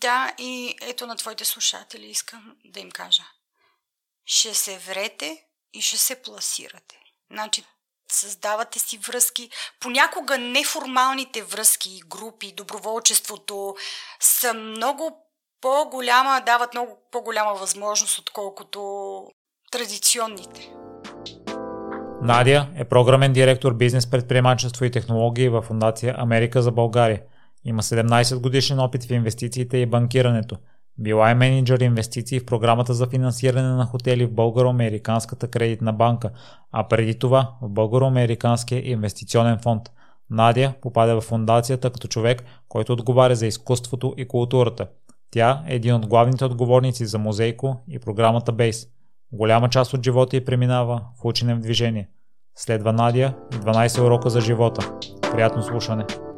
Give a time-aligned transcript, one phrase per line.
[0.00, 3.22] Да, и ето на твоите слушатели искам да им кажа.
[4.26, 6.98] Ще се врете и ще се пласирате.
[7.32, 7.64] Значи,
[8.12, 9.50] създавате си връзки.
[9.80, 13.76] Понякога неформалните връзки, групи, доброволчеството
[14.20, 15.26] са много
[15.60, 19.22] по-голяма, дават много по-голяма възможност, отколкото
[19.70, 20.70] традиционните.
[22.22, 27.22] Надя е програмен директор бизнес предприемачество и технологии в Фундация Америка за България.
[27.64, 30.56] Има 17 годишен опит в инвестициите и банкирането.
[30.98, 36.30] Била е менеджер инвестиции в програмата за финансиране на хотели в Българо-Американската кредитна банка,
[36.72, 39.82] а преди това в Българо-Американския инвестиционен фонд.
[40.30, 44.86] Надя попада в фундацията като човек, който отговаря за изкуството и културата.
[45.30, 48.86] Тя е един от главните отговорници за музейко и програмата Бейс.
[49.32, 52.08] Голяма част от живота й преминава в учене в движение.
[52.56, 54.92] Следва Надя и 12 урока за живота.
[55.32, 56.29] Приятно слушане!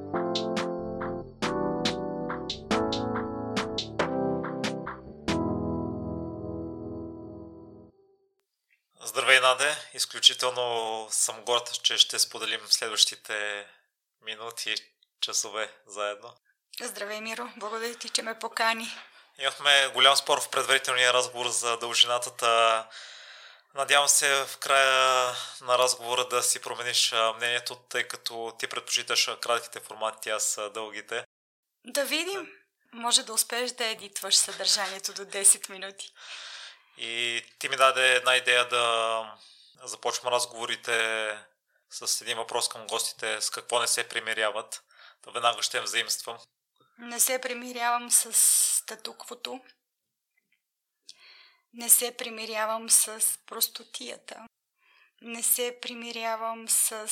[10.43, 13.66] Изключително съм горд, че ще споделим следващите
[14.23, 14.74] минути,
[15.21, 16.34] часове заедно.
[16.80, 17.49] Здравей, Миро!
[17.57, 18.88] Благодаря ти, че ме покани.
[19.38, 22.87] Имахме голям спор в предварителния разговор за дължината.
[23.74, 29.80] Надявам се в края на разговора да си промениш мнението, тъй като ти предпочиташ кратките
[29.80, 31.24] формати, аз дългите.
[31.84, 32.52] Да видим.
[32.93, 36.12] Може да успееш да едитваш съдържанието до 10 минути.
[36.99, 39.24] И ти ми даде една идея да
[39.83, 41.38] започвам разговорите
[41.91, 44.85] с един въпрос към гостите, с какво не се примиряват.
[45.24, 46.39] Да веднага ще взаимствам.
[46.99, 48.33] Не се примирявам с
[48.77, 49.61] статуквото.
[51.74, 54.47] Не се примирявам с простотията.
[55.21, 57.09] Не се примирявам с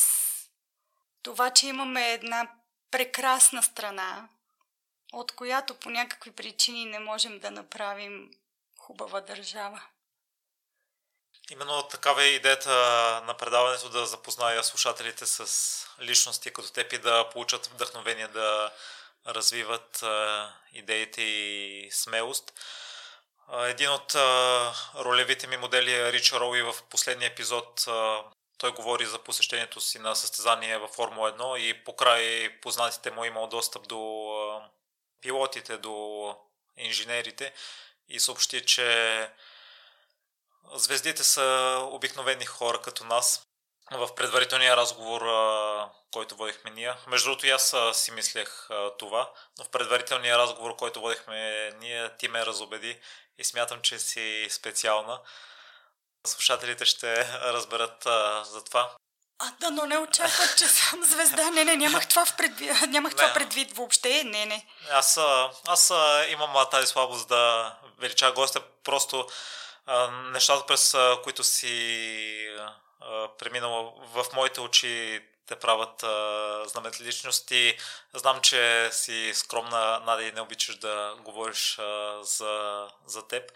[1.22, 2.52] това, че имаме една
[2.90, 4.28] прекрасна страна,
[5.12, 8.30] от която по някакви причини не можем да направим
[8.78, 9.82] хубава държава.
[11.50, 12.70] Именно такава е идеята
[13.26, 18.72] на предаването да запозная слушателите с личности като теб и да получат вдъхновение да
[19.26, 20.04] развиват
[20.72, 22.52] идеите и смелост.
[23.52, 24.14] Един от
[24.94, 27.86] ролевите ми модели е Рич Роуи в последния епизод.
[28.58, 33.28] Той говори за посещението си на състезание във Формула 1 и покрай познатите му е
[33.28, 34.62] имал достъп до
[35.20, 36.36] пилотите, до
[36.76, 37.52] инженерите
[38.08, 39.30] и съобщи, че
[40.74, 43.46] звездите са обикновени хора като нас.
[43.92, 45.22] В предварителния разговор,
[46.12, 51.00] който водихме ние, между другото и аз си мислех това, но в предварителния разговор, който
[51.00, 53.00] водихме ние, ти ме разобеди
[53.38, 55.20] и смятам, че си специална.
[56.26, 58.02] Слушателите ще разберат
[58.46, 58.90] за това.
[59.38, 61.50] А, да, но не очакват, че съм звезда.
[61.50, 63.16] Не, не, нямах това, в предвид, нямах не.
[63.16, 64.24] това предвид въобще.
[64.24, 64.66] Не, не.
[64.90, 65.18] Аз,
[65.66, 65.92] аз
[66.28, 68.60] имам тази слабост да велича гостя.
[68.84, 69.26] Просто
[70.32, 72.56] нещата, през които си
[73.38, 75.20] преминала в моите очи
[75.50, 76.04] те правят
[76.70, 77.78] знамените личности.
[78.14, 83.52] Знам, че си скромна, Надя, и не обичаш да говориш а, за, за теб.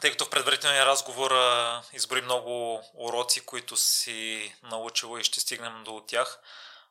[0.00, 5.84] Тъй като в предварителния разговор а, избори много уроци, които си научила и ще стигнем
[5.84, 6.38] до тях.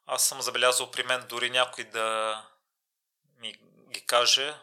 [0.08, 2.42] Аз съм забелязал при мен дори някой да
[3.40, 3.56] ми
[3.90, 4.56] ги каже.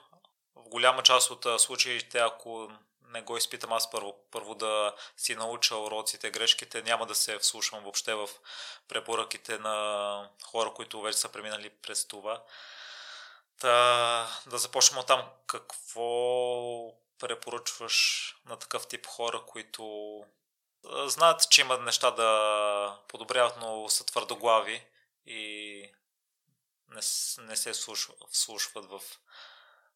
[0.57, 2.71] В голяма част от случаите, ако
[3.09, 7.83] не го изпитам аз първо, първо да си науча уроците, грешките, няма да се вслушвам
[7.83, 8.29] въобще в
[8.89, 12.45] препоръките на хора, които вече са преминали през това.
[13.61, 15.31] Та, да започнем от там.
[15.47, 16.01] Какво
[17.19, 20.25] препоръчваш на такъв тип хора, които
[20.85, 24.87] знаят, че имат неща да подобряват, но са твърдоглави
[25.27, 25.93] и
[26.89, 27.01] не,
[27.39, 27.73] не се
[28.33, 29.01] вслушват в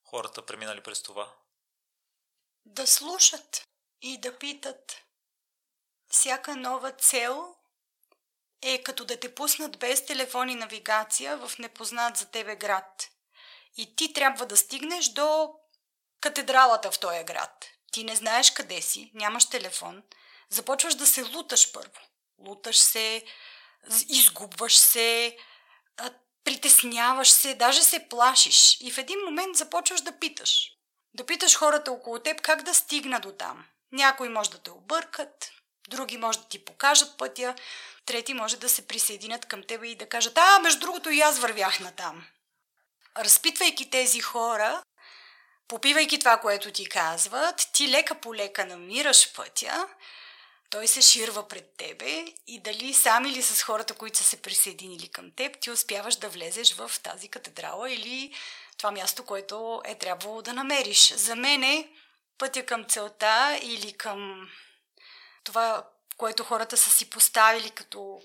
[0.05, 1.33] хората, преминали през това?
[2.65, 3.65] Да слушат
[4.03, 5.03] и да питат.
[6.09, 7.55] Всяка нова цел
[8.63, 13.09] е като да те пуснат без телефон и навигация в непознат за тебе град.
[13.77, 15.55] И ти трябва да стигнеш до
[16.21, 17.69] катедралата в този град.
[17.93, 20.03] Ти не знаеш къде си, нямаш телефон.
[20.49, 22.01] Започваш да се луташ първо.
[22.39, 23.25] Луташ се,
[24.09, 25.37] изгубваш се,
[26.45, 28.77] притесняваш се, даже се плашиш.
[28.81, 30.73] И в един момент започваш да питаш.
[31.15, 33.65] Да питаш хората около теб как да стигна до там.
[33.93, 35.51] Някои може да те объркат,
[35.89, 37.55] други може да ти покажат пътя,
[38.07, 41.39] трети може да се присъединят към теб и да кажат, а, между другото и аз
[41.39, 42.27] вървях на там.
[43.19, 44.83] Разпитвайки тези хора,
[45.69, 49.89] попивайки това, което ти казват, ти лека по лека намираш пътя,
[50.71, 55.09] той се ширва пред тебе и дали сам или с хората, които са се присъединили
[55.09, 58.35] към теб, ти успяваш да влезеш в тази катедрала или
[58.83, 61.15] това място, което е трябвало да намериш.
[61.15, 61.89] За мене
[62.39, 64.49] пътя към целта или към
[65.45, 68.21] това, което хората са си поставили като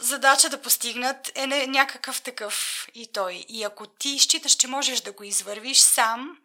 [0.00, 3.44] задача да постигнат, е някакъв такъв и той.
[3.48, 6.38] И ако ти считаш, че можеш да го извървиш сам,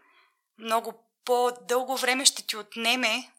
[0.58, 0.94] много
[1.26, 3.32] по-дълго време ще ти отнеме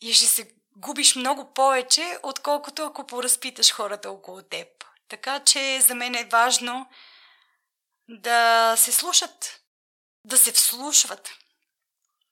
[0.00, 4.68] и ще се губиш много повече, отколкото ако поразпиташ хората около теб.
[5.08, 6.86] Така че за мен е важно
[8.08, 9.60] да се слушат,
[10.24, 11.30] да се вслушват.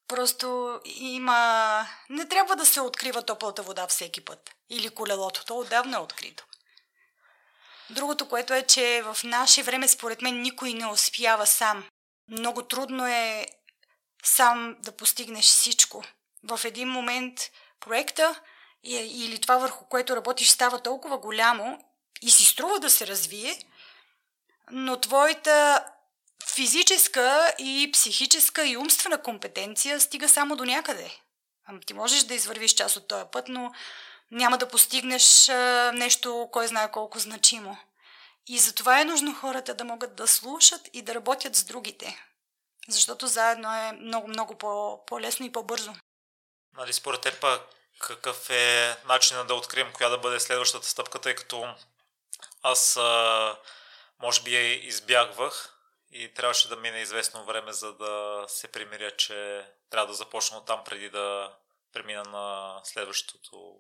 [0.09, 1.89] Просто има...
[2.11, 4.51] Не трябва да се открива топлата вода всеки път.
[4.71, 5.45] Или колелото.
[5.45, 6.45] То отдавна е открито.
[7.91, 11.85] Другото, което е, че в наше време, според мен, никой не успява сам.
[12.29, 13.47] Много трудно е
[14.25, 16.05] сам да постигнеш всичко.
[16.45, 17.41] В един момент
[17.81, 18.41] проекта
[18.85, 21.85] или това върху което работиш става толкова голямо
[22.23, 23.59] и си струва да се развие,
[24.71, 25.85] но твоята
[26.55, 31.19] физическа и психическа и умствена компетенция стига само до някъде.
[31.87, 33.73] Ти можеш да извървиш част от този път, но
[34.31, 35.49] няма да постигнеш
[35.93, 37.79] нещо, кой знае колко значимо.
[38.47, 42.27] И затова е нужно хората да могат да слушат и да работят с другите.
[42.89, 45.95] Защото заедно е много, много по- по-лесно и по-бързо.
[46.77, 47.45] Нали, според теб
[47.99, 51.75] какъв е начинът да открием коя да бъде следващата стъпка, тъй като
[52.63, 53.57] аз а,
[54.23, 55.73] може би я избягвах
[56.11, 60.85] и трябваше да мине известно време, за да се примиря, че трябва да започна там
[60.85, 61.53] преди да
[61.93, 63.77] премина на следващото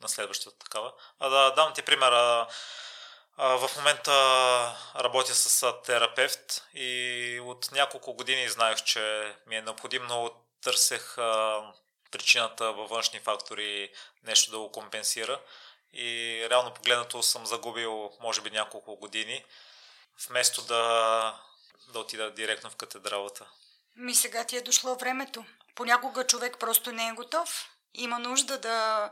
[0.00, 0.92] на следващата такава.
[1.18, 2.12] А да дам ти пример.
[2.12, 2.46] А,
[3.36, 4.12] в момента
[4.96, 10.30] работя с терапевт и от няколко години знаех, че ми е необходимо,
[10.62, 11.14] търсех
[12.10, 13.92] причината във външни фактори
[14.24, 15.40] нещо да го компенсира.
[15.92, 19.44] И реално погледнато съм загубил, може би, няколко години,
[20.28, 21.40] вместо да,
[21.92, 23.46] да отида директно в катедралата.
[23.96, 25.44] Ми сега ти е дошло времето.
[25.74, 27.70] Понякога човек просто не е готов.
[27.94, 29.10] Има нужда да.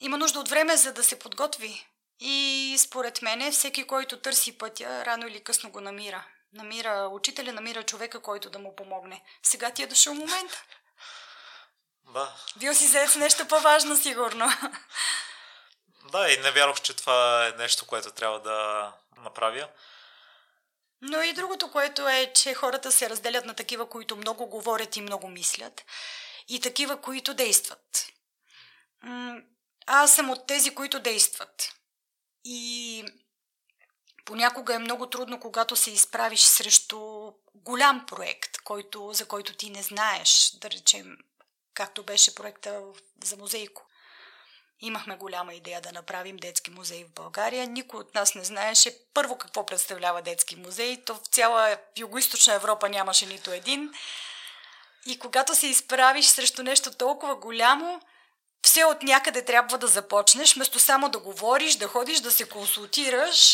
[0.00, 1.86] Има нужда от време, за да се подготви.
[2.20, 6.24] И според мен всеки, който търси пътя, рано или късно го намира.
[6.52, 9.24] Намира учителя, намира човека, който да му помогне.
[9.42, 10.52] Сега ти е дошъл момент.
[12.12, 12.34] Да.
[12.56, 14.46] Бил си заед с нещо по-важно, сигурно.
[16.12, 19.68] Да, и не вярвах, че това е нещо, което трябва да направя.
[21.02, 25.00] Но и другото, което е, че хората се разделят на такива, които много говорят и
[25.00, 25.84] много мислят,
[26.48, 28.12] и такива, които действат.
[29.86, 31.74] Аз съм от тези, които действат.
[32.44, 33.04] И
[34.24, 39.82] понякога е много трудно, когато се изправиш срещу голям проект, който, за който ти не
[39.82, 41.16] знаеш, да речем,
[41.74, 42.82] както беше проекта
[43.24, 43.86] за музейко.
[44.82, 47.66] Имахме голяма идея да направим детски музей в България.
[47.66, 51.04] Никой от нас не знаеше първо какво представлява детски музей.
[51.04, 53.92] То в цяла Юго-Источна Европа нямаше нито един.
[55.06, 58.00] И когато се изправиш срещу нещо толкова голямо,
[58.62, 63.52] все от някъде трябва да започнеш, вместо само да говориш, да ходиш, да се консултираш,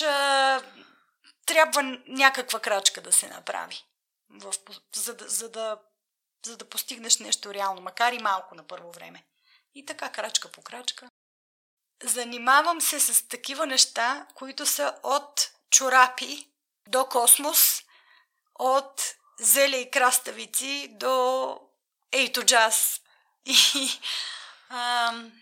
[1.47, 3.85] трябва някаква крачка да се направи,
[4.95, 5.79] за, да, за, да,
[6.47, 9.25] за да постигнеш нещо реално, макар и малко на първо време.
[9.75, 11.09] И така, крачка по крачка.
[12.03, 16.49] Занимавам се с такива неща, които са от чорапи
[16.89, 17.83] до космос,
[18.59, 21.61] от зеле и краставици до
[22.13, 23.01] ейто джаз.
[23.45, 23.91] И
[24.69, 25.33] ам,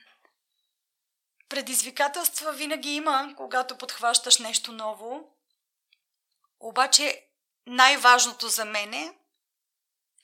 [1.49, 5.37] предизвикателства винаги има, когато подхващаш нещо ново.
[6.61, 7.23] Обаче
[7.67, 9.19] най-важното за мене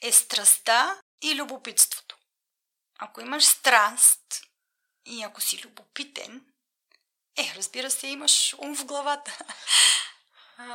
[0.02, 2.16] е страстта и любопитството.
[2.98, 4.42] Ако имаш страст
[5.06, 6.44] и ако си любопитен,
[7.36, 9.38] е, разбира се, имаш ум в главата.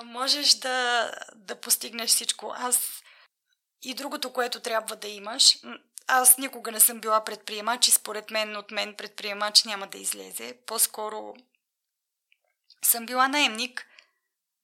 [0.03, 2.53] Можеш да, да постигнеш всичко.
[2.57, 3.03] Аз
[3.81, 5.57] и другото, което трябва да имаш,
[6.07, 10.57] аз никога не съм била предприемач и според мен от мен предприемач няма да излезе.
[10.65, 11.35] По-скоро
[12.85, 13.87] съм била наемник,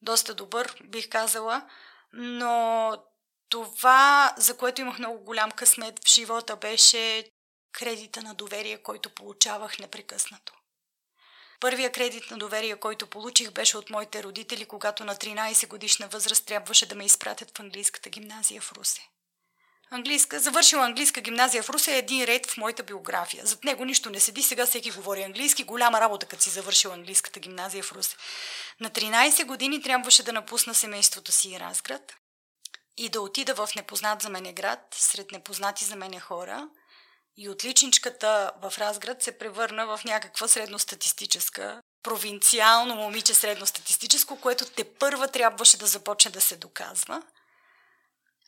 [0.02, 1.70] доста добър, бих казала,
[2.14, 2.98] но
[3.50, 7.26] това, за което имах много голям късмет в живота, беше
[7.74, 10.54] кредита на доверие, който получавах непрекъснато.
[11.60, 16.46] Първия кредит на доверие, който получих, беше от моите родители, когато на 13 годишна възраст
[16.46, 19.02] трябваше да ме изпратят в английската гимназия в Русе.
[19.92, 23.46] Английска, завършила английска гимназия в Русе е един ред в моята биография.
[23.46, 25.64] Зад него нищо не седи, сега всеки говори английски.
[25.64, 28.16] Голяма работа, като си завършила английската гимназия в Русе.
[28.80, 32.16] На 13 години трябваше да напусна семейството си и Разград
[32.98, 36.70] и да отида в непознат за мене град, сред непознати за мене хора.
[37.38, 45.28] И отличничката в Разград се превърна в някаква средностатистическа провинциално момиче средностатистическо, което те първа
[45.28, 47.24] трябваше да започне да се доказва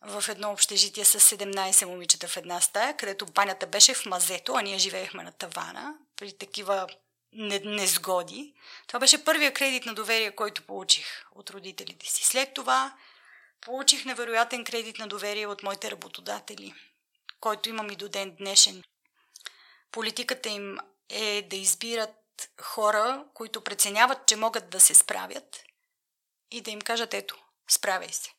[0.07, 4.61] в едно общежитие с 17 момичета в една стая, където банята беше в мазето, а
[4.61, 6.87] ние живеехме на тавана, при такива
[7.63, 8.53] незгоди.
[8.87, 12.25] Това беше първия кредит на доверие, който получих от родителите си.
[12.25, 12.93] След това
[13.61, 16.73] получих невероятен кредит на доверие от моите работодатели,
[17.39, 18.83] който имам и до ден днешен.
[19.91, 20.77] Политиката им
[21.09, 25.63] е да избират хора, които преценяват, че могат да се справят
[26.51, 27.37] и да им кажат ето,
[27.67, 28.31] справяй се.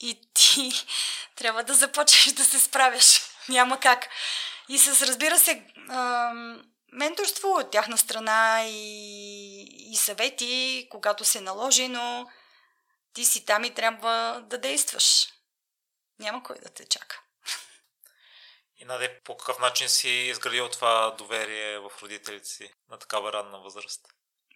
[0.00, 0.72] И ти
[1.36, 3.20] трябва да започнеш да се справяш.
[3.48, 4.08] Няма как.
[4.68, 5.66] И с, разбира се,
[6.92, 12.28] менторство от тяхна страна и, и съвети, когато се наложи, но
[13.12, 15.26] ти си там и трябва да действаш.
[16.18, 17.20] Няма кой да те чака.
[18.78, 23.58] И Наде, по какъв начин си изградил това доверие в родителите си на такава ранна
[23.58, 24.00] възраст?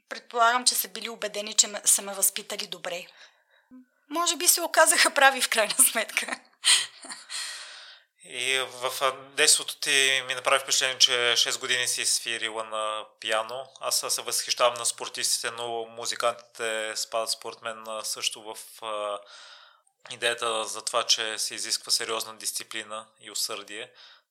[0.08, 3.06] Предполагам, че са били убедени, че са ме възпитали добре.
[4.10, 6.40] Може би се оказаха прави в крайна сметка.
[8.24, 13.70] И в детството ти ми направи впечатление, че 6 години си свирила на пиано.
[13.80, 18.82] Аз се възхищавам на спортистите, но музикантите спадат според мен също в
[20.10, 23.90] идеята за това, че се изисква сериозна дисциплина и усърдие.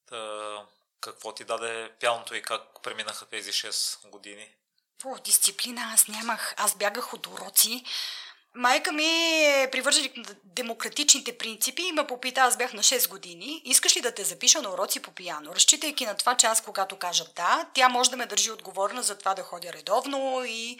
[0.09, 0.61] Та,
[1.01, 4.49] какво ти даде пяното и как преминаха тези 6 години?
[4.99, 6.53] По дисциплина аз нямах.
[6.57, 7.83] Аз бягах от уроци.
[8.55, 9.05] Майка ми
[9.45, 14.01] е привърженик на демократичните принципи и ме попита, аз бях на 6 години, искаш ли
[14.01, 15.55] да те запиша на уроци по пияно?
[15.55, 19.17] Разчитайки на това, че аз когато кажа да, тя може да ме държи отговорна за
[19.17, 20.77] това да ходя редовно и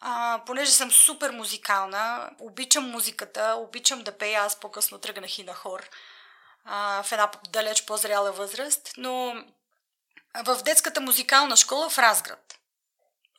[0.00, 5.54] а, понеже съм супер музикална, обичам музиката, обичам да пея, аз по-късно тръгнах и на
[5.54, 5.88] хор
[6.64, 9.34] а, в една далеч по-зряла възраст, но
[10.44, 12.56] в детската музикална школа в Разград.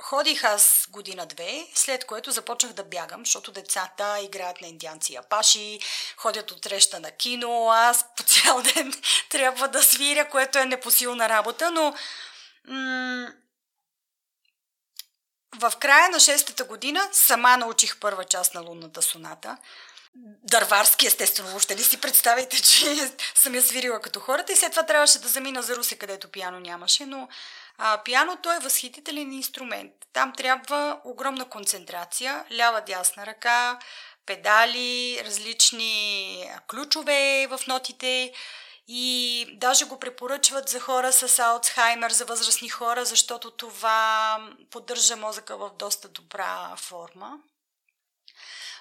[0.01, 5.79] Ходих аз година-две, след което започнах да бягам, защото децата играят на индианци апаши,
[6.17, 8.93] ходят от среща на кино, аз по цял ден
[9.29, 11.95] трябва да свиря, което е непосилна работа, но
[12.67, 13.31] м-
[15.59, 19.57] в края на шестата година сама научих първа част на лунната соната.
[20.43, 24.85] Дърварски, естествено, въобще ли си представите, че съм я свирила като хората и след това
[24.85, 27.27] трябваше да замина за Русе, където пиано нямаше, но
[27.77, 29.91] а, пианото е възхитителен инструмент.
[30.13, 33.79] Там трябва огромна концентрация, лява-дясна ръка,
[34.25, 38.33] педали, различни ключове в нотите
[38.87, 45.57] и даже го препоръчват за хора с Алцхаймер, за възрастни хора, защото това поддържа мозъка
[45.57, 47.39] в доста добра форма.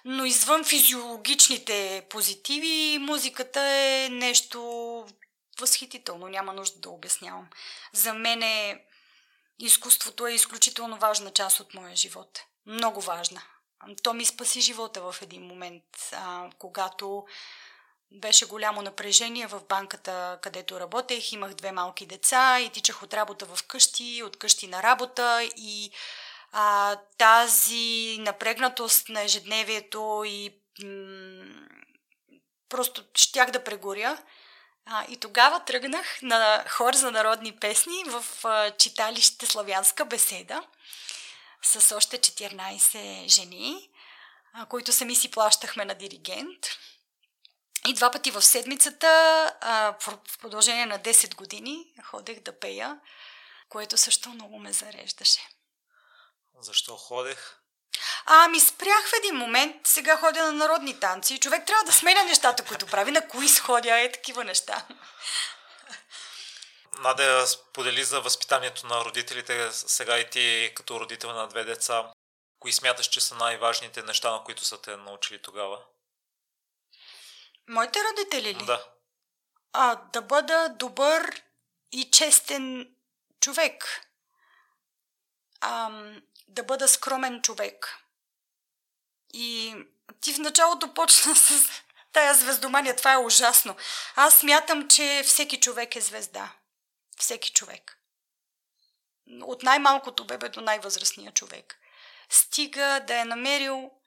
[0.05, 4.61] Но извън физиологичните позитиви, музиката е нещо
[5.61, 7.49] възхитително, няма нужда да обяснявам.
[7.93, 8.85] За мен е
[9.59, 12.41] изкуството е изключително важна част от моя живот.
[12.67, 13.43] Много важна.
[14.03, 17.27] То ми спаси живота в един момент, а, когато
[18.13, 21.33] беше голямо напрежение в банката, където работех.
[21.33, 25.91] Имах две малки деца и тичах от работа в къщи, от къщи на работа и
[26.53, 31.45] а, тази напрегнатост на ежедневието и м-
[32.69, 34.19] просто щях да прегоря.
[34.87, 40.63] А, и тогава тръгнах на хор за народни песни в а, читалище Славянска беседа
[41.63, 43.91] с още 14 жени,
[44.53, 46.67] а, които сами си плащахме на диригент.
[47.87, 49.07] И два пъти в седмицата,
[49.61, 53.01] а, в продължение на 10 години, ходех да пея,
[53.69, 55.41] което също много ме зареждаше.
[56.61, 57.61] Защо ходех?
[58.27, 61.41] Ами спрях в един момент, сега ходя на народни танци.
[61.41, 64.87] Човек трябва да сменя нещата, които прави, на кои сходя, е такива неща.
[66.99, 72.13] Надя сподели за възпитанието на родителите, сега и ти като родител на две деца.
[72.59, 75.79] Кои смяташ, че са най-важните неща, на които са те научили тогава?
[77.71, 78.65] Моите родители ли?
[78.65, 78.85] Да.
[79.73, 81.43] А, да бъда добър
[81.93, 82.95] и честен
[83.41, 84.07] човек.
[85.61, 87.99] Ам, да бъда скромен човек.
[89.33, 89.77] И
[90.21, 91.69] ти в началото почна с
[92.13, 92.97] тая звездомания.
[92.97, 93.77] Това е ужасно.
[94.17, 96.53] Аз смятам, че всеки човек е звезда.
[97.19, 97.99] Всеки човек.
[99.43, 101.79] От най-малкото бебе до най-възрастния човек.
[102.31, 104.00] Стига да е намерил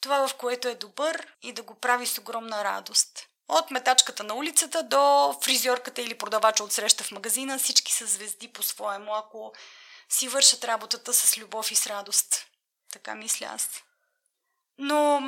[0.00, 3.28] това, в което е добър и да го прави с огромна радост.
[3.48, 8.48] От метачката на улицата до фризьорката или продавача от среща в магазина, всички са звезди
[8.48, 9.52] по-своему, ако
[10.08, 12.46] си вършат работата с любов и с радост.
[12.92, 13.68] Така мисля аз.
[14.78, 15.22] Но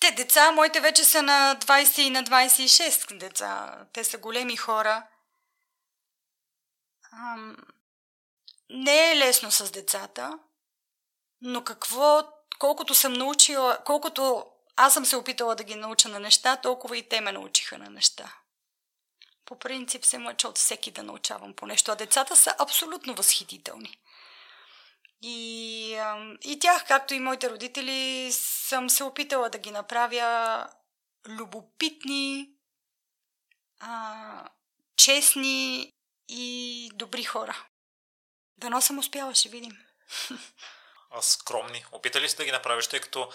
[0.00, 3.78] те деца, моите вече са на 20 и на 26 деца.
[3.92, 5.06] Те са големи хора.
[7.12, 7.56] Ам...
[8.70, 10.38] не е лесно с децата,
[11.40, 12.22] но какво,
[12.60, 17.08] колкото съм научила, колкото аз съм се опитала да ги науча на неща, толкова и
[17.08, 18.34] те ме научиха на неща.
[19.44, 23.98] По принцип се мъча от всеки да научавам по нещо, а децата са абсолютно възхитителни.
[25.22, 26.00] И,
[26.42, 30.68] и тях, както и моите родители, съм се опитала да ги направя
[31.26, 32.50] любопитни,
[33.80, 34.48] а,
[34.96, 35.92] честни
[36.28, 37.66] и добри хора.
[38.58, 39.78] Дано съм успяла, ще видим.
[41.20, 41.84] Скромни.
[41.92, 43.32] Опитали си да ги направиш, тъй като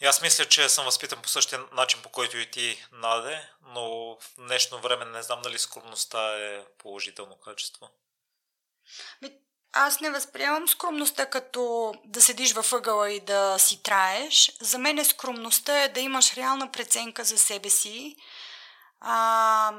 [0.00, 4.14] и аз мисля, че съм възпитан по същия начин, по който и ти, Наде, но
[4.20, 7.90] в днешно време не знам дали скромността е положително качество.
[9.72, 14.52] Аз не възприемам скромността като да седиш във ъгъла и да си траеш.
[14.60, 18.16] За мен е скромността е да имаш реална преценка за себе си
[19.00, 19.72] а,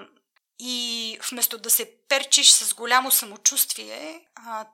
[0.60, 4.22] и вместо да се перчиш с голямо самочувствие,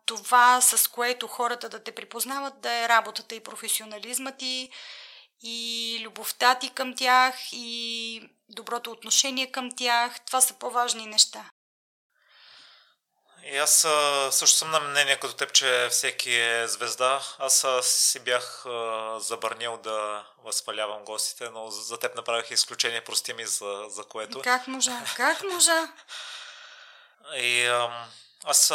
[0.05, 4.69] това с което хората да те припознават да е работата и професионализмът ти
[5.43, 10.19] и любовта ти към тях и доброто отношение към тях.
[10.25, 11.49] Това са по-важни неща.
[13.47, 13.87] И аз
[14.31, 17.21] също съм на мнение като теб, че всеки е звезда.
[17.39, 18.65] Аз си бях
[19.17, 24.41] забърнил да възпалявам гостите, но за теб направих изключение, прости ми за, за което.
[24.41, 25.03] Как можа?
[25.15, 25.87] Как можа?
[27.35, 27.65] И
[28.43, 28.73] аз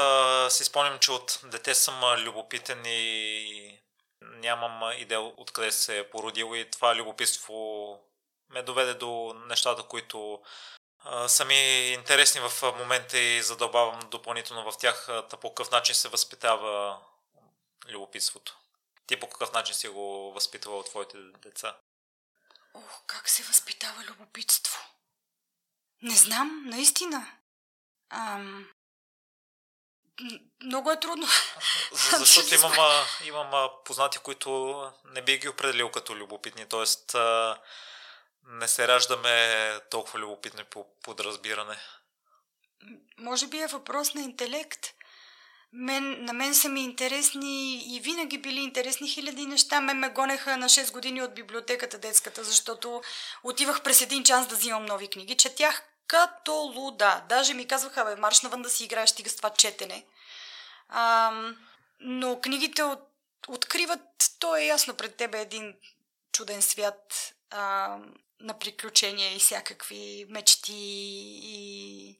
[0.54, 3.80] си спомням, че от дете съм любопитен и
[4.22, 7.98] нямам идея откъде се е породил и това любопитство
[8.50, 10.40] ме доведе до нещата, които
[11.28, 15.06] са ми интересни в момента и задълбавам допълнително в тях.
[15.06, 16.98] Та по какъв начин се възпитава
[17.88, 18.56] любопитството?
[19.06, 21.76] Ти по какъв начин си го възпитала от твоите деца?
[22.74, 24.80] Ох, как се възпитава любопитство?
[26.02, 27.32] Не знам, наистина.
[28.10, 28.68] Ам...
[30.62, 31.26] Много е трудно.
[31.92, 36.68] За, защото имам, имам познати, които не би ги определил като любопитни.
[36.68, 37.16] Тоест,
[38.50, 41.76] не се раждаме толкова любопитни по подразбиране.
[43.18, 44.86] Може би е въпрос на интелект.
[45.72, 49.80] Мен, на мен са ми интересни и винаги били интересни хиляди неща.
[49.80, 53.02] Мен ме гонеха на 6 години от библиотеката детската, защото
[53.42, 55.36] отивах през един час да взимам нови книги.
[55.36, 57.22] Четях като луда.
[57.28, 60.06] Даже ми казваха, бе, марш навън да си играеш, стига с това четене.
[60.88, 61.32] А,
[62.00, 63.00] но книгите от,
[63.48, 64.00] откриват,
[64.38, 65.74] то е ясно пред тебе един
[66.32, 67.34] чуден свят.
[67.50, 67.98] А,
[68.40, 72.18] на приключения и всякакви мечти и,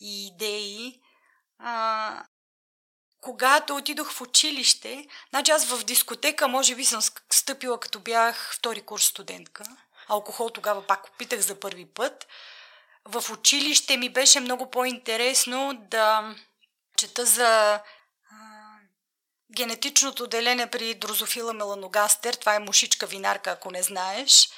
[0.00, 1.00] и идеи.
[1.58, 2.24] А,
[3.20, 8.80] когато отидох в училище, значи аз в дискотека може би съм стъпила като бях втори
[8.80, 9.64] курс студентка.
[10.08, 12.26] Алкохол тогава пак опитах за първи път.
[13.04, 16.34] В училище ми беше много по-интересно да
[16.96, 17.80] чета за а,
[19.56, 22.34] генетичното деление при дрозофила меланогастер.
[22.34, 24.48] Това е мушичка винарка, ако не знаеш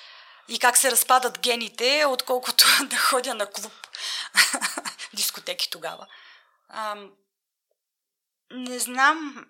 [0.48, 3.72] и как се разпадат гените, отколкото да ходя на клуб.
[5.14, 6.06] Дискотеки тогава.
[6.68, 6.96] А,
[8.50, 9.46] не знам,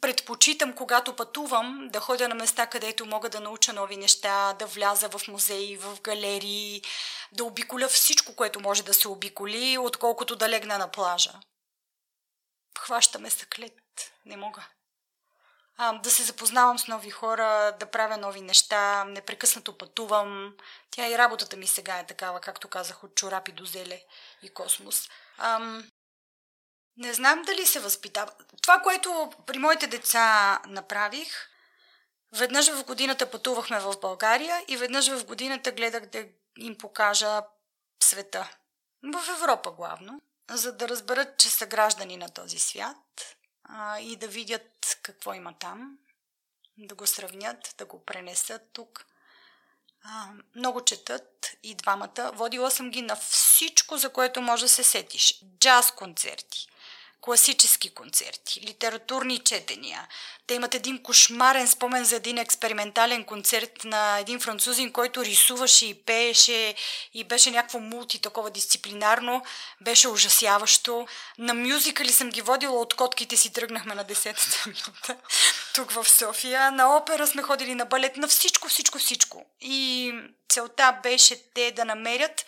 [0.00, 5.08] предпочитам, когато пътувам, да ходя на места, където мога да науча нови неща, да вляза
[5.08, 6.82] в музеи, в галерии,
[7.32, 11.32] да обиколя всичко, което може да се обиколи, отколкото да легна на плажа.
[12.78, 14.12] Хващаме съклет.
[14.26, 14.66] Не мога
[15.82, 20.56] а, да се запознавам с нови хора, да правя нови неща, непрекъснато пътувам.
[20.90, 24.02] Тя и работата ми сега е такава, както казах, от чорапи до зеле
[24.42, 25.08] и космос.
[25.38, 25.90] Ам,
[26.96, 28.32] не знам дали се възпитава.
[28.62, 31.48] Това, което при моите деца направих,
[32.32, 36.24] веднъж в годината пътувахме в България и веднъж в годината гледах да
[36.58, 37.42] им покажа
[38.02, 38.50] света.
[39.02, 42.96] В Европа главно, за да разберат, че са граждани на този свят
[43.72, 45.98] а, и да видят какво има там,
[46.78, 49.06] да го сравнят, да го пренесат тук.
[50.02, 52.32] А, много четат и двамата.
[52.34, 55.44] Водила съм ги на всичко, за което може да се сетиш.
[55.58, 56.68] Джаз концерти,
[57.20, 60.08] класически концерти, литературни четения.
[60.46, 65.94] Те имат един кошмарен спомен за един експериментален концерт на един французин, който рисуваше и
[65.94, 66.74] пееше
[67.14, 69.42] и беше някакво мулти, такова дисциплинарно.
[69.80, 71.06] Беше ужасяващо.
[71.38, 75.16] На мюзикали съм ги водила от котките си, тръгнахме на 10-та минута
[75.74, 76.70] тук в София.
[76.70, 79.44] На опера сме ходили на балет, на всичко, всичко, всичко.
[79.60, 80.12] И
[80.48, 82.46] целта беше те да намерят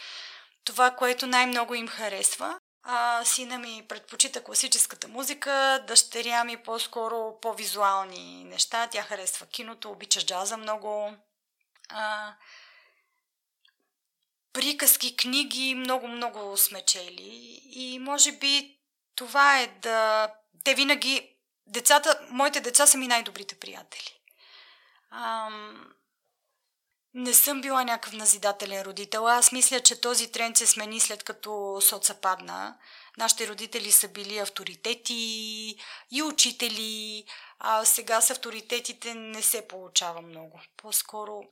[0.65, 8.45] това, което най-много им харесва а, сина ми предпочита класическата музика, дъщеря ми по-скоро по-визуални
[8.45, 8.87] неща.
[8.87, 11.15] Тя харесва киното, обича джаза много.
[11.89, 12.35] А,
[14.53, 17.61] приказки, книги, много-много сме чели.
[17.65, 18.79] И може би
[19.15, 20.29] това е да...
[20.65, 24.21] Те винаги децата, моите деца са ми най-добрите приятели.
[25.11, 25.95] Ам,
[27.15, 29.29] не съм била някакъв назидателен родител.
[29.29, 32.79] Аз мисля, че този тренд се смени след като соца падна.
[33.17, 35.15] Нашите родители са били авторитети
[36.11, 37.25] и учители,
[37.59, 40.61] а сега с авторитетите не се получава много.
[40.77, 41.43] По-скоро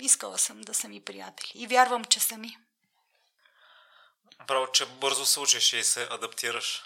[0.00, 2.56] искала съм да са ми приятели и вярвам, че са ми.
[4.46, 6.84] Браво, че бързо се учиш и се адаптираш.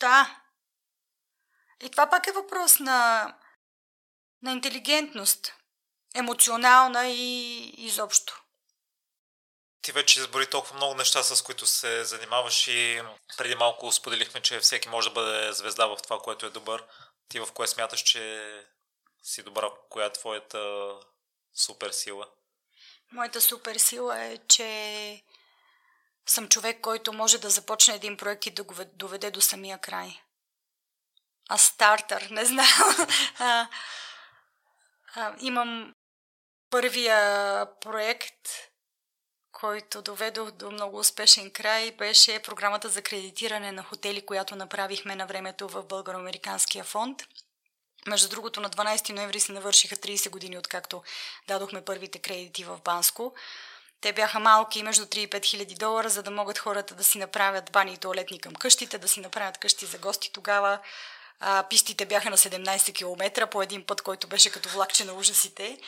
[0.00, 0.40] Да.
[1.82, 3.34] И това пак е въпрос на,
[4.42, 5.54] на интелигентност.
[6.14, 8.42] Емоционална и изобщо.
[9.82, 13.02] Ти вече избори толкова много неща, с които се занимаваш и
[13.36, 16.84] преди малко споделихме, че всеки може да бъде звезда в това, което е добър.
[17.28, 18.64] Ти в кое смяташ, че
[19.22, 19.70] си добра?
[19.88, 20.90] Коя е твоята
[21.54, 22.28] супер сила?
[23.12, 25.22] Моята супер сила е, че
[26.26, 30.20] съм човек, който може да започне един проект и да го доведе до самия край.
[31.48, 32.66] А стартър, не знам.
[33.38, 33.68] а,
[35.14, 35.94] а, имам
[36.74, 38.48] първия проект,
[39.52, 45.26] който доведох до много успешен край, беше програмата за кредитиране на хотели, която направихме на
[45.26, 47.22] времето в Българо-Американския фонд.
[48.06, 51.02] Между другото, на 12 ноември се навършиха 30 години, откакто
[51.48, 53.34] дадохме първите кредити в Банско.
[54.00, 57.18] Те бяха малки, между 3 и 5 хиляди долара, за да могат хората да си
[57.18, 60.78] направят бани и туалетни към къщите, да си направят къщи за гости тогава.
[61.40, 65.78] А, пистите бяха на 17 км по един път, който беше като влакче на ужасите.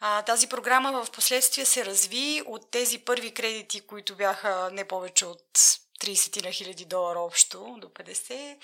[0.00, 5.26] А, тази програма в последствие се разви от тези първи кредити, които бяха не повече
[5.26, 5.58] от
[6.00, 8.58] 30 на хиляди долара общо до 50.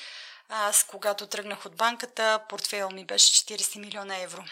[0.48, 4.44] Аз, когато тръгнах от банката, портфейл ми беше 40 милиона евро.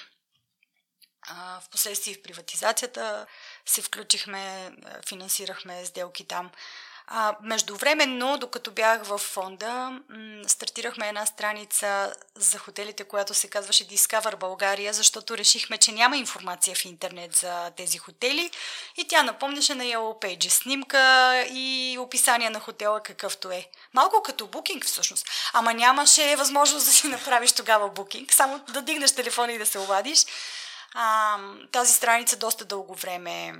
[1.61, 3.27] В последствие в приватизацията
[3.67, 4.73] се включихме,
[5.09, 6.51] финансирахме сделки там.
[7.11, 13.89] А, междувременно, докато бях в фонда, м- стартирахме една страница за хотелите, която се казваше
[13.89, 18.51] Discover България, защото решихме, че няма информация в интернет за тези хотели
[18.97, 23.67] и тя напомняше на Yellow Pages снимка и описание на хотела какъвто е.
[23.95, 25.27] Малко като букинг всъщност.
[25.53, 29.79] Ама нямаше възможност да си направиш тогава букинг, само да дигнеш телефона и да се
[29.79, 30.27] обадиш.
[30.95, 31.39] А,
[31.73, 33.55] тази страница доста дълго време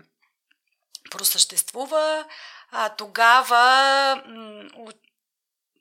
[1.11, 2.25] просъществува.
[2.71, 4.93] А, тогава м-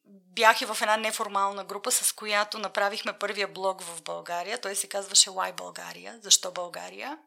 [0.06, 4.62] бях и в една неформална група, с която направихме първия блог в България.
[4.62, 6.20] Той се казваше Why България?
[6.22, 7.18] Защо България?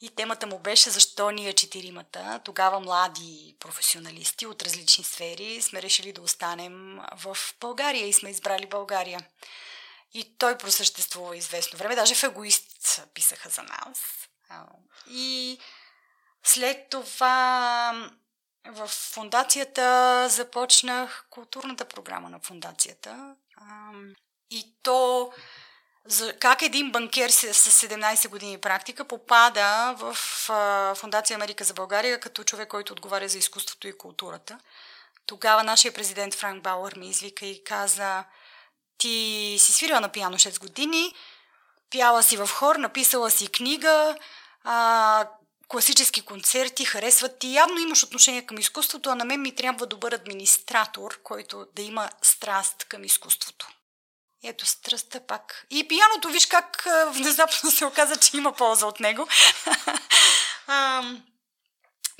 [0.00, 6.12] И темата му беше защо ние четиримата, тогава млади професионалисти от различни сфери, сме решили
[6.12, 9.20] да останем в България и сме избрали България.
[10.14, 11.94] И той просъществува известно време.
[11.94, 14.28] Даже в Егоист писаха за нас.
[15.10, 15.58] И
[16.44, 18.10] след това
[18.68, 23.34] в фундацията започнах културната програма на фундацията.
[24.50, 25.32] И то
[26.06, 30.14] за как един банкер с 17 години практика попада в
[30.96, 34.58] Фундация Америка за България като човек, който отговаря за изкуството и културата.
[35.26, 38.24] Тогава нашия президент Франк Бауър ми извика и каза
[38.98, 41.14] ти си свирила на пиано 6 години,
[41.90, 44.16] пяла си в хор, написала си книга,
[44.64, 45.28] а,
[45.70, 47.54] класически концерти, харесват ти.
[47.54, 52.10] Явно имаш отношение към изкуството, а на мен ми трябва добър администратор, който да има
[52.22, 53.68] страст към изкуството.
[54.44, 55.66] Ето страстта пак.
[55.70, 59.28] И пияното, виж как внезапно се оказа, че има полза от него.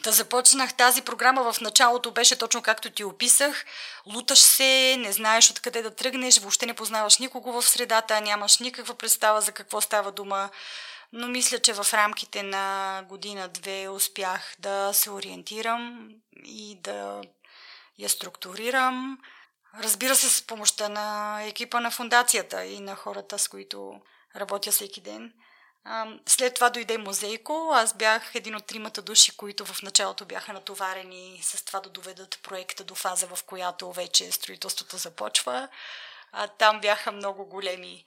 [0.04, 3.64] Да започнах тази програма в началото беше точно както ти описах.
[4.06, 8.94] Луташ се, не знаеш откъде да тръгнеш, въобще не познаваш никого в средата, нямаш никаква
[8.94, 10.50] представа за какво става дума.
[11.12, 16.11] Но мисля, че в рамките на година-две успях да се ориентирам
[16.44, 17.23] и да
[17.99, 19.18] я структурирам.
[19.79, 24.01] Разбира се, с помощта на екипа на фундацията и на хората, с които
[24.37, 25.33] работя всеки ден–
[26.27, 27.70] след това дойде музейко.
[27.75, 32.38] Аз бях един от тримата души, които в началото бяха натоварени с това да доведат
[32.42, 35.68] проекта до фаза, в която вече строителството започва.
[36.33, 38.05] А, там бяха много големи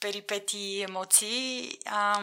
[0.00, 1.78] перипети и емоции.
[1.86, 2.20] А,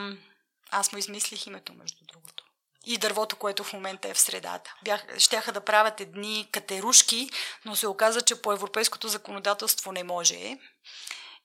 [0.72, 2.44] аз му измислих името, между другото.
[2.86, 4.74] И дървото, което в момента е в средата.
[4.84, 7.30] Бях, щяха да правят едни катерушки,
[7.66, 10.58] но се оказа, че по европейското законодателство не може.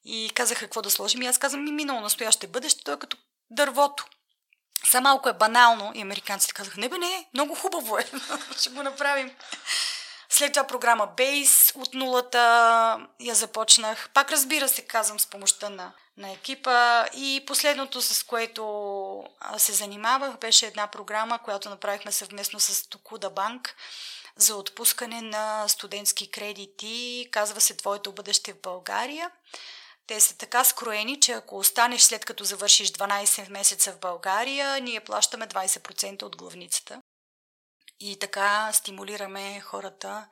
[0.04, 1.22] И казах какво да сложим.
[1.22, 3.16] И аз казвам, ми минало, настояще, бъдеще, той е като
[3.50, 4.06] дървото.
[4.84, 8.06] Са малко е банално и американците казаха, не бе, не, много хубаво е,
[8.58, 9.30] ще го направим.
[10.28, 12.38] След това програма Base от нулата
[13.20, 14.10] я започнах.
[14.14, 17.06] Пак разбира се, казвам с помощта на, на екипа.
[17.14, 19.24] И последното, с което
[19.56, 23.74] се занимавах, беше една програма, която направихме съвместно с Токуда Банк
[24.36, 27.28] за отпускане на студентски кредити.
[27.32, 29.30] Казва се Твоето бъдеще в България.
[30.06, 35.00] Те са така скроени, че ако останеш след като завършиш 12 месеца в България, ние
[35.00, 37.02] плащаме 20% от главницата.
[38.00, 40.28] И така стимулираме хората,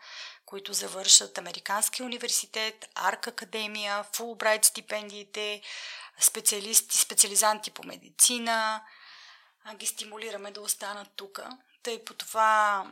[0.51, 5.63] които завършат Американски университет, Арк Академия, Фулбрайт стипендиите,
[6.21, 8.83] специалисти, специализанти по медицина,
[9.75, 11.41] ги стимулираме да останат тук.
[11.83, 12.85] Тъй по това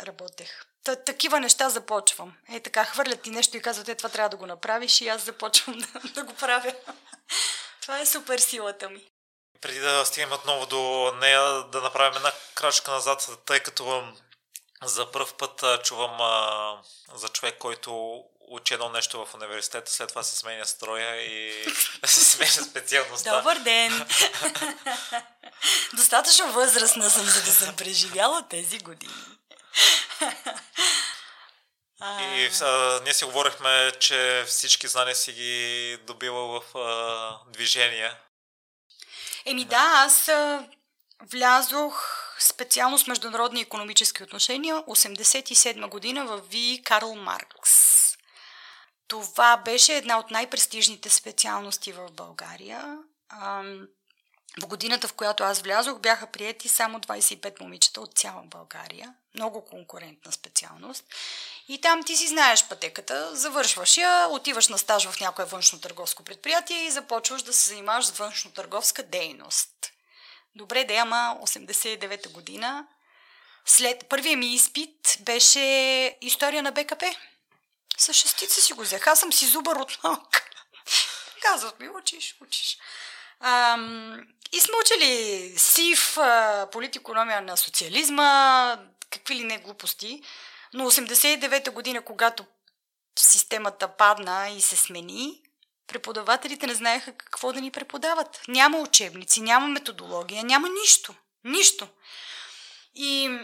[0.00, 0.64] работех.
[0.84, 2.36] Та, такива неща започвам.
[2.48, 5.22] Е, така, хвърлят ти нещо и казват, е, това трябва да го направиш и аз
[5.22, 6.74] започвам да, да го правя.
[7.80, 9.10] това е супер силата ми.
[9.60, 14.12] Преди да стигнем отново до нея, да направим една крачка назад, тъй като
[14.88, 16.76] за първ път чувам а,
[17.14, 21.64] за човек, който учи едно нещо в университета, след това се сменя строя и
[22.04, 23.36] се сменя специалността.
[23.36, 24.08] Добър ден!
[25.92, 29.12] Достатъчно възрастна съм, за да съм преживяла тези години.
[32.02, 38.12] И а, ние си говорихме, че всички знания си ги добила в а, движение.
[39.44, 40.68] Еми да, аз а,
[41.22, 47.94] влязох специално с международни економически отношения 87 година в Ви Карл Маркс.
[49.08, 52.98] Това беше една от най-престижните специалности в България.
[54.60, 59.14] В годината, в която аз влязох, бяха приети само 25 момичета от цяла България.
[59.34, 61.04] Много конкурентна специалност.
[61.68, 66.84] И там ти си знаеш пътеката, завършваш я, отиваш на стаж в някое външно-търговско предприятие
[66.84, 69.93] и започваш да се занимаваш с външно-търговска дейност.
[70.56, 72.86] Добре, да, ама 89-та година.
[73.66, 75.60] След първия ми изпит беше
[76.20, 77.14] история на БКП.
[77.98, 79.06] С шестица си го взех.
[79.06, 80.44] Аз съм си зубър от малка.
[81.42, 82.78] Казват ми, учиш, учиш.
[83.40, 86.18] Ам, и сме учили СИФ,
[86.72, 88.78] политикономия на социализма,
[89.10, 90.22] какви ли не глупости.
[90.72, 92.46] Но 89-та година, когато
[93.18, 95.42] системата падна и се смени,
[95.86, 98.40] преподавателите не знаеха какво да ни преподават.
[98.48, 101.14] Няма учебници, няма методология, няма нищо.
[101.44, 101.88] Нищо.
[102.94, 103.38] И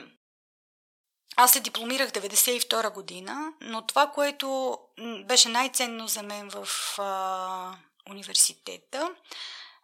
[1.36, 4.78] аз се дипломирах 92 година, но това, което
[5.24, 7.74] беше най-ценно за мен в а,
[8.10, 9.10] университета,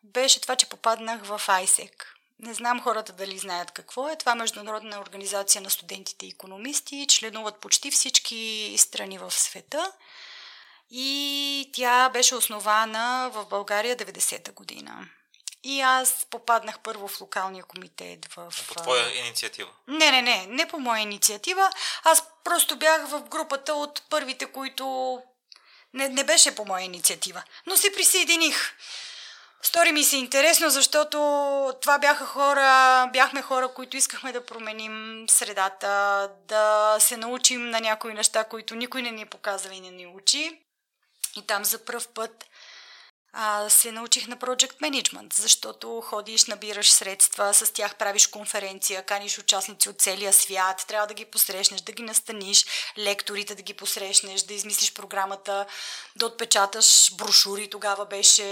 [0.03, 1.93] беше това, че попаднах в ISEC.
[2.39, 4.17] Не знам хората дали знаят какво е.
[4.17, 7.07] Това е Международна организация на студентите и економисти.
[7.09, 9.93] Членуват почти всички страни в света.
[10.91, 15.09] И тя беше основана в България 90-та година.
[15.65, 18.27] И аз попаднах първо в локалния комитет.
[18.27, 19.71] В, по твоя инициатива?
[19.89, 20.47] Не, не, не.
[20.47, 21.71] Не по моя инициатива.
[22.05, 25.19] Аз просто бях в групата от първите, които...
[25.95, 27.43] Не, не беше по моя инициатива.
[27.67, 28.75] Но се присъединих.
[29.63, 31.19] Стори ми се интересно, защото
[31.81, 38.15] това бяха хора, бяхме хора, които искахме да променим средата, да се научим на някои
[38.15, 39.27] неща, които никой не ни е
[39.73, 40.66] и не ни учи.
[41.37, 42.45] И там за първ път
[43.39, 49.39] а, се научих на Project Management, защото ходиш, набираш средства, с тях правиш конференция, каниш
[49.39, 52.67] участници от целия свят, трябва да ги посрещнеш, да ги настаниш,
[52.99, 55.67] лекторите да ги посрещнеш, да измислиш програмата,
[56.17, 58.43] да отпечаташ брошури, тогава беше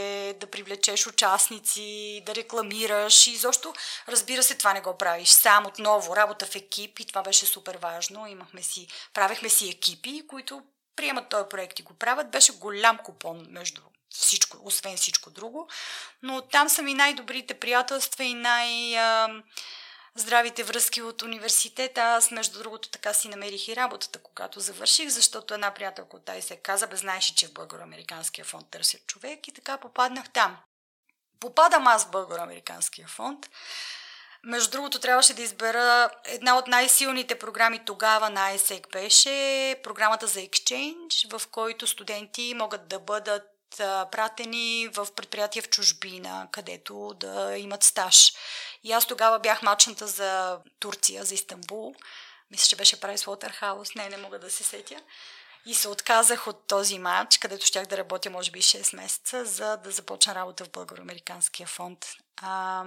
[0.40, 3.74] да привлечеш участници, да рекламираш и защо,
[4.08, 7.78] разбира се, това не го правиш сам отново, работа в екип и това беше супер
[7.82, 8.26] важно.
[8.26, 10.62] Имахме си, правехме си екипи, които
[10.96, 12.30] приемат този проект и го правят.
[12.30, 15.68] Беше голям купон между всичко, освен всичко друго.
[16.22, 18.96] Но там са ми най-добрите приятелства и най-
[20.14, 22.02] здравите връзки от университета.
[22.02, 26.56] Аз, между другото, така си намерих и работата, когато завърших, защото една приятелка от се
[26.56, 30.56] каза, бе, знаеш, че в Българо-Американския фонд търсят човек и така попаднах там.
[31.40, 33.46] Попадам аз в Българо-Американския фонд.
[34.46, 40.40] Между другото, трябваше да избера една от най-силните програми тогава на ISEC беше програмата за
[40.40, 43.42] Exchange, в който студенти могат да бъдат
[44.12, 48.32] пратени в предприятия в чужбина, където да имат стаж.
[48.84, 51.94] И аз тогава бях мачната за Турция, за Истанбул.
[52.50, 53.94] Мисля, че беше Прайс Уотерхаус.
[53.94, 54.96] Не, не мога да се сетя.
[55.66, 59.76] И се отказах от този матч, където щях да работя може би 6 месеца, за
[59.76, 62.06] да започна работа в Българо-Американския фонд.
[62.42, 62.84] А,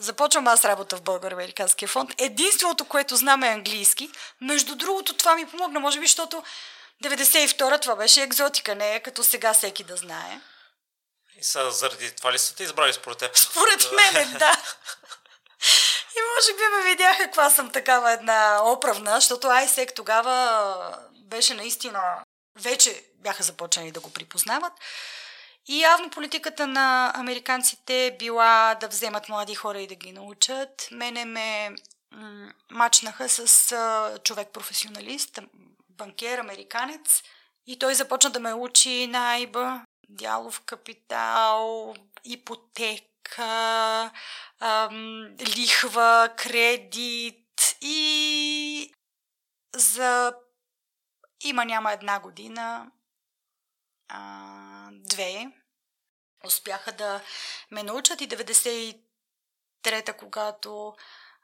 [0.00, 2.10] започвам аз работа в Българо-Американския фонд.
[2.18, 4.10] Единственото, което знам е английски.
[4.40, 6.44] Между другото, това ми помогна, може би, защото
[7.04, 10.40] 92-а това беше екзотика, не е като сега всеки да знае.
[11.40, 13.38] И са заради това ли са те избрали според теб?
[13.38, 14.62] Според мен, да.
[16.16, 22.24] И може би ме видяха каква съм такава една оправна, защото ISEC тогава беше наистина...
[22.58, 24.72] Вече бяха започнали да го припознават.
[25.68, 30.88] И явно политиката на американците била да вземат млади хора и да ги научат.
[30.90, 31.70] Мене ме
[32.70, 35.38] мачнаха с а, човек-професионалист,
[35.88, 37.22] банкер, американец.
[37.66, 44.10] И той започна да ме учи на Айба, дялов капитал, ипотека,
[44.60, 48.92] ам, лихва, кредит и
[49.76, 50.34] за
[51.44, 52.90] има няма една година,
[54.08, 55.46] а, две,
[56.44, 57.20] успяха да
[57.70, 60.94] ме научат и 93-та, когато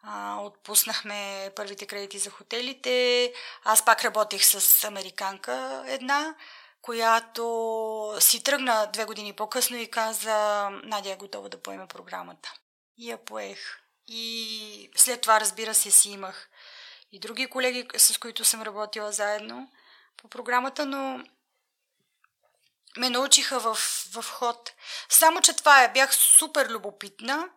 [0.02, 3.32] а, отпуснахме първите кредити за хотелите.
[3.64, 6.34] Аз пак работех с американка една,
[6.82, 12.52] която си тръгна две години по-късно и каза, Надя е готова да поеме програмата.
[12.98, 13.80] И я поех.
[14.06, 16.50] И след това, разбира се, си имах
[17.12, 19.70] и други колеги, с които съм работила заедно
[20.16, 21.24] по програмата, но
[22.96, 23.78] ме научиха в,
[24.12, 24.72] в ход.
[25.08, 27.48] Само, че това е, бях супер любопитна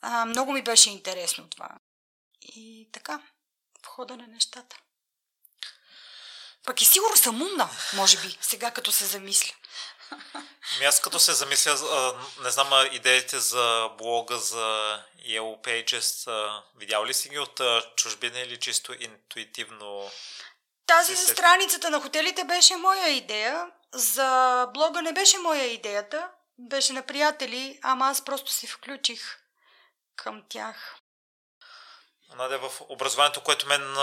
[0.00, 1.68] а, много ми беше интересно това.
[2.42, 3.22] И така,
[3.82, 4.76] в хода на нещата.
[6.64, 9.54] Пък и сигурно съм умна, може би, сега като се замисля.
[10.78, 11.72] Ми аз като се замисля,
[12.40, 16.28] не знам идеите за блога за Yellow Pages,
[16.76, 17.60] видял ли си ги от
[17.96, 20.10] чужбина или чисто интуитивно?
[20.88, 23.66] Тази за страницата на хотелите беше моя идея.
[23.92, 26.28] За блога не беше моя идеята.
[26.58, 29.38] Беше на приятели, ама аз просто се включих
[30.16, 30.96] към тях.
[32.36, 33.96] Надя, в образованието, което мен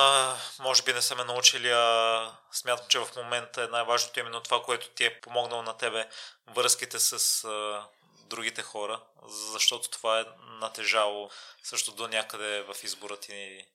[0.60, 4.62] може би не са ме научили, а смятам, че в момента е най-важното именно това,
[4.64, 6.10] което ти е помогнало на тебе,
[6.48, 7.84] връзките с а,
[8.30, 11.30] другите хора, защото това е натежало
[11.64, 13.66] също до някъде в избора ти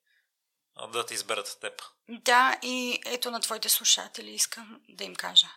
[0.88, 1.82] да те изберат теб.
[2.08, 5.48] Да, и ето на твоите слушатели искам да им кажа.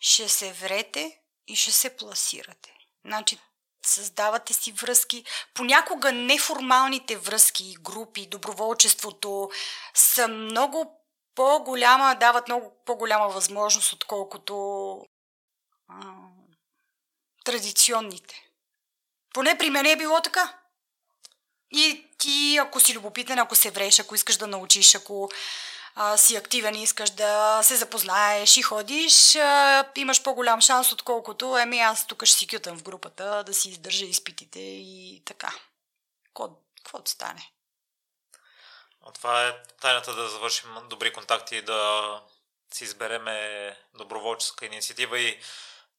[0.00, 2.74] Ще се врете и ще се пласирате.
[3.04, 3.38] Значи
[3.86, 5.24] създавате си връзки.
[5.54, 9.50] Понякога неформалните връзки, групи, доброволчеството
[9.94, 11.00] са много
[11.34, 14.54] по-голяма, дават много по-голяма възможност, отколкото
[15.88, 15.96] а,
[17.44, 18.50] традиционните.
[19.34, 20.59] Поне при мен е било така.
[21.70, 25.30] И ти, ако си любопитен, ако се вреш, ако искаш да научиш, ако
[25.94, 31.56] а, си активен и искаш да се запознаеш и ходиш, а, имаш по-голям шанс, отколкото
[31.56, 35.54] еми аз тук ще си кютам в групата, да си издържа изпитите и така.
[36.24, 37.52] Какво да стане?
[39.14, 42.22] Това е тайната да завършим добри контакти и да
[42.74, 45.40] си избереме доброволческа инициатива и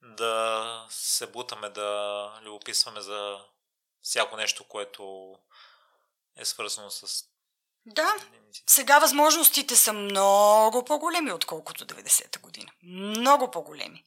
[0.02, 3.40] да се бутаме, да любописваме за
[4.02, 5.36] всяко нещо, което
[6.38, 7.32] е свързано с
[7.86, 8.16] да,
[8.68, 12.72] сега възможностите са много по-големи, отколкото 90-та година.
[12.84, 14.04] Много по-големи.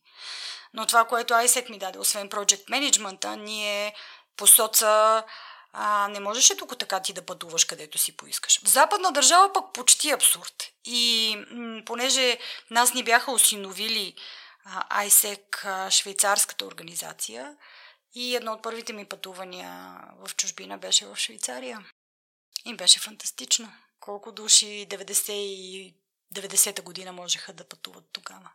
[0.74, 3.94] Но това, което ISEC ми даде, освен Project Management, ние
[4.36, 5.24] по соца
[5.72, 8.60] а, не можеше тук така ти да пътуваш където си поискаш.
[8.64, 10.70] В западна държава пък почти абсурд.
[10.84, 12.38] И м- понеже
[12.70, 14.14] нас ни бяха осиновили
[14.64, 17.56] а, ISEC, а, швейцарската организация,
[18.14, 21.84] и едно от първите ми пътувания в чужбина беше в Швейцария.
[22.64, 23.72] И беше фантастично.
[24.00, 25.94] Колко души 90 и
[26.34, 28.50] 90-та година можеха да пътуват тогава.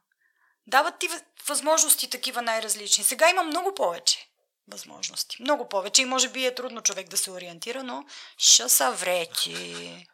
[0.68, 1.10] Дават ти
[1.48, 3.04] възможности такива най-различни.
[3.04, 4.30] Сега има много повече
[4.68, 5.42] възможности.
[5.42, 8.06] Много повече и може би е трудно човек да се ориентира, но
[8.38, 10.08] ще са вречи.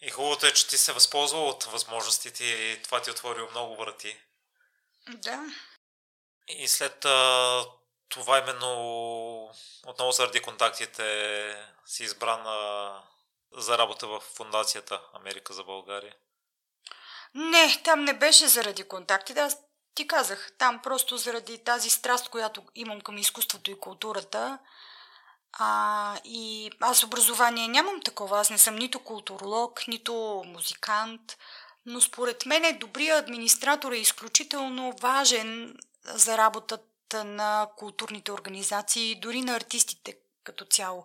[0.00, 3.76] И хубавото е, че ти се възползва от възможностите и това ти е отворило много
[3.76, 4.16] врати.
[5.08, 5.44] Да.
[6.48, 7.64] И след а,
[8.08, 8.68] това именно
[9.86, 13.02] отново заради контактите си избрана
[13.56, 16.14] за работа в фундацията Америка за България?
[17.34, 19.40] Не, там не беше заради контактите.
[19.40, 19.56] Аз
[19.94, 24.58] ти казах, там просто заради тази страст, която имам към изкуството и културата.
[25.52, 28.40] А, и аз образование нямам такова.
[28.40, 31.38] Аз не съм нито културолог, нито музикант.
[31.86, 39.56] Но според мен добрият администратор е изключително важен за работата на културните организации, дори на
[39.56, 41.04] артистите като цяло.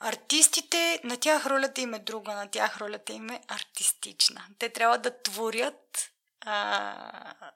[0.00, 4.46] Артистите, на тях ролята им е друга, на тях ролята им е артистична.
[4.58, 7.52] Те трябва да творят а,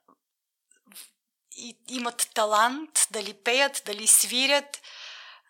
[1.56, 4.80] и имат талант, дали пеят, дали свирят,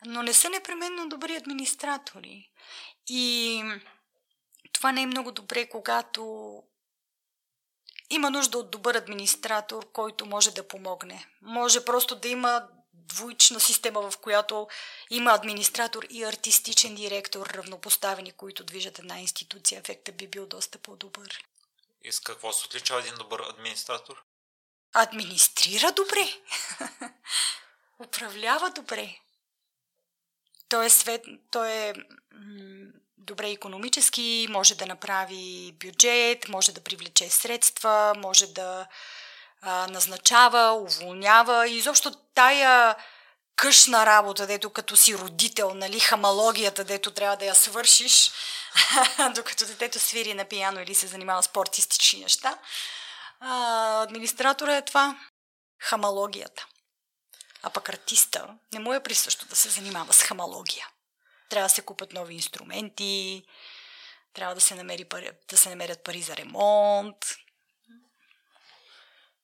[0.06, 2.50] но не са непременно добри администратори.
[3.06, 3.62] И
[4.72, 6.62] това не е много добре, когато
[8.10, 11.26] има нужда от добър администратор, който може да помогне.
[11.42, 14.68] Може просто да има двоична система, в която
[15.10, 19.78] има администратор и артистичен директор, равнопоставени, които движат една институция.
[19.78, 21.44] Ефектът би бил доста по-добър.
[22.04, 24.24] И с какво се отличава един добър администратор?
[24.92, 26.32] Администрира добре.
[28.04, 29.16] Управлява добре.
[30.68, 31.94] той е, свет, той е
[33.18, 38.86] добре економически, може да направи бюджет, може да привлече средства, може да
[39.62, 41.68] а, назначава, уволнява.
[41.68, 42.96] И изобщо тая
[43.56, 48.30] къщна работа, дето като си родител, нали, хамалогията, дето трябва да я свършиш,
[49.34, 52.58] докато детето свири на пияно или се занимава с спортистични неща.
[53.40, 55.18] А, администратора е това.
[55.80, 56.66] Хамалогията.
[57.62, 60.86] А пък артиста не му е присъщо да се занимава с хамалогия.
[61.48, 63.44] Трябва да се купат нови инструменти,
[64.32, 67.16] трябва да се, намери пари, да се намерят пари за ремонт.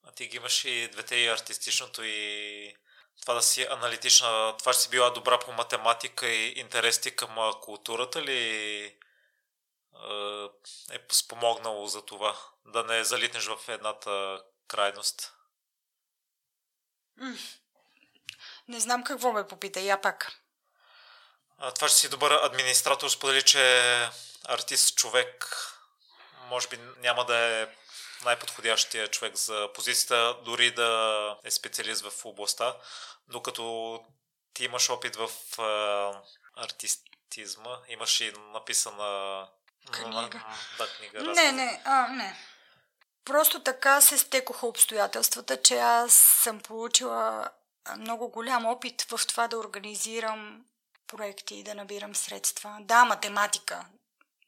[0.03, 2.77] А ти ги имаш и двете и артистичното и
[3.21, 8.23] това да си аналитична, това, че си била добра по математика и интересите към културата
[8.23, 8.39] ли
[10.91, 12.39] е спомогнало за това?
[12.67, 15.33] Да не залитнеш в едната крайност?
[18.69, 20.44] Не знам какво ме попита, я пак.
[21.67, 24.09] А, това, че си добър администратор, сподели, че
[24.45, 25.57] артист човек
[26.49, 27.67] може би няма да е
[28.25, 32.77] най-подходящия човек за позицията, дори да е специалист в областта,
[33.29, 34.01] докато
[34.55, 36.13] ти имаш опит в а,
[36.57, 39.47] артистизма, имаш и написана
[39.91, 40.45] книга.
[40.79, 41.23] Да, книга.
[41.23, 42.37] Не, не, а, не.
[43.25, 47.51] Просто така се стекоха обстоятелствата, че аз съм получила
[47.97, 50.65] много голям опит в това да организирам
[51.17, 52.77] проекти да набирам средства.
[52.81, 53.87] Да, математика.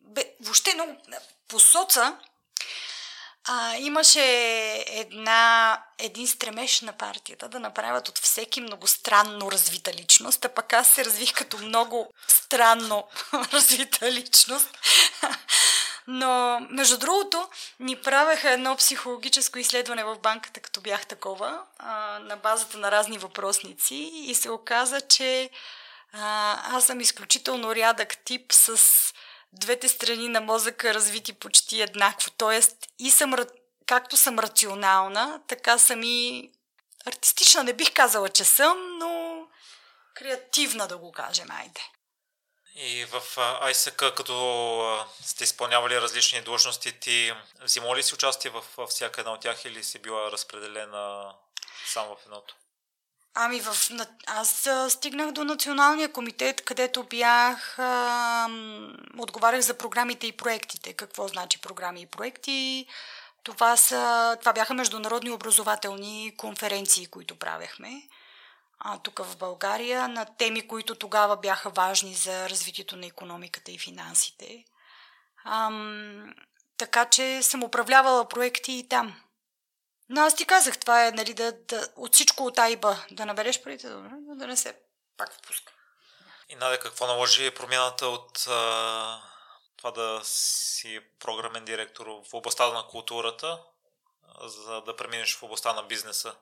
[0.00, 0.96] Бе, въобще много...
[1.48, 2.18] По соца
[3.48, 4.22] а, имаше
[4.88, 10.88] една, един стремеж на партията да направят от всеки многостранно развита личност, а пък аз
[10.88, 13.08] се развих като много странно
[13.52, 14.68] развита личност.
[16.06, 17.48] Но, между другото,
[17.80, 23.18] ни правеха едно психологическо изследване в банката, като бях такова, а, на базата на разни
[23.18, 25.50] въпросници и се оказа, че
[26.18, 28.80] а, аз съм изключително рядък тип с
[29.52, 32.30] двете страни на мозъка развити почти еднакво.
[32.30, 33.34] Тоест, и съм,
[33.86, 36.50] както съм рационална, така съм и
[37.06, 37.64] артистична.
[37.64, 39.42] Не бих казала, че съм, но
[40.14, 41.80] креативна да го кажем, айде.
[42.74, 43.22] И в
[43.62, 49.40] ISEC, като сте изпълнявали различни длъжности, ти взимал ли си участие в всяка една от
[49.40, 51.34] тях или си била разпределена
[51.86, 52.54] само в едното?
[53.38, 53.76] Ами, в,
[54.26, 58.48] аз стигнах до Националния комитет, където бях, а,
[59.18, 60.92] отговарях за програмите и проектите.
[60.92, 62.86] Какво значи програми и проекти?
[63.42, 68.02] Това, са, това бяха международни образователни конференции, които правехме
[68.78, 73.78] а, тук в България на теми, които тогава бяха важни за развитието на економиката и
[73.78, 74.64] финансите.
[75.44, 76.34] Ам,
[76.78, 79.14] така че съм управлявала проекти и там.
[80.08, 83.62] Но аз ти казах, това е нали, да, да, от всичко от Айба да набереш
[83.62, 84.76] парите, да, да не се
[85.16, 85.72] пак впуска.
[86.48, 89.22] И Надя, какво наложи промяната от а,
[89.76, 93.62] това да си програмен директор в областта на културата,
[94.44, 96.34] за да преминеш в областта на бизнеса?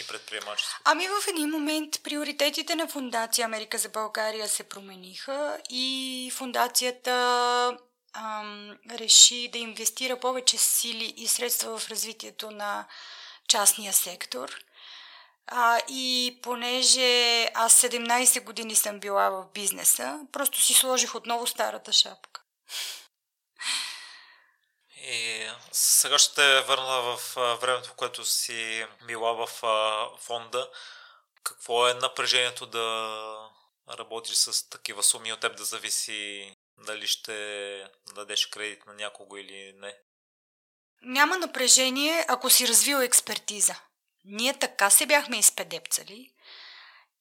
[0.00, 0.78] и предприемачество?
[0.84, 7.78] Ами в един момент приоритетите на Фундация Америка за България се промениха и фундацията
[8.16, 12.86] ам, реши да инвестира повече сили и средства в развитието на
[13.48, 14.50] частния сектор.
[15.46, 21.92] А, и понеже аз 17 години съм била в бизнеса, просто си сложих отново старата
[21.92, 22.40] шапка.
[24.96, 29.46] И сега ще върна в времето, в което си била в
[30.18, 30.70] фонда.
[31.42, 33.50] Какво е напрежението да
[33.90, 36.55] работиш с такива суми от теб да зависи
[36.86, 37.84] дали ще
[38.14, 39.94] дадеш кредит на някого или не?
[41.02, 43.74] Няма напрежение, ако си развил експертиза.
[44.24, 46.32] Ние така се бяхме изпедепцали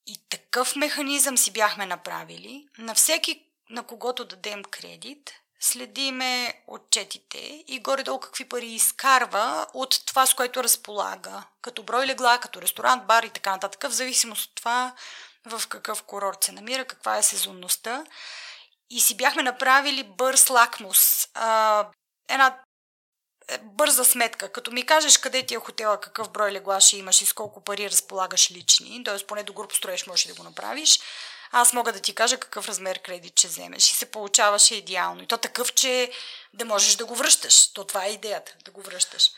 [0.07, 2.67] и такъв механизъм си бяхме направили.
[2.77, 10.25] На всеки, на когото дадем кредит, следиме отчетите и горе-долу какви пари изкарва от това,
[10.25, 14.55] с което разполага, като брой легла, като ресторант, бар и така нататък, в зависимост от
[14.55, 14.95] това
[15.45, 18.05] в какъв курорт се намира, каква е сезонността.
[18.89, 21.27] И си бяхме направили бърз лакмус.
[21.33, 21.87] А,
[22.29, 22.59] една
[23.47, 24.51] е, бърза сметка.
[24.51, 27.63] Като ми кажеш къде ти е хотела, какъв брой легла ще имаш и с колко
[27.63, 29.25] пари разполагаш лични, т.е.
[29.27, 30.99] поне до груп строеш можеш да го направиш,
[31.51, 33.91] аз мога да ти кажа какъв размер кредит ще вземеш.
[33.91, 35.23] И се получаваше идеално.
[35.23, 36.11] И то такъв, че
[36.53, 37.67] да можеш да го връщаш.
[37.73, 39.31] То това е идеята, да го връщаш.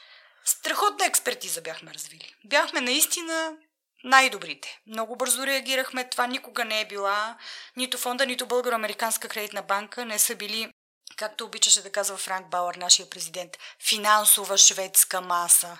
[0.45, 2.35] Страхотна експертиза бяхме развили.
[2.43, 3.57] Бяхме наистина
[4.03, 4.79] най-добрите.
[4.87, 6.09] Много бързо реагирахме.
[6.09, 7.37] Това никога не е била
[7.75, 10.73] нито фонда, нито Българо-Американска кредитна банка не са били,
[11.15, 15.77] както обичаше да казва Франк Бауър, нашия президент, финансова шведска маса.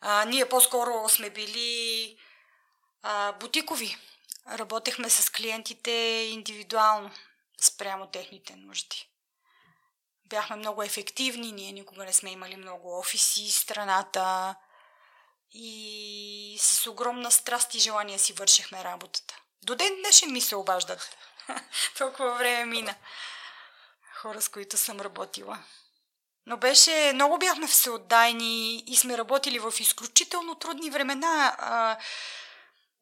[0.00, 2.16] А, ние по-скоро сме били
[3.02, 3.96] а, бутикови
[4.50, 5.90] работехме с клиентите
[6.30, 7.10] индивидуално,
[7.60, 9.08] спрямо техните нужди.
[10.24, 14.54] Бяхме много ефективни, ние никога не сме имали много офиси страната
[15.54, 19.36] и с огромна страст и желание си вършихме работата.
[19.62, 21.16] До ден днешен ми се обаждат.
[21.98, 22.94] Толкова време мина.
[24.14, 25.58] Хора, с които съм работила.
[26.46, 31.56] Но беше, много бяхме всеотдайни и сме работили в изключително трудни времена.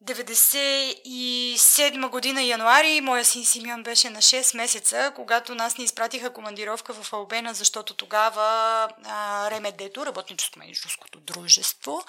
[0.05, 6.93] 97 година януари моя син Симеон беше на 6 месеца, когато нас ни изпратиха командировка
[6.93, 12.03] в Албена, защото тогава а, Ремедето, работническо менеджерското дружество,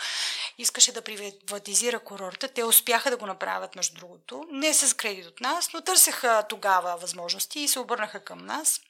[0.59, 2.49] искаше да приватизира курорта.
[2.49, 4.45] Те успяха да го направят, между другото.
[4.51, 8.80] Не с кредит от нас, но търсеха тогава възможности и се обърнаха към нас.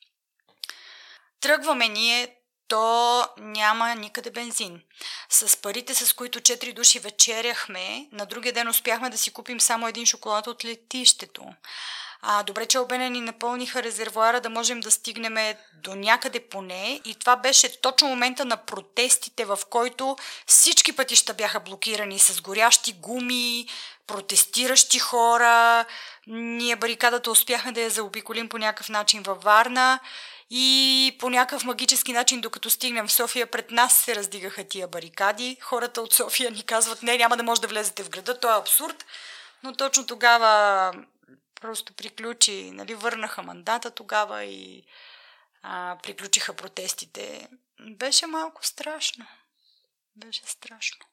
[1.41, 2.37] Тръгваме ние,
[2.73, 4.81] то няма никъде бензин.
[5.29, 9.89] С парите, с които четири души вечеряхме, на другия ден успяхме да си купим само
[9.89, 11.45] един шоколад от летището.
[12.23, 17.01] А, добре, че обене ни напълниха резервуара да можем да стигнем до някъде поне.
[17.05, 20.17] И това беше точно момента на протестите, в който
[20.47, 23.67] всички пътища бяха блокирани с горящи гуми,
[24.07, 25.85] протестиращи хора.
[26.27, 30.01] Ние барикадата успяхме да я заобиколим по някакъв начин във Варна.
[30.55, 35.57] И по някакъв магически начин, докато стигнем в София, пред нас се раздигаха тия барикади.
[35.61, 38.59] Хората от София ни казват, не, няма да може да влезете в града, то е
[38.59, 39.05] абсурд.
[39.63, 40.93] Но точно тогава
[41.61, 44.85] просто приключи, нали, върнаха мандата тогава и
[45.63, 47.49] а, приключиха протестите.
[47.81, 49.27] Беше малко страшно.
[50.17, 51.07] Беше страшно.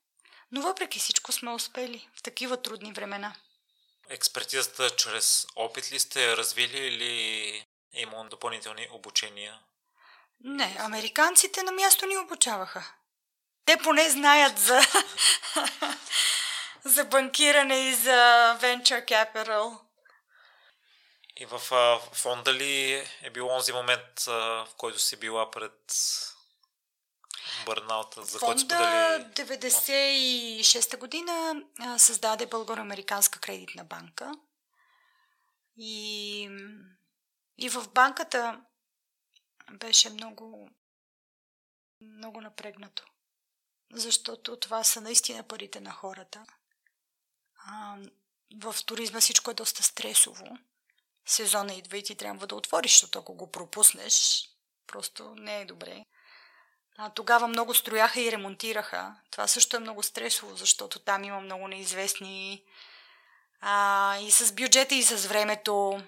[0.52, 3.36] Но въпреки всичко сме успели в такива трудни времена.
[4.10, 9.60] Експертизата чрез опит ли сте развили или е имало допълнителни обучения?
[10.44, 12.94] Не, американците на място ни обучаваха.
[13.66, 14.82] Те поне знаят за,
[16.84, 19.80] за банкиране и за venture capital.
[21.36, 24.32] И в а, фонда ли е бил онзи момент, а,
[24.66, 25.94] в който си била пред
[27.66, 28.82] бърнаута, за който сподели...
[28.82, 34.32] 96-та година а, създаде Българо-американска кредитна банка.
[35.78, 36.50] И
[37.60, 38.62] и в банката
[39.72, 40.70] беше много,
[42.02, 43.06] много напрегнато.
[43.94, 46.46] Защото това са наистина парите на хората.
[47.66, 47.98] А,
[48.64, 50.58] в туризма всичко е доста стресово.
[51.26, 54.44] Сезона идва и ти трябва да отвориш, защото ако го пропуснеш,
[54.88, 56.06] просто не е добре.
[56.98, 59.16] А, тогава много строяха и ремонтираха.
[59.32, 62.64] Това също е много стресово, защото там има много неизвестни.
[63.62, 66.04] А, и с бюджета, и с времето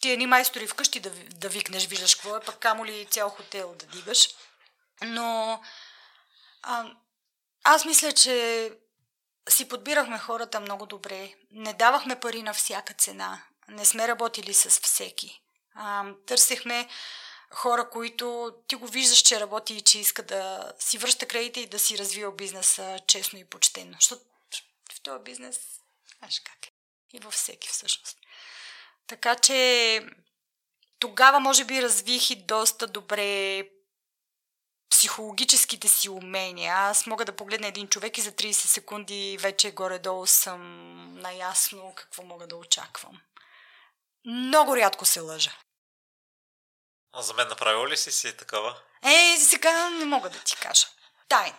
[0.00, 3.74] ти едни майстори вкъщи да, да викнеш, виждаш какво е, пък камо ли цял хотел
[3.74, 4.28] да дигаш.
[5.02, 5.60] Но
[6.62, 6.92] а,
[7.64, 8.72] аз мисля, че
[9.48, 11.34] си подбирахме хората много добре.
[11.50, 13.42] Не давахме пари на всяка цена.
[13.68, 15.42] Не сме работили с всеки.
[15.74, 16.88] А, търсехме
[17.50, 21.66] хора, които ти го виждаш, че работи и че иска да си връща кредита и
[21.66, 23.92] да си развива бизнеса честно и почтено.
[24.00, 24.24] Защото
[24.94, 25.60] в този бизнес,
[26.18, 26.70] знаеш как е.
[27.12, 28.17] И във всеки всъщност.
[29.08, 30.02] Така че
[30.98, 33.62] тогава може би развих и доста добре
[34.90, 36.74] психологическите си умения.
[36.74, 40.60] Аз мога да погледна един човек и за 30 секунди вече горе-долу съм
[41.20, 43.20] наясно какво мога да очаквам.
[44.26, 45.52] Много рядко се лъжа.
[47.12, 48.76] А за мен направил ли си си такава?
[49.02, 50.86] Е, сега не мога да ти кажа.
[51.28, 51.58] Тайна.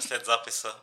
[0.00, 0.74] След записа.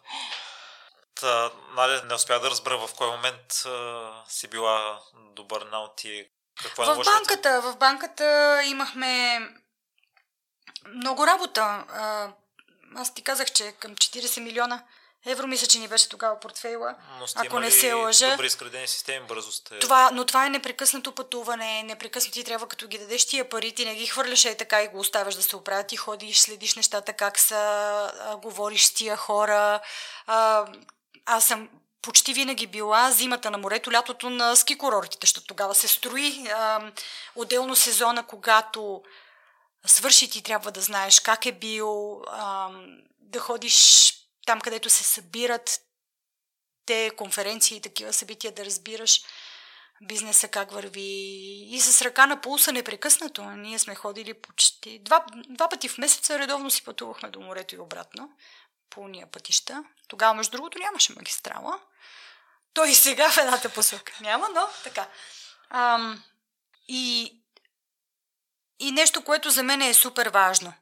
[1.21, 4.99] Та, Надя, не успя да разбера в кой момент а, си била
[5.35, 6.25] добър наут и
[6.63, 9.39] какво е В банката, в банката имахме
[10.87, 11.83] много работа.
[12.95, 14.83] Аз ти казах, че към 40 милиона
[15.25, 16.95] евро мисля, че ни беше тогава портфейла.
[17.19, 18.31] Но сте ако не се лъжа.
[18.31, 19.79] добри изградени системи, бързо сте...
[19.79, 23.85] Това, но това е непрекъснато пътуване, непрекъснато ти трябва като ги дадеш тия пари, ти
[23.85, 27.13] не ги хвърляш и така и го оставяш да се оправят, ти ходиш, следиш нещата
[27.13, 27.55] как са,
[28.19, 29.79] а, говориш с тия хора,
[30.27, 30.65] а,
[31.25, 31.69] аз съм
[32.01, 36.47] почти винаги била зимата на морето, лятото на ски курортите, защото тогава се строи.
[36.47, 36.91] А,
[37.35, 39.03] отделно сезона, когато
[39.85, 42.69] свърши ти трябва да знаеш как е бил, а,
[43.19, 44.13] да ходиш
[44.45, 45.81] там, където се събират
[46.85, 49.21] те конференции и такива събития, да разбираш
[50.01, 51.01] бизнеса как върви
[51.71, 53.43] и с ръка на пулса непрекъснато.
[53.43, 57.79] Ние сме ходили почти два, два пъти в месеца, редовно си пътувахме до морето и
[57.79, 58.29] обратно
[58.91, 59.83] по уния пътища.
[60.07, 61.79] Тогава, между другото, нямаше магистрала.
[62.73, 65.07] Той и сега в едната посока няма, но така.
[65.69, 66.23] Ам,
[66.87, 67.37] и,
[68.79, 70.73] и нещо, което за мен е супер важно.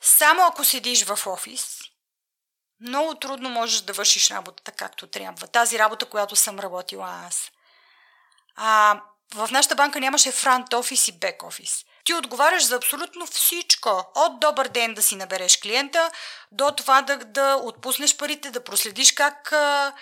[0.00, 1.80] Само ако седиш в офис
[2.84, 5.46] много трудно можеш да вършиш работата както трябва.
[5.46, 7.50] Тази работа, която съм работила аз.
[8.56, 9.00] А,
[9.34, 11.84] в нашата банка нямаше фронт офис и бек офис.
[12.04, 14.10] Ти отговаряш за абсолютно всичко.
[14.14, 16.10] От добър ден да си набереш клиента,
[16.52, 19.92] до това да, да отпуснеш парите, да проследиш как а,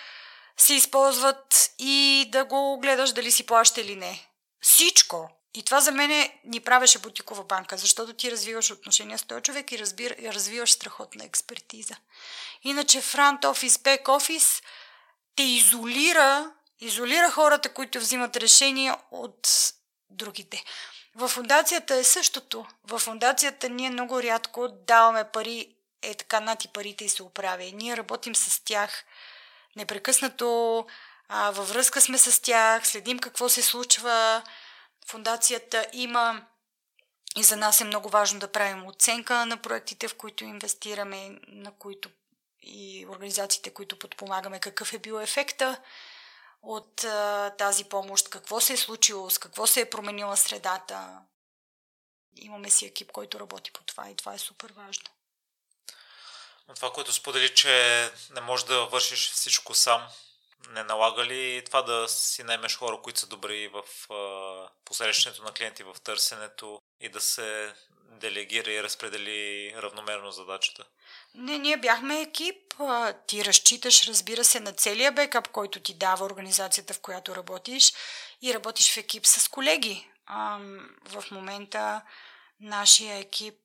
[0.57, 4.27] се използват и да го гледаш дали си плаща или не.
[4.61, 5.29] Всичко.
[5.53, 9.71] И това за мен ни правеше бутикова банка, защото ти развиваш отношения с този човек
[9.71, 11.95] и разбир, развиваш страхотна експертиза.
[12.63, 14.61] Иначе фронт офис, бек офис
[15.35, 19.47] те изолира, изолира хората, които взимат решения от
[20.09, 20.63] другите.
[21.15, 22.65] В фундацията е същото.
[22.83, 27.71] В фундацията ние много рядко даваме пари, е така нати парите и се оправя.
[27.73, 29.05] ние работим с тях
[29.75, 30.85] непрекъснато,
[31.29, 34.43] а, във връзка сме с тях, следим какво се случва.
[35.07, 36.41] Фундацията има
[37.37, 41.71] и за нас е много важно да правим оценка на проектите, в които инвестираме, на
[41.71, 42.09] които
[42.61, 45.77] и организациите, които подпомагаме, какъв е бил ефекта
[46.63, 51.19] от а, тази помощ, какво се е случило, с какво се е променила средата.
[52.35, 55.05] Имаме си екип, който работи по това и това е супер важно.
[56.75, 60.07] Това, което сподели, че не можеш да вършиш всичко сам,
[60.69, 63.83] не налага ли това да си наймеш хора, които са добри в
[64.85, 67.75] посрещането на клиенти, в търсенето и да се
[68.19, 70.85] делегира и разпредели равномерно задачата?
[71.35, 72.73] Не, ние бяхме екип.
[73.27, 77.93] Ти разчиташ, разбира се, на целия бекап, който ти дава организацията, в която работиш
[78.41, 80.09] и работиш в екип с колеги.
[81.05, 82.01] В момента
[82.59, 83.59] нашия екип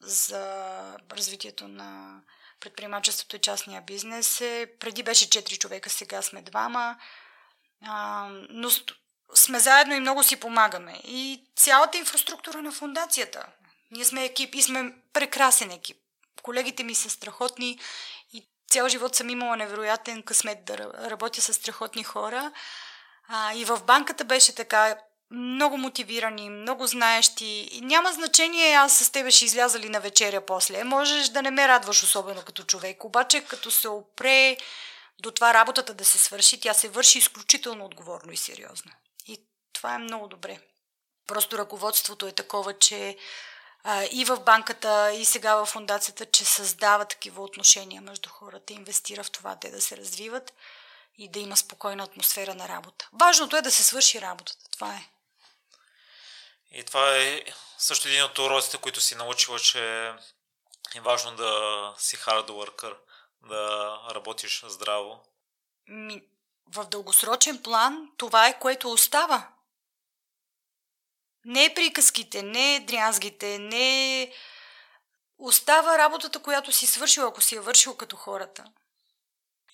[0.00, 2.20] за развитието на
[2.60, 6.96] предприемачеството и частния бизнес е, преди беше 4 човека, сега сме двама,
[8.50, 8.70] но
[9.34, 11.00] сме заедно и много си помагаме.
[11.04, 13.46] И цялата инфраструктура на фундацията.
[13.90, 15.96] Ние сме екип и сме прекрасен екип.
[16.42, 17.78] Колегите ми са страхотни
[18.32, 20.78] и цял живот съм имала невероятен късмет да
[21.10, 22.52] работя с страхотни хора.
[23.28, 24.96] А, и в банката беше така
[25.30, 27.68] много мотивирани, много знаещи.
[27.72, 30.84] И няма значение аз с тебе ще изляза ли на вечеря после.
[30.84, 34.56] Можеш да не ме радваш особено като човек, обаче като се опре
[35.18, 38.92] до това работата да се свърши, тя се върши изключително отговорно и сериозно.
[39.82, 40.60] Това е много добре.
[41.26, 43.16] Просто ръководството е такова, че
[43.84, 49.24] а, и в банката, и сега в фундацията, че създава такива отношения между хората, инвестира
[49.24, 50.52] в това те да се развиват
[51.18, 53.08] и да има спокойна атмосфера на работа.
[53.12, 54.70] Важното е да се свърши работата.
[54.70, 55.08] Това е.
[56.70, 57.44] И това е
[57.78, 60.12] също един от уроците, които си научила, че
[60.94, 62.96] е важно да си hard worker,
[63.42, 65.24] да работиш здраво.
[65.86, 66.22] Ми,
[66.66, 69.51] в дългосрочен план това е което остава.
[71.44, 74.32] Не приказките, не дрязгите, не...
[75.38, 78.64] Остава работата, която си свършил, ако си я вършил като хората.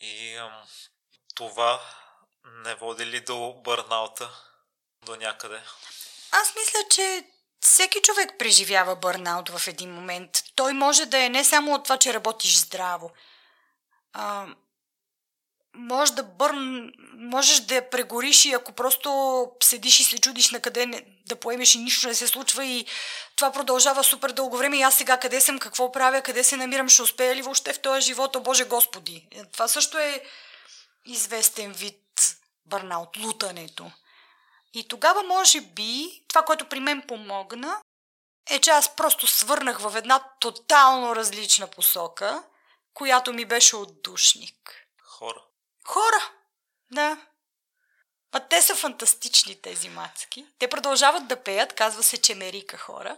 [0.00, 0.62] И ам,
[1.34, 1.80] това
[2.44, 4.30] не води ли до бърнаута
[5.02, 5.62] до някъде?
[6.30, 7.24] Аз мисля, че
[7.60, 10.42] всеки човек преживява бърнаут в един момент.
[10.54, 13.10] Той може да е не само от това, че работиш здраво.
[14.12, 14.46] А,
[15.78, 20.60] може да бърн, можеш да я прегориш и ако просто седиш и се чудиш на
[20.60, 22.86] къде не, да поемеш и нищо не се случва и
[23.36, 26.88] това продължава супер дълго време и аз сега къде съм, какво правя, къде се намирам,
[26.88, 29.28] ще успея ли въобще в този живот, о Боже Господи.
[29.30, 30.24] Е, това също е
[31.06, 32.02] известен вид
[32.66, 33.90] бърнаут, лутането.
[34.74, 37.80] И тогава, може би, това, което при мен помогна,
[38.50, 42.42] е, че аз просто свърнах в една тотално различна посока,
[42.94, 44.86] която ми беше отдушник.
[45.02, 45.44] Хора.
[45.88, 46.30] Хора!
[46.90, 47.18] Да.
[48.32, 50.46] А те са фантастични, тези мацки.
[50.58, 53.16] Те продължават да пеят, казва се, че мерика хора.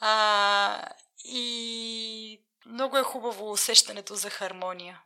[0.00, 0.82] А,
[1.24, 5.00] и много е хубаво усещането за хармония.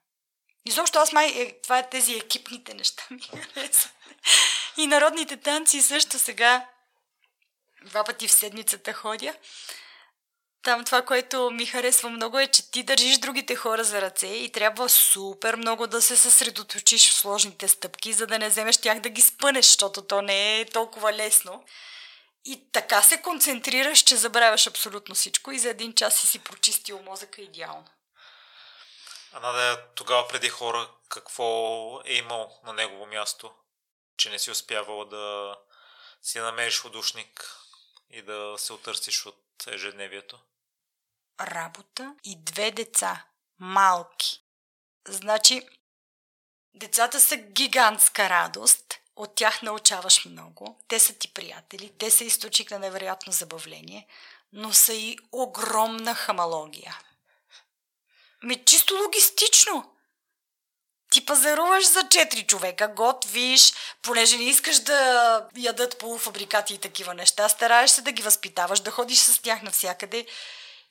[0.65, 3.95] Изобщо аз май, е, това е тези екипните неща ми харесват.
[4.77, 6.69] И народните танци също сега
[7.85, 9.35] два пъти в седмицата ходя.
[10.63, 14.53] Там това, което ми харесва много е, че ти държиш другите хора за ръце и
[14.53, 19.09] трябва супер много да се съсредоточиш в сложните стъпки, за да не вземеш тях да
[19.09, 21.65] ги спънеш, защото то не е толкова лесно.
[22.45, 27.03] И така се концентрираш, че забравяш абсолютно всичко и за един час си си прочистил
[27.03, 27.87] мозъка идеално.
[29.33, 33.51] А Надя, тогава преди хора, какво е имал на негово място?
[34.17, 35.57] Че не си успявал да
[36.23, 37.57] си намериш удушник
[38.11, 40.39] и да се отърсиш от ежедневието?
[41.43, 43.25] Работа и две деца.
[43.59, 44.43] Малки.
[45.09, 45.69] Значи,
[46.75, 48.99] децата са гигантска радост.
[49.17, 50.81] От тях научаваш много.
[50.89, 51.93] Те са ти приятели.
[51.99, 54.07] Те са източник на невероятно забавление.
[54.53, 56.99] Но са и огромна хамалогия.
[58.43, 59.93] Ми чисто логистично.
[61.11, 63.73] Ти пазаруваш за 4 човека, готвиш,
[64.03, 68.91] понеже не искаш да ядат полуфабрикати и такива неща, стараеш се да ги възпитаваш, да
[68.91, 70.27] ходиш с тях навсякъде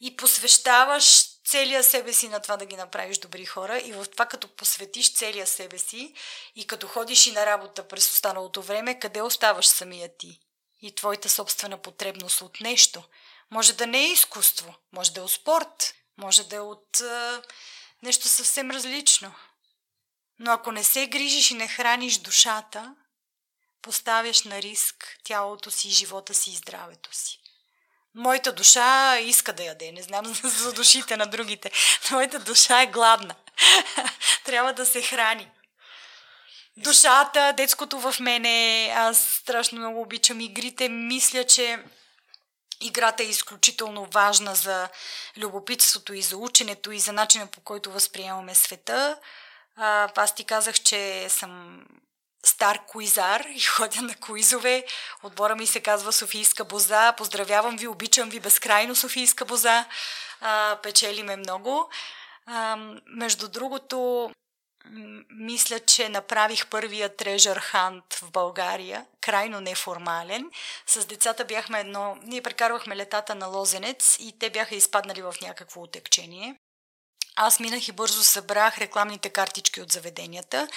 [0.01, 4.25] и посвещаваш целия себе си на това да ги направиш добри хора и в това
[4.25, 6.13] като посветиш целия себе си
[6.55, 10.39] и като ходиш и на работа през останалото време, къде оставаш самия ти
[10.81, 13.03] и твоята собствена потребност от нещо.
[13.51, 17.41] Може да не е изкуство, може да е от спорт, може да е от е,
[18.03, 19.33] нещо съвсем различно.
[20.39, 22.95] Но ако не се грижиш и не храниш душата,
[23.81, 27.39] поставяш на риск тялото си, живота си и здравето си.
[28.15, 29.91] Моята душа иска да яде.
[29.91, 31.71] Не знам за душите на другите.
[32.11, 33.35] Моята душа е гладна.
[34.45, 35.47] Трябва да се храни.
[36.77, 40.89] Душата, детското в мене, аз страшно много обичам игрите.
[40.89, 41.79] Мисля, че
[42.81, 44.89] играта е изключително важна за
[45.37, 49.17] любопитството и за ученето и за начина по който възприемаме света.
[50.15, 51.81] Аз ти казах, че съм
[52.45, 54.85] стар куизар и ходя на куизове.
[55.23, 57.13] Отбора ми се казва Софийска боза.
[57.17, 59.85] Поздравявам ви, обичам ви безкрайно Софийска боза.
[60.41, 61.89] А, печели ме много.
[62.45, 64.31] А, между другото,
[65.29, 70.51] мисля, че направих първия трежър хант в България, крайно неформален.
[70.87, 72.17] С децата бяхме едно...
[72.23, 76.55] Ние прекарвахме летата на Лозенец и те бяха изпаднали в някакво отекчение.
[77.35, 80.67] Аз минах и бързо събрах рекламните картички от заведенията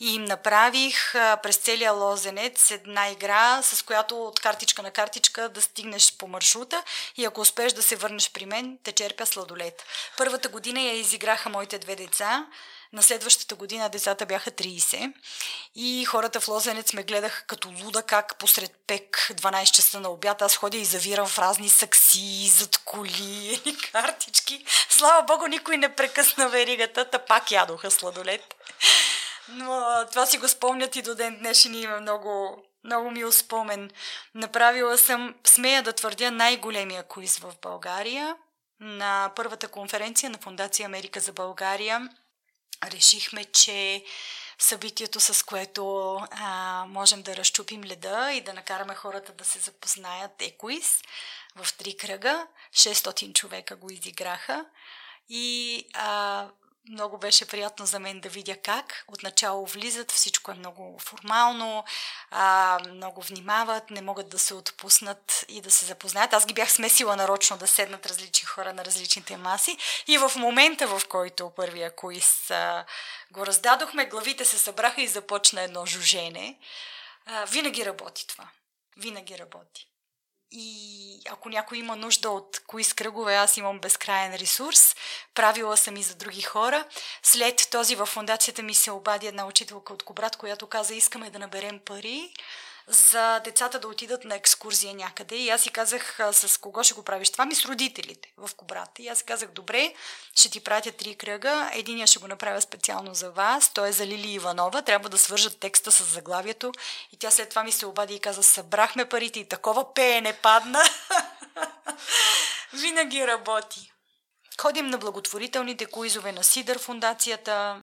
[0.00, 5.62] и им направих през целия лозенец една игра, с която от картичка на картичка да
[5.62, 6.82] стигнеш по маршрута
[7.16, 9.84] и ако успееш да се върнеш при мен, те черпя сладолет.
[10.16, 12.46] Първата година я изиграха моите две деца.
[12.92, 15.12] На следващата година децата бяха 30
[15.74, 20.42] и хората в Лозенец ме гледаха като луда как посред пек 12 часа на обяд
[20.42, 23.62] аз ходя и завирам в разни сакси, зад коли,
[23.92, 24.64] картички.
[24.88, 28.54] Слава богу, никой не прекъсна веригата, та пак ядоха сладолет.
[29.48, 33.90] Но това си го спомнят и до ден днешен има много, много мил спомен.
[34.34, 38.36] Направила съм, смея да твърдя, най-големия куиз в България
[38.80, 42.08] на първата конференция на Фундация Америка за България
[42.84, 44.04] решихме, че
[44.58, 50.42] събитието, с което а, можем да разчупим леда и да накараме хората да се запознаят
[50.42, 51.00] е квиз
[51.56, 52.46] в три кръга.
[52.72, 54.66] 600 човека го изиграха
[55.28, 56.48] и а,
[56.90, 59.04] много беше приятно за мен да видя как.
[59.08, 61.84] Отначало влизат, всичко е много формално,
[62.30, 66.32] а, много внимават, не могат да се отпуснат и да се запознаят.
[66.32, 70.98] Аз ги бях смесила нарочно да седнат различни хора на различните маси и в момента,
[70.98, 72.84] в който първия коис а,
[73.30, 76.58] го раздадохме, главите се събраха и започна едно жужене.
[77.26, 78.48] А, винаги работи това.
[78.96, 79.87] Винаги работи.
[80.52, 84.96] И ако някой има нужда от кои с кръгове, аз имам безкрайен ресурс.
[85.34, 86.84] Правила съм и за други хора.
[87.22, 91.38] След този във фундацията ми се обади една учителка от Кобрат, която каза, искаме да
[91.38, 92.32] наберем пари
[92.88, 95.36] за децата да отидат на екскурзия някъде.
[95.36, 97.46] И аз си казах, с кого ще го правиш това?
[97.46, 99.02] Ми с родителите в Кобрата.
[99.02, 99.94] И аз казах, добре,
[100.34, 101.70] ще ти пратя три кръга.
[101.74, 103.72] Единия ще го направя специално за вас.
[103.74, 104.82] Той е за Лили Иванова.
[104.82, 106.72] Трябва да свържат текста с заглавието.
[107.12, 110.82] И тя след това ми се обади и каза, събрахме парите и такова пеене падна.
[112.72, 113.92] Винаги работи.
[114.60, 117.82] Ходим на благотворителните куизове на Сидър фундацията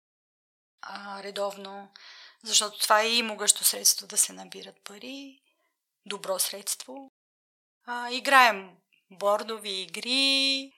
[0.82, 1.90] а, редовно.
[2.44, 5.42] Защото това е и могъщо средство да се набират пари,
[6.06, 7.12] добро средство.
[7.86, 8.70] А, играем
[9.12, 10.72] бордови игри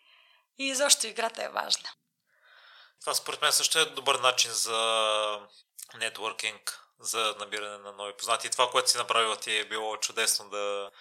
[0.57, 1.89] и защо играта е важна.
[3.01, 5.39] Това според мен също е добър начин за
[5.95, 8.47] нетворкинг, за набиране на нови познати.
[8.47, 10.91] И това, което си направила ти е било чудесно да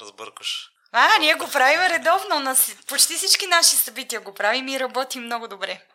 [0.00, 0.70] разбъркаш.
[0.92, 2.40] А, ние го правим редовно.
[2.40, 2.56] На
[2.86, 5.86] почти всички наши събития го правим и работим много добре.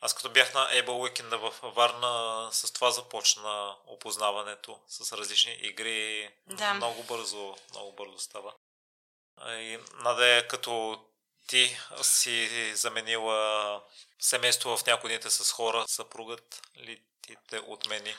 [0.00, 6.30] Аз като бях на Able Weekend в Варна, с това започна опознаването с различни игри.
[6.46, 6.74] Да.
[6.74, 8.54] Много бързо, много бързо става.
[9.46, 11.00] И Наде, като
[11.46, 13.82] ти си заменила
[14.18, 18.14] семейство в някои дните с хора, съпругът ли ти те отмени?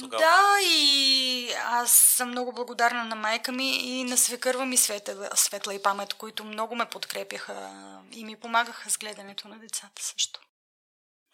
[0.00, 0.22] Тогава.
[0.22, 5.74] Да, и аз съм много благодарна на майка ми и на свекърва ми Светла, Светла
[5.74, 7.72] и Памет, които много ме подкрепяха
[8.12, 10.40] и ми помагаха с гледането на децата също.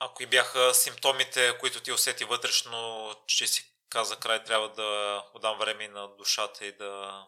[0.03, 5.59] А кои бяха симптомите, които ти усети вътрешно, че си каза край, трябва да отдам
[5.59, 7.25] време на душата и да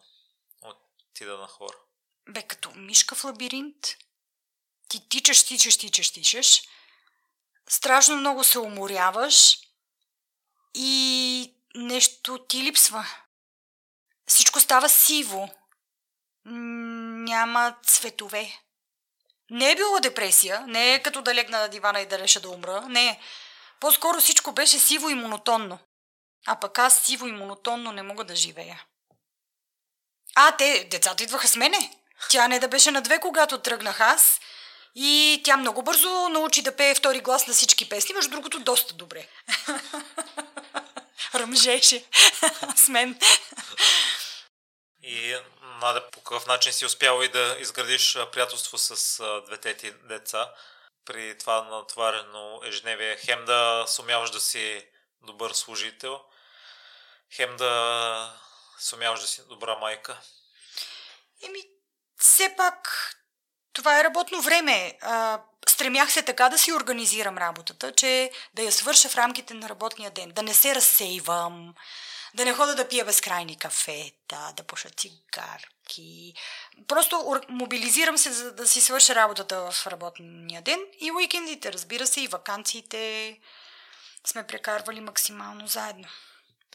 [0.63, 1.77] отида на хора?
[2.29, 3.97] Бе, като мишка в лабиринт.
[4.89, 6.63] Ти тичаш, тичаш, тичаш, тичаш.
[7.69, 9.59] Страшно много се уморяваш
[10.75, 13.07] и нещо ти липсва.
[14.27, 15.55] Всичко става сиво.
[16.45, 18.63] Няма цветове.
[19.53, 22.51] Не е било депресия, не е като да легна на дивана и да реша да
[22.51, 23.21] умра, не.
[23.81, 25.79] По-скоро всичко беше сиво и монотонно.
[26.47, 28.85] А пък аз сиво и монотонно не мога да живея.
[30.35, 31.93] А, те, децата идваха с мене.
[32.31, 34.41] Тя не да беше на две, когато тръгнах аз.
[34.95, 38.95] И тя много бързо научи да пее втори глас на всички песни, между другото доста
[38.95, 39.27] добре.
[41.35, 42.05] Ръмжеше
[42.77, 43.19] с мен.
[45.03, 45.37] И
[45.81, 50.51] Надя, по какъв начин си успяла и да изградиш приятелство с двете ти деца
[51.05, 53.17] при това натварено ежедневие?
[53.17, 54.87] Хем да сумяваш да си
[55.23, 56.21] добър служител,
[57.35, 58.41] хем да
[58.79, 60.21] сумяваш да си добра майка.
[61.43, 61.61] Еми,
[62.19, 63.09] все пак
[63.73, 64.99] това е работно време.
[65.01, 69.69] А, стремях се така да си организирам работата, че да я свърша в рамките на
[69.69, 71.75] работния ден, да не се разсейвам,
[72.35, 76.35] да не хода да пия безкрайни кафета, да пуша цигарки.
[76.89, 82.21] Просто мобилизирам се, за да си свърша работата в работния ден и уикендите, разбира се,
[82.21, 83.39] и вакансиите
[84.27, 86.09] сме прекарвали максимално заедно.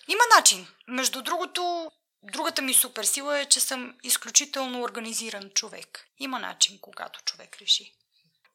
[0.08, 0.68] Има начин.
[0.88, 1.92] Между другото,
[2.24, 6.08] другата ми суперсила е, че съм изключително организиран човек.
[6.20, 7.94] Има начин, когато човек реши.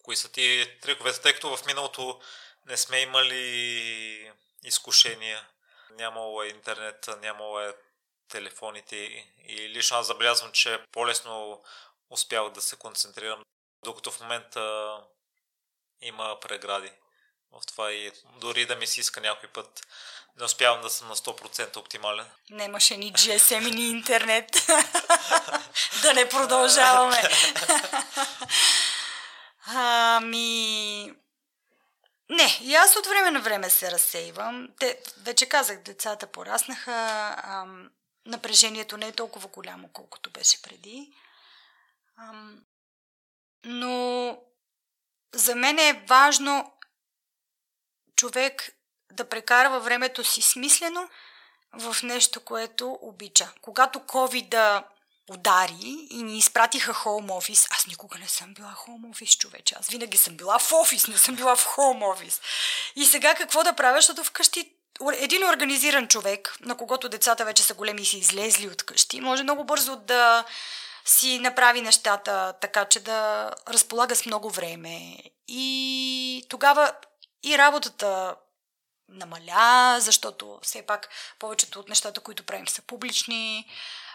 [0.02, 2.20] Кои са ти триковете, тъй като в миналото
[2.66, 4.32] не сме имали
[4.64, 5.48] изкушения
[5.96, 7.76] нямало е интернет, нямало е
[8.28, 8.96] телефоните
[9.48, 11.62] и лично аз забелязвам, че по-лесно
[12.10, 13.42] успявах да се концентрирам,
[13.84, 14.96] докато в момента
[16.00, 16.92] има прегради
[17.52, 19.86] в това и дори да ми се иска някой път,
[20.38, 22.26] не успявам да съм на 100% оптимален.
[22.50, 24.50] Нямаше ни GSM ни интернет.
[26.02, 27.22] да не продължаваме.
[29.66, 31.14] ами,
[32.32, 34.68] не, и аз от време на време се разсейвам.
[34.78, 37.90] Те, вече казах, децата пораснаха, ам,
[38.26, 41.12] напрежението не е толкова голямо, колкото беше преди.
[42.16, 42.64] Ам,
[43.64, 44.38] но
[45.34, 46.72] за мен е важно
[48.16, 48.76] човек
[49.12, 51.08] да прекарва времето си смислено
[51.72, 53.52] в нещо, което обича.
[53.60, 54.84] Когато COVID
[55.30, 57.66] удари и ни изпратиха хоум офис.
[57.70, 59.74] Аз никога не съм била хоум офис, човече.
[59.80, 62.40] Аз винаги съм била в офис, не съм била в хоум офис.
[62.96, 64.72] И сега какво да правя, защото вкъщи
[65.12, 69.42] един организиран човек, на когото децата вече са големи и си излезли от къщи, може
[69.42, 70.44] много бързо да
[71.04, 75.16] си направи нещата така, че да разполага с много време.
[75.48, 76.92] И тогава
[77.42, 78.36] и работата
[79.08, 81.08] намаля, защото все пак
[81.38, 83.66] повечето от нещата, които правим са публични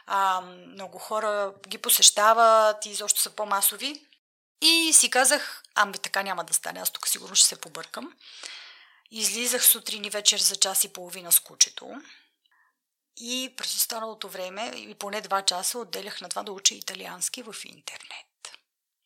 [0.07, 4.05] а, много хора ги посещават и изобщо са по-масови.
[4.61, 8.13] И си казах, ами така няма да стане, аз тук сигурно ще се побъркам.
[9.11, 12.01] Излизах сутрин и вечер за час и половина с кучето.
[13.17, 17.55] И през останалото време, и поне два часа, отделях на това да уча италиански в
[17.65, 18.26] интернет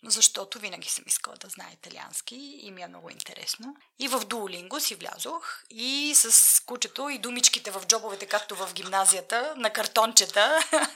[0.05, 3.75] защото винаги съм искала да знае италиански и ми е много интересно.
[3.99, 9.53] И в Duolingo си влязох и с кучето и думичките в джобовете, както в гимназията,
[9.57, 10.59] на картончета.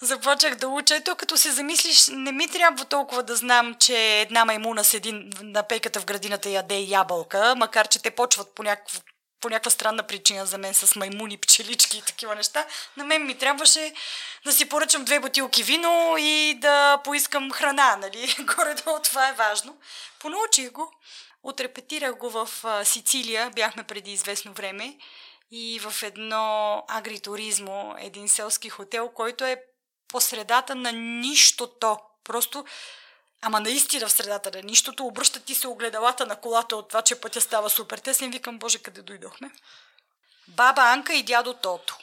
[0.00, 0.96] Започнах да уча.
[0.96, 5.12] Ето, като се замислиш, не ми трябва толкова да знам, че една маймуна седи
[5.42, 9.00] на пейката в градината и яде ябълка, макар че те почват по някакво
[9.40, 12.66] по някаква странна причина за мен с маймуни, пчелички и такива неща,
[12.96, 13.92] на мен ми трябваше
[14.44, 18.36] да си поръчам две бутилки вино и да поискам храна, нали?
[18.56, 19.78] Горе-долу това е важно.
[20.18, 20.92] Понаучих го.
[21.42, 22.48] Отрепетирах го в
[22.84, 24.96] Сицилия, бяхме преди известно време
[25.50, 29.62] и в едно агритуризмо, един селски хотел, който е
[30.08, 31.98] по средата на нищото.
[32.24, 32.64] Просто
[33.42, 37.20] Ама наистина в средата на нищото, обръщат ти се огледалата на колата от това, че
[37.20, 38.30] пътя става супер тесен.
[38.30, 39.50] Викам, боже, къде дойдохме?
[40.48, 41.98] Баба Анка и дядо Тото.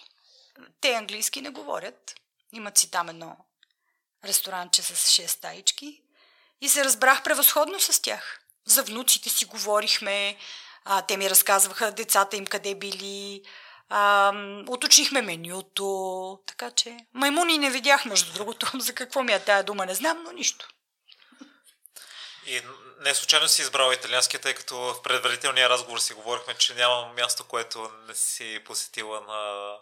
[0.81, 2.15] Те английски не говорят.
[2.53, 3.37] Имат си там едно
[4.25, 6.01] ресторанче с 6 стаички.
[6.61, 8.39] И се разбрах превъзходно с тях.
[8.65, 10.37] За внуците си говорихме,
[10.85, 13.43] а, те ми разказваха децата им къде били,
[13.89, 14.33] а,
[14.67, 19.85] уточнихме менюто, така че маймуни не видях, между другото, за какво ми е тая дума,
[19.85, 20.69] не знам, но нищо.
[22.45, 22.61] И
[22.99, 27.43] не случайно си избрал италиански, тъй като в предварителния разговор си говорихме, че няма място,
[27.43, 29.75] което не си посетила на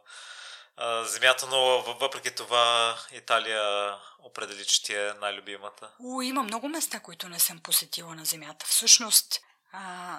[1.06, 5.90] земята, но въпреки това Италия определи, че ти е най-любимата.
[6.04, 8.66] О, има много места, които не съм посетила на земята.
[8.70, 9.42] Всъщност,
[9.72, 10.18] а,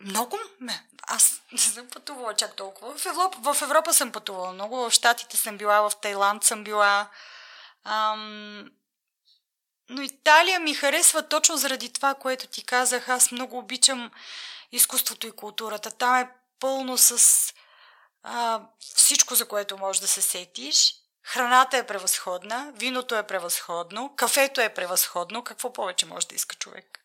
[0.00, 0.86] много ме.
[1.02, 2.98] Аз не съм пътувала чак толкова.
[2.98, 4.76] В Европа, в Европа съм пътувала много.
[4.76, 7.10] В Штатите съм била, в Тайланд съм била.
[7.84, 8.70] Ам,
[9.90, 13.08] но Италия ми харесва точно заради това, което ти казах.
[13.08, 14.10] Аз много обичам
[14.72, 15.90] изкуството и културата.
[15.90, 16.30] Там е
[16.60, 17.54] пълно с
[18.22, 20.94] а, всичко, за което можеш да се сетиш.
[21.22, 25.44] Храната е превъзходна, виното е превъзходно, кафето е превъзходно.
[25.44, 27.00] Какво повече може да иска човек?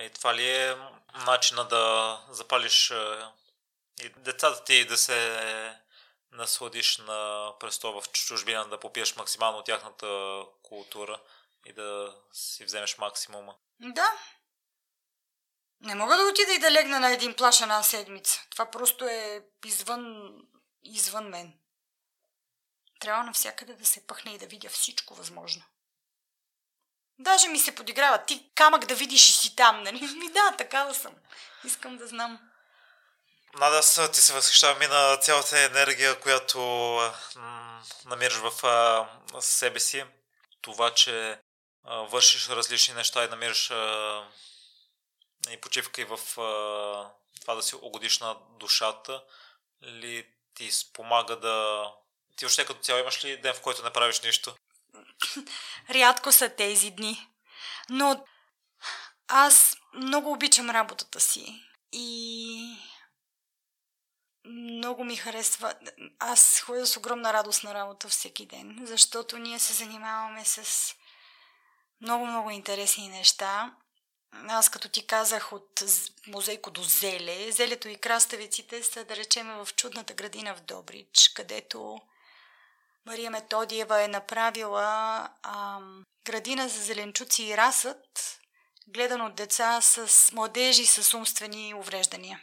[0.00, 0.76] И това ли е
[1.26, 2.92] начина да запалиш
[4.02, 5.40] и децата ти да се
[6.32, 11.20] насладиш на престол в чужбина, да попиеш максимално тяхната култура
[11.66, 13.54] и да си вземеш максимума?
[13.80, 14.12] Да.
[15.80, 18.46] Не мога да отида и да легна на един плаш една седмица.
[18.50, 20.32] Това просто е извън,
[20.82, 21.58] извън мен.
[23.00, 25.62] Трябва навсякъде да се пъхне и да видя всичко възможно.
[27.18, 28.24] Даже ми се подиграва.
[28.24, 30.00] Ти камък да видиш и си там, нали?
[30.00, 31.14] Ми да, такава съм.
[31.64, 32.50] Искам да знам.
[33.54, 36.58] Нада, ти се възхищавам и на цялата енергия, която
[37.36, 40.04] м- намираш в а, себе си.
[40.60, 41.40] Това, че
[41.84, 44.24] вършиш различни неща и намираш а,
[45.50, 47.10] и почивка и в а,
[47.40, 49.24] това да си угодиш на душата,
[49.82, 51.84] ли ти спомага да...
[52.36, 54.54] Ти въобще като цяло имаш ли ден, в който не правиш нищо?
[55.90, 57.28] Рядко са тези дни.
[57.88, 58.24] Но
[59.28, 61.64] аз много обичам работата си.
[61.92, 62.76] И
[64.44, 65.74] много ми харесва.
[66.18, 70.94] Аз ходя с огромна радост на работа всеки ден, защото ние се занимаваме с
[72.00, 73.74] много-много интересни неща.
[74.48, 75.82] Аз като ти казах от
[76.26, 82.00] музейко до зеле, зелето и краставиците са да речеме в чудната градина в Добрич, където
[83.06, 88.40] Мария Методиева е направила ам, градина за зеленчуци и расът,
[88.88, 92.40] гледан от деца с младежи с умствени увреждания.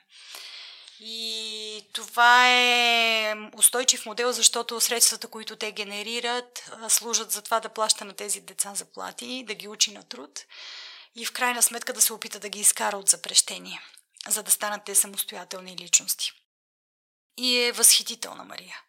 [1.00, 8.06] И това е устойчив модел, защото средствата, които те генерират, служат за това да плаща
[8.06, 10.46] на тези деца заплати, да ги учи на труд
[11.16, 13.82] и в крайна сметка да се опита да ги изкара от запрещение,
[14.28, 16.32] за да станат те самостоятелни личности.
[17.38, 18.82] И е възхитителна Мария.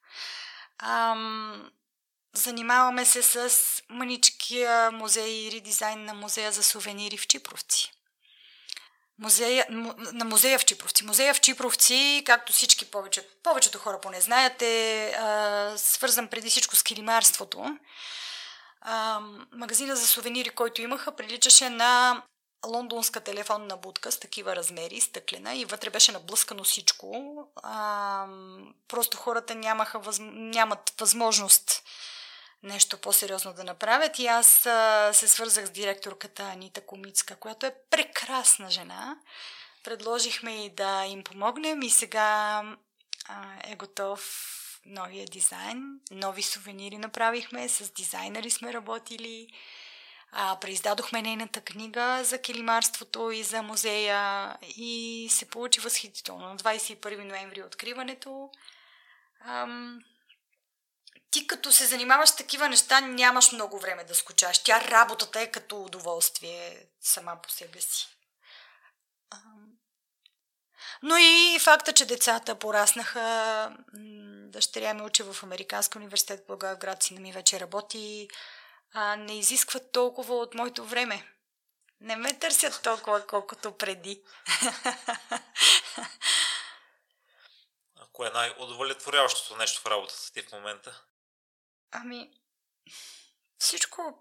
[0.78, 1.70] Ам,
[2.32, 3.50] занимаваме се с
[3.88, 7.92] мъничкия музей и редизайн на музея за сувенири в Чипровци.
[9.18, 9.66] Музея,
[10.12, 11.04] на музея в Чипровци.
[11.04, 16.76] Музея в Чипровци, както всички повече, повечето хора поне знаят, е а, свързан преди всичко
[16.76, 17.78] с килимарството.
[18.80, 19.20] А,
[19.52, 22.22] магазина за сувенири, който имаха, приличаше на
[22.66, 27.34] лондонска телефонна будка с такива размери, стъклена и вътре беше наблъскано всичко.
[27.62, 28.26] А,
[28.88, 30.18] просто хората нямаха, въз...
[30.22, 31.82] нямат възможност
[32.66, 34.18] нещо по-сериозно да направят.
[34.18, 39.16] И аз а, се свързах с директорката Анита Комицка, която е прекрасна жена.
[39.84, 42.62] Предложихме и да им помогнем и сега
[43.28, 44.20] а, е готов
[44.86, 46.00] новия дизайн.
[46.10, 49.48] Нови сувенири направихме, с дизайнери сме работили.
[50.32, 56.48] А, преиздадохме нейната книга за килимарството и за музея и се получи възхитително.
[56.48, 58.50] На 21 ноември откриването.
[59.40, 60.00] Ам,
[61.36, 64.58] ти като се занимаваш с такива неща, нямаш много време да скучаш.
[64.58, 68.08] Тя работата е като удоволствие сама по себе си.
[71.02, 73.76] Но и факта, че децата пораснаха,
[74.48, 78.28] дъщеря ми учи в Американски университет в Благоевград, сина ми вече работи,
[78.92, 81.32] а, не изискват толкова от моето време.
[82.00, 84.22] Не ме търсят толкова, колкото преди.
[88.12, 91.02] Кое е най-удовлетворяващото нещо в работата ти в момента?
[91.98, 92.30] Ами,
[93.58, 94.18] всичко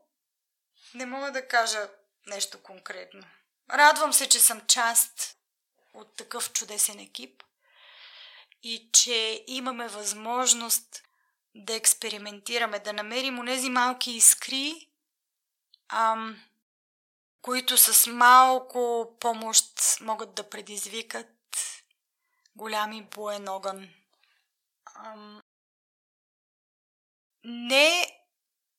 [0.93, 1.89] не мога да кажа
[2.27, 3.23] нещо конкретно.
[3.69, 5.37] Радвам се, че съм част
[5.93, 7.43] от такъв чудесен екип
[8.63, 11.03] и че имаме възможност
[11.55, 14.89] да експериментираме, да намерим онези малки искри,
[15.89, 16.43] ам,
[17.41, 21.27] които с малко помощ могат да предизвикат
[22.55, 23.89] голями боен огън.
[24.95, 25.41] Ам,
[27.45, 28.19] не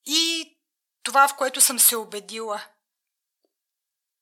[0.06, 0.56] и
[1.02, 2.64] това, в което съм се убедила.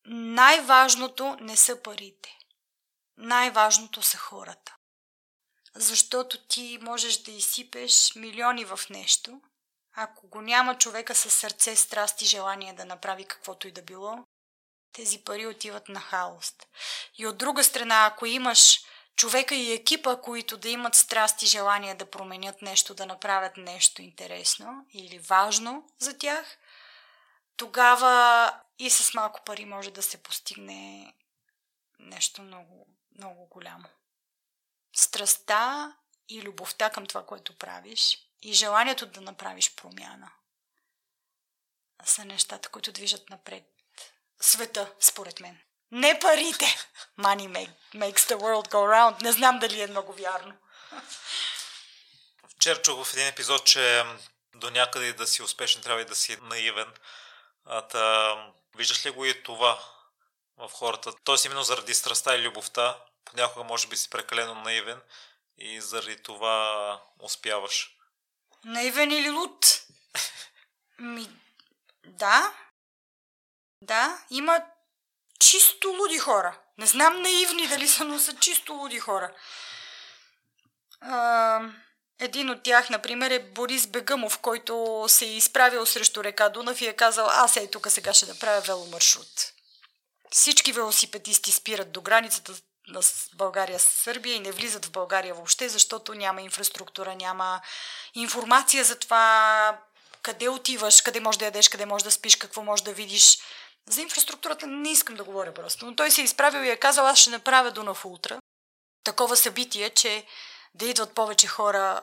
[0.07, 2.39] Най-важното не са парите.
[3.17, 4.77] Най-важното са хората.
[5.75, 9.41] Защото ти можеш да изсипеш милиони в нещо,
[9.97, 14.25] ако го няма човека със сърце, страст и желание да направи каквото и да било,
[14.93, 16.53] тези пари отиват на хаос.
[17.19, 18.81] И от друга страна, ако имаш
[19.17, 24.03] човека и екипа, които да имат страст и желание да променят нещо, да направят нещо
[24.03, 26.59] интересно или важно за тях,
[27.57, 31.15] тогава и с малко пари може да се постигне
[31.99, 32.87] нещо много,
[33.19, 33.89] много голямо.
[34.97, 35.93] Страстта
[36.29, 40.31] и любовта към това, което правиш и желанието да направиш промяна
[42.05, 43.65] са нещата, които движат напред
[44.41, 45.61] света, според мен.
[45.95, 46.67] Не парите.
[47.19, 49.23] Money make, makes the world go round.
[49.23, 50.55] Не знам дали е много вярно.
[52.49, 54.05] Вчера чух в един епизод, че
[54.55, 56.93] до някъде да си успешен трябва и да си наивен.
[57.65, 58.37] А, та,
[58.77, 59.79] виждаш ли го и това
[60.57, 61.13] в хората?
[61.25, 65.01] Тоест именно заради страста и любовта, понякога може би си прекалено наивен
[65.59, 67.97] и заради това успяваш.
[68.65, 69.67] Наивен или луд?
[70.99, 71.31] Ми,
[72.07, 72.55] да.
[73.83, 74.63] Да, има
[75.51, 76.59] чисто луди хора.
[76.79, 79.33] Не знам наивни дали са, но са чисто луди хора.
[81.01, 81.61] А,
[82.21, 86.87] един от тях, например, е Борис Бегъмов, който се е изправил срещу река Дунав и
[86.87, 89.53] е казал, аз ей тук сега ще направя веломаршрут.
[90.31, 92.53] Всички велосипедисти спират до границата
[92.89, 93.01] на
[93.35, 97.61] България с Сърбия и не влизат в България въобще, защото няма инфраструктура, няма
[98.15, 99.79] информация за това
[100.23, 103.39] къде отиваш, къде можеш да ядеш, къде можеш да спиш, какво можеш да видиш.
[103.89, 105.87] За инфраструктурата не искам да говоря просто.
[105.87, 108.41] Но той се е изправил и е казал, аз ще направя Дунав Ултра.
[109.05, 110.27] Такова събитие, че
[110.75, 112.03] да идват повече хора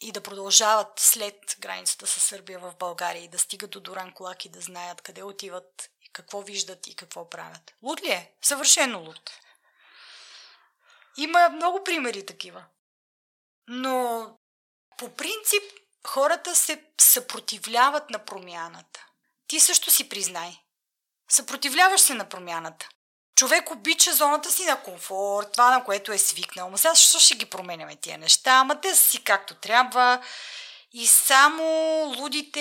[0.00, 4.44] и да продължават след границата с Сърбия в България и да стигат до Доран Колак
[4.44, 7.74] и да знаят къде отиват, какво виждат и какво правят.
[7.82, 8.32] Луд ли е?
[8.42, 9.30] Съвършено луд.
[11.16, 12.64] Има много примери такива.
[13.68, 14.26] Но
[14.98, 15.62] по принцип
[16.06, 19.06] хората се съпротивляват на промяната.
[19.46, 20.58] Ти също си признай.
[21.28, 22.88] Съпротивляваш се на промяната.
[23.36, 26.70] Човек обича зоната си на комфорт, това на което е свикнал.
[26.70, 28.50] Ма сега защо ще ги променяме тия неща?
[28.50, 30.22] Ама те си както трябва.
[30.92, 31.62] И само
[32.18, 32.60] лудите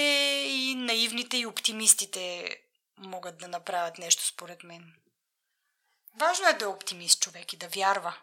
[0.49, 2.55] и наивните и оптимистите
[2.97, 4.93] могат да направят нещо според мен.
[6.19, 8.13] Важно е да е оптимист човек и да вярва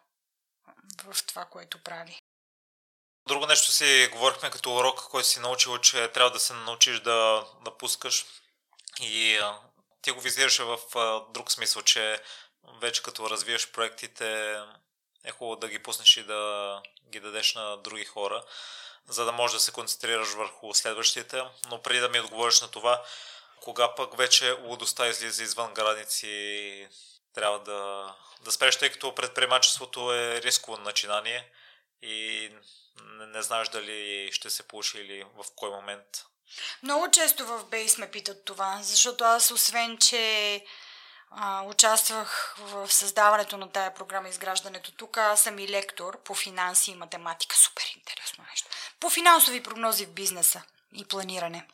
[1.05, 2.18] в това, което прави.
[3.28, 7.47] Друго нещо си говорихме като урок, който си научил, че трябва да се научиш да,
[7.64, 7.72] да.
[9.01, 9.40] И
[10.03, 10.79] ти го визираше в
[11.31, 12.21] друг смисъл, че
[12.81, 14.59] вече като развиеш проектите
[15.25, 18.45] е хубаво да ги пуснеш и да ги дадеш на други хора,
[19.09, 21.43] за да можеш да се концентрираш върху следващите.
[21.71, 23.05] Но преди да ми отговориш на това,
[23.61, 26.89] кога пък вече лудостта излиза извън граници,
[27.35, 31.53] трябва да, да спреш, тъй като предприемачеството е рисково начинание
[32.03, 32.51] и
[33.03, 36.07] не, не знаеш дали ще се получи или в кой момент.
[36.83, 40.65] Много често в Бейс ме питат това, защото аз освен, че
[41.31, 46.91] а, участвах в създаването на тая програма, изграждането тук, аз съм и лектор по финанси
[46.91, 47.57] и математика.
[47.57, 48.69] Супер интересно нещо.
[49.01, 50.63] По финансови прогнози в бизнеса
[50.95, 51.67] и планиране.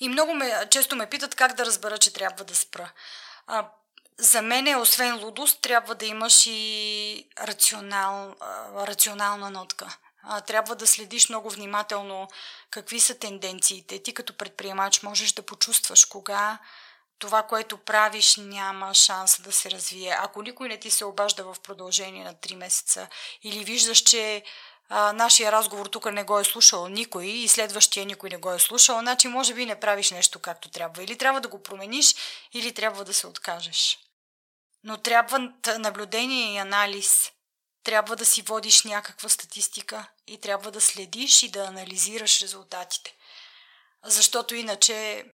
[0.00, 2.92] И много ме, често ме питат как да разбера, че трябва да спра.
[3.46, 3.68] А,
[4.18, 8.34] за мен, освен лудост, трябва да имаш и рационал,
[8.74, 9.96] рационална нотка.
[10.46, 12.28] Трябва да следиш много внимателно
[12.70, 14.02] какви са тенденциите.
[14.02, 16.58] Ти като предприемач можеш да почувстваш кога
[17.18, 20.16] това, което правиш, няма шанс да се развие.
[20.18, 23.08] Ако никой не ти се обажда в продължение на 3 месеца
[23.42, 24.42] или виждаш, че
[24.88, 28.58] а, нашия разговор тук не го е слушал никой и следващия никой не го е
[28.58, 31.02] слушал, значи може би не правиш нещо както трябва.
[31.02, 32.14] Или трябва да го промениш,
[32.52, 33.98] или трябва да се откажеш.
[34.84, 37.32] Но трябва наблюдение и анализ.
[37.86, 43.16] Трябва да си водиш някаква статистика и трябва да следиш и да анализираш резултатите.
[44.04, 45.24] Защото иначе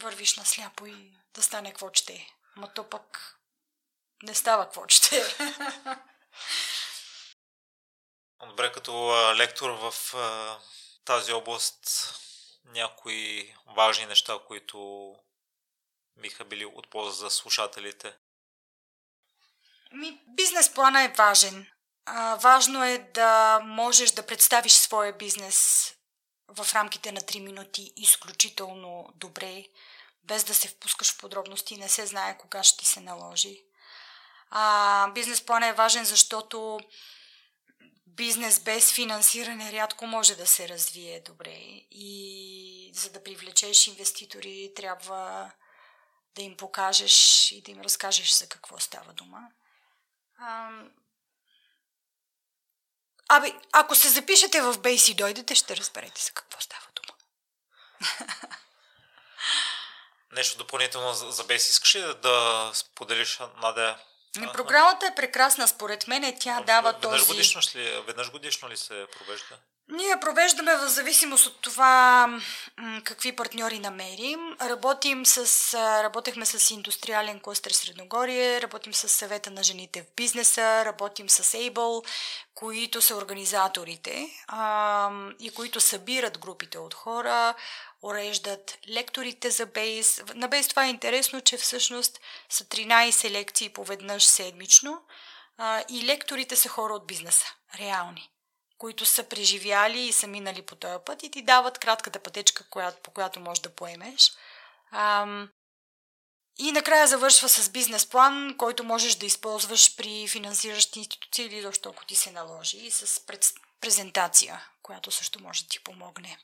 [0.00, 2.26] вървиш на сляпо и да стане какво че е.
[2.56, 3.38] Ма то пък
[4.22, 5.24] не става какво че е.
[8.46, 8.92] Добре, като
[9.36, 9.94] лектор в
[11.04, 12.14] тази област
[12.64, 15.16] някои важни неща, които
[16.16, 18.16] биха били от полза за слушателите?
[19.92, 21.66] Ми, бизнес плана е важен.
[22.06, 25.90] А, важно е да можеш да представиш своя бизнес
[26.48, 29.64] в рамките на 3 минути изключително добре,
[30.24, 33.62] без да се впускаш в подробности, не се знае кога ще ти се наложи.
[34.50, 36.80] А, бизнес плана е важен, защото
[38.06, 41.56] бизнес без финансиране рядко може да се развие добре.
[41.90, 45.52] И за да привлечеш инвеститори, трябва
[46.34, 49.48] да им покажеш и да им разкажеш за какво става дума.
[53.28, 57.16] Абе, ако се запишете в Бейс и дойдете, ще разберете за какво става дума.
[60.32, 63.98] Нещо допълнително за Бейс искаш ли да споделиш, Надя?
[64.36, 66.38] Ами, програмата е прекрасна, според мен.
[66.40, 67.26] Тя дава веднъж този...
[67.26, 69.58] Годишно ли, веднъж годишно ли се провежда?
[69.90, 72.28] Ние провеждаме в зависимост от това
[73.04, 74.56] какви партньори намерим.
[74.60, 81.28] Работим с, работехме с индустриален клъстер Средногорие, работим с съвета на жените в бизнеса, работим
[81.28, 82.06] с Able,
[82.54, 85.10] които са организаторите а,
[85.40, 87.54] и които събират групите от хора,
[88.02, 90.22] уреждат лекторите за Бейс.
[90.34, 95.02] На Бейс това е интересно, че всъщност са 13 лекции поведнъж седмично
[95.58, 97.46] а, и лекторите са хора от бизнеса,
[97.78, 98.29] реални
[98.80, 102.64] които са преживяли и са минали по този път и ти дават кратката пътечка,
[103.02, 104.32] по която можеш да поемеш.
[104.92, 105.50] Ам,
[106.58, 111.88] и накрая завършва с бизнес план, който можеш да използваш при финансиращи институции или защо
[111.88, 113.26] ако ти се наложи и с
[113.80, 116.38] презентация, която също може да ти помогне.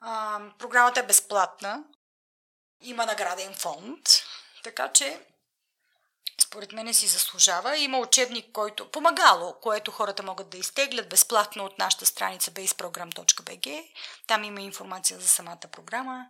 [0.00, 1.84] А, програмата е безплатна.
[2.80, 4.08] Има награден фонд,
[4.64, 5.20] така че
[6.42, 7.78] според мен си заслужава.
[7.78, 13.88] Има учебник, който помагало, което хората могат да изтеглят безплатно от нашата страница baseprogram.bg.
[14.26, 16.26] Там има информация за самата програма.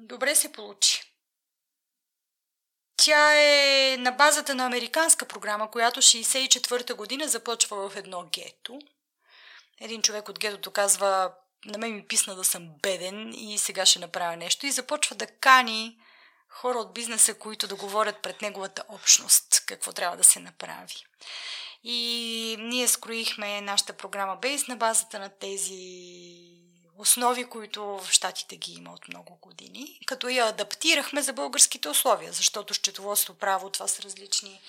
[0.00, 1.02] Добре се получи.
[2.96, 8.78] Тя е на базата на американска програма, която 64-та година започва в едно гето.
[9.80, 11.32] Един човек от гетото казва,
[11.64, 14.66] на мен ми писна да съм беден и сега ще направя нещо.
[14.66, 15.98] И започва да кани
[16.52, 21.06] хора от бизнеса, които да говорят пред неговата общност какво трябва да се направи.
[21.84, 25.82] И ние скроихме нашата програма Бейс на базата на тези
[26.98, 32.32] основи, които в Штатите ги има от много години, като я адаптирахме за българските условия,
[32.32, 34.60] защото счетоводство, право, това са различни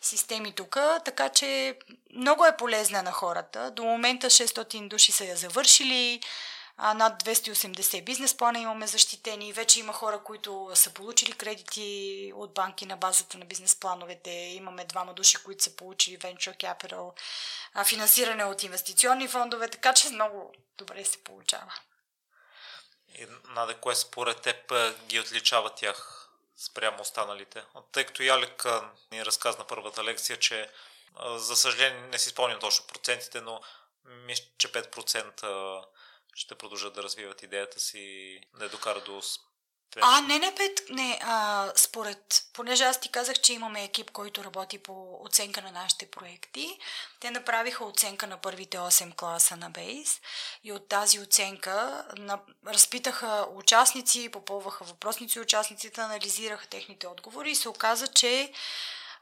[0.00, 1.78] системи тук, така че
[2.14, 3.70] много е полезна на хората.
[3.70, 6.20] До момента 600 души са я завършили,
[6.76, 9.52] а, над 280 бизнес плана имаме защитени.
[9.52, 14.30] Вече има хора, които са получили кредити от банки на базата на бизнес плановете.
[14.30, 17.12] Имаме двама души, които са получили Venture Capital,
[17.74, 21.72] а, финансиране от инвестиционни фондове, така че много добре се получава.
[23.14, 24.72] И, Наде, кое според теб
[25.06, 27.64] ги отличава тях спрямо останалите?
[27.92, 28.64] Тъй като Ялик
[29.12, 30.70] ни разказа на първата лекция, че
[31.36, 33.60] за съжаление не си спомням точно процентите, но
[34.04, 35.84] мисля, че 5%
[36.36, 39.22] ще продължат да развиват идеята си и да докарат до
[40.00, 41.18] а, не, не, пет, не.
[41.22, 46.06] А, според, понеже аз ти казах, че имаме екип, който работи по оценка на нашите
[46.06, 46.78] проекти,
[47.20, 50.20] те направиха оценка на първите 8 класа на Бейс
[50.64, 57.68] и от тази оценка на, разпитаха участници, попълваха въпросници участниците, анализираха техните отговори и се
[57.68, 58.52] оказа, че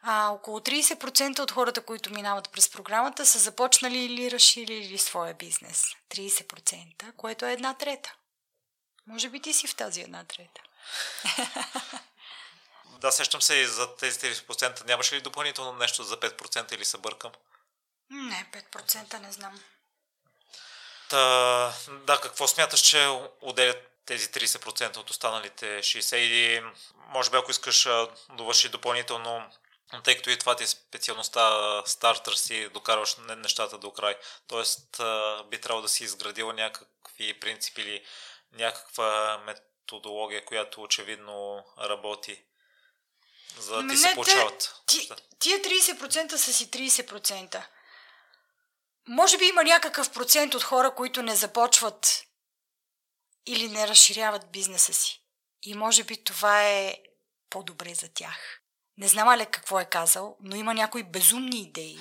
[0.06, 5.86] а, около 30% от хората, които минават през програмата, са започнали или разширили своя бизнес.
[6.10, 8.14] 30%, което е една трета.
[9.06, 10.60] Може би ти си в тази една трета.
[13.01, 14.86] Да, сещам се и за тези 30%.
[14.86, 17.32] Нямаш ли допълнително нещо за 5% или се бъркам?
[18.10, 19.60] Не, 5% не знам.
[21.09, 26.64] Та, да, какво смяташ, че отделят тези 30% от останалите 60% или
[27.09, 29.51] може би ако искаш да довърши допълнително
[30.03, 34.19] тъй като и това ти е специалността стартър си, докарваш нещата до край.
[34.47, 35.01] Тоест
[35.51, 38.07] би трябвало да си изградила някакви принципи или
[38.53, 42.45] някаква методология, която очевидно работи,
[43.59, 44.83] за да ти се получават.
[44.87, 47.65] Ти, тия 30% са си 30%.
[49.09, 52.25] Може би има някакъв процент от хора, които не започват
[53.47, 55.23] или не разширяват бизнеса си.
[55.62, 56.97] И може би това е
[57.51, 58.61] по-добре за тях.
[58.99, 61.99] Не знам Алек какво е казал, но има някои безумни идеи.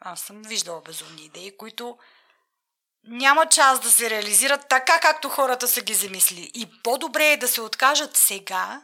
[0.00, 1.98] Аз съм виждала безумни идеи, които
[3.04, 6.50] няма час да се реализират така, както хората са ги замисли.
[6.54, 8.82] И по-добре е да се откажат сега,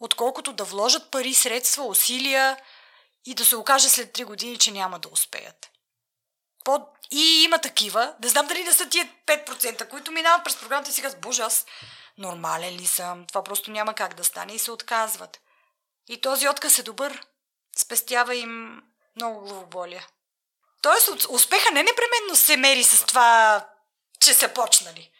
[0.00, 2.56] отколкото да вложат пари, средства, усилия
[3.26, 5.70] и да се окаже след 3 години, че няма да успеят.
[6.64, 6.86] По...
[7.10, 10.92] И има такива, не знам дали не са тия 5%, които минават през програмата и
[10.92, 11.66] си казват, боже, аз
[12.18, 15.40] нормален ли съм, това просто няма как да стане и се отказват.
[16.08, 17.22] И този отказ е добър.
[17.76, 18.82] Спестява им
[19.16, 20.06] много главоболия.
[20.82, 23.64] Тоест, успеха не непременно се мери с това,
[24.20, 25.10] че са почнали.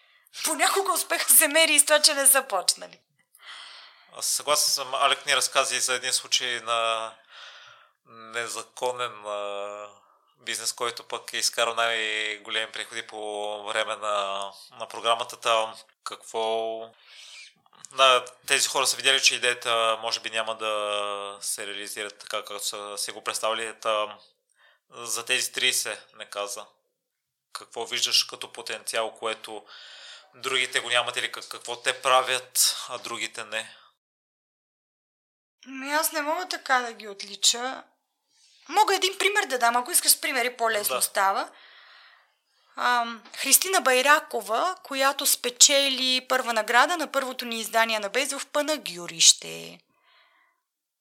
[0.44, 3.00] Понякога успеха се мери и с това, че не са почнали.
[4.16, 4.94] Аз съгласен съм.
[4.94, 7.12] Алек ни разкази за един случай на
[8.06, 9.86] незаконен а,
[10.40, 15.36] бизнес, който пък е изкарал най-големи приходи по време на, на програмата.
[15.36, 15.74] Там
[16.04, 16.80] какво
[17.92, 22.66] да, тези хора са видяли, че идеята може би няма да се реализира така, както
[22.66, 23.74] са си го представили.
[23.80, 24.18] Та,
[24.90, 26.66] за тези 30 не каза.
[27.52, 29.64] Какво виждаш като потенциал, което
[30.34, 33.76] другите го нямат или какво те правят, а другите не?
[35.66, 37.84] Ми аз не мога така да ги отлича.
[38.68, 41.02] Мога един пример да дам, ако искаш примери, по-лесно да.
[41.02, 41.50] става
[43.36, 49.78] Христина Байракова, която спечели първа награда на първото ни издание на Без в Панагюрище.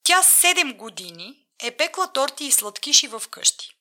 [0.04, 3.78] Тя 7 години е пекла торти и сладкиши в къщи.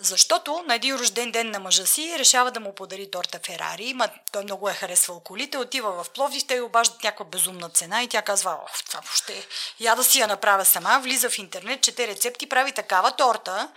[0.00, 3.94] Защото на един рожден ден на мъжа си решава да му подари торта Ферари.
[3.94, 8.08] Ма, той много е харесвал колите, отива в Пловдив, те обаждат някаква безумна цена и
[8.08, 9.46] тя казва, ох, това въобще,
[9.80, 13.68] я да си я направя сама, влиза в интернет, чете рецепти, прави такава торта,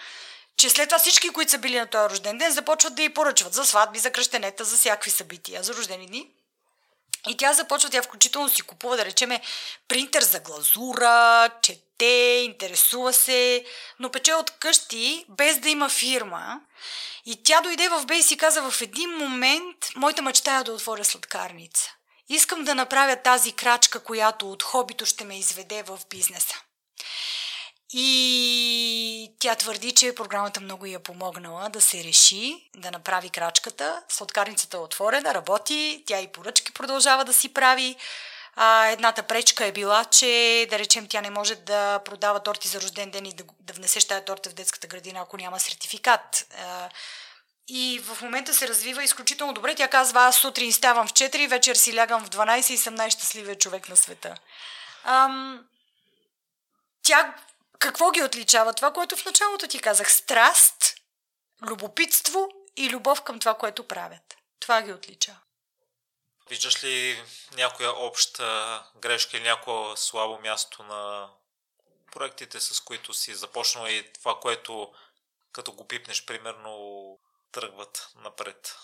[0.60, 3.54] че след това всички, които са били на този рожден ден, започват да й поръчват
[3.54, 6.28] за сватби, за кръщенета, за всякакви събития, за рождени дни.
[7.28, 9.42] И тя започва, тя включително си купува, да речеме,
[9.88, 13.66] принтер за глазура, чете, интересува се,
[14.00, 16.62] но пече от къщи, без да има фирма.
[17.26, 20.74] И тя дойде в Бей и си каза в един момент, моята мечта е да
[20.74, 21.92] отворя сладкарница.
[22.30, 26.56] Искам да направя тази крачка, която от хобито ще ме изведе в бизнеса.
[27.94, 34.04] И тя твърди, че програмата много я помогнала да се реши, да направи крачката.
[34.10, 37.96] Сладкарницата е отворена, работи, тя и поръчки продължава да си прави.
[38.56, 42.82] А, едната пречка е била, че да речем тя не може да продава торти за
[42.82, 46.48] рожден ден и да, да внесеш тази торта в детската градина, ако няма сертификат.
[46.58, 46.90] А,
[47.68, 49.76] и в момента се развива изключително добре.
[49.76, 53.62] Тя казва, аз сутрин ставам в 4, вечер си лягам в 12 и съм най-щастливият
[53.62, 54.36] човек на света.
[55.04, 55.66] Ам,
[57.04, 57.36] тя
[57.80, 58.74] какво ги отличава?
[58.74, 60.12] Това, което в началото ти казах.
[60.12, 60.96] Страст,
[61.62, 64.38] любопитство и любов към това, което правят.
[64.60, 65.40] Това ги отличава.
[66.50, 71.30] Виждаш ли някоя обща грешка или някое слабо място на
[72.12, 74.94] проектите, с които си започнал и това, което
[75.52, 77.20] като го пипнеш, примерно,
[77.52, 78.78] тръгват напред?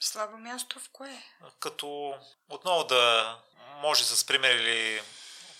[0.00, 1.24] Слабо място в кое?
[1.60, 2.18] Като
[2.48, 3.36] отново да
[3.74, 5.02] може с пример или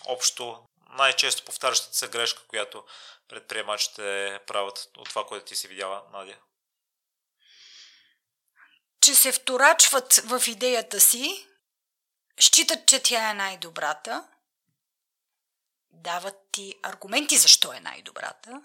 [0.06, 2.85] общо най-често повтарящата се грешка, която
[3.28, 6.36] предприемачите правят от това, което ти си видяла, Надя?
[9.01, 11.48] Че се вторачват в идеята си,
[12.40, 14.28] считат, че тя е най-добрата,
[15.90, 18.62] дават ти аргументи защо е най-добрата,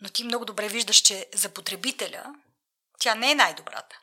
[0.00, 2.34] но ти много добре виждаш, че за потребителя
[2.98, 4.00] тя не е най-добрата.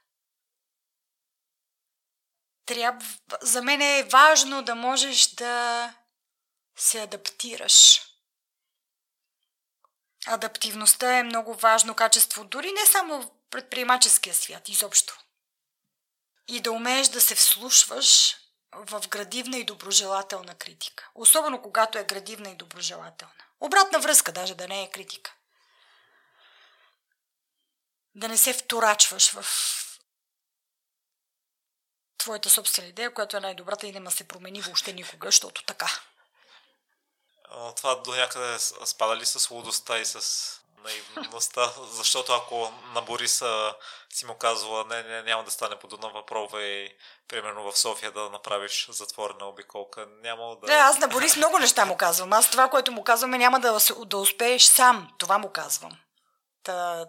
[2.66, 3.06] Трябва,
[3.41, 5.94] за мен е важно да можеш да
[6.80, 8.01] се адаптираш.
[10.27, 15.19] Адаптивността е много важно качество, дори не само в предприемаческия свят, изобщо.
[16.47, 18.38] И да умееш да се вслушваш
[18.72, 21.10] в градивна и доброжелателна критика.
[21.15, 23.34] Особено когато е градивна и доброжелателна.
[23.60, 25.34] Обратна връзка, даже да не е критика.
[28.15, 29.45] Да не се вторачваш в
[32.18, 36.01] твоята собствена идея, която е най-добрата и няма се промени въобще никога, защото така
[37.76, 40.19] това до някъде спада ли с лудостта и с
[40.84, 43.73] наивността, защото ако на Бориса
[44.09, 46.95] си му казвала, не, не, няма да стане по Дунава, пробвай
[47.27, 50.67] примерно в София да направиш затворена обиколка, няма да...
[50.67, 52.34] Не, аз на Борис много неща му казвам.
[52.34, 55.13] Аз това, което му казваме, няма да, да успееш сам.
[55.17, 55.97] Това му казвам.
[56.63, 57.05] Та...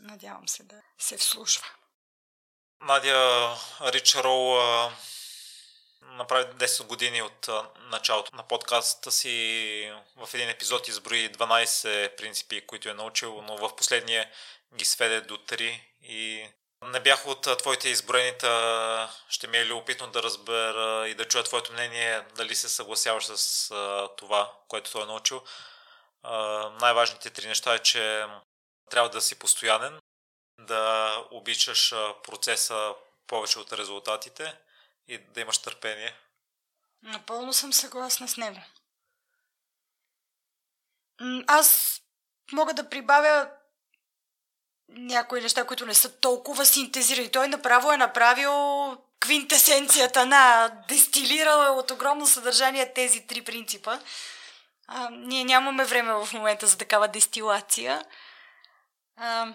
[0.00, 1.66] Надявам се да се вслушва.
[2.80, 4.58] Надя Рич Роу
[6.02, 7.48] направи 10 години от
[7.80, 9.92] началото на подкаста си.
[10.16, 14.30] В един епизод изброи 12 принципи, които е научил, но в последния
[14.74, 16.48] ги сведе до 3 и
[16.82, 18.46] не бях от твоите изброените.
[19.28, 23.68] Ще ми е любопитно да разбера и да чуя твоето мнение, дали се съгласяваш с
[24.16, 25.42] това, което той е научил.
[26.80, 28.26] Най-важните три неща е, че
[28.90, 30.00] трябва да си постоянен,
[30.60, 32.94] да обичаш процеса
[33.26, 34.56] повече от резултатите
[35.08, 36.14] и да имаш търпение.
[37.02, 38.60] Напълно съм съгласна с него.
[41.46, 42.00] Аз
[42.52, 43.50] мога да прибавя
[44.88, 47.30] някои неща, които не са толкова синтезирани.
[47.30, 48.52] Той направо е направил
[49.20, 53.98] квинтесенцията на дестилирал от огромно съдържание тези три принципа.
[54.86, 58.04] А, ние нямаме време в момента за такава дестилация.
[59.16, 59.54] А,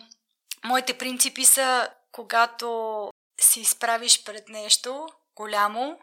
[0.64, 3.10] моите принципи са, когато
[3.42, 6.00] се изправиш пред нещо, голямо,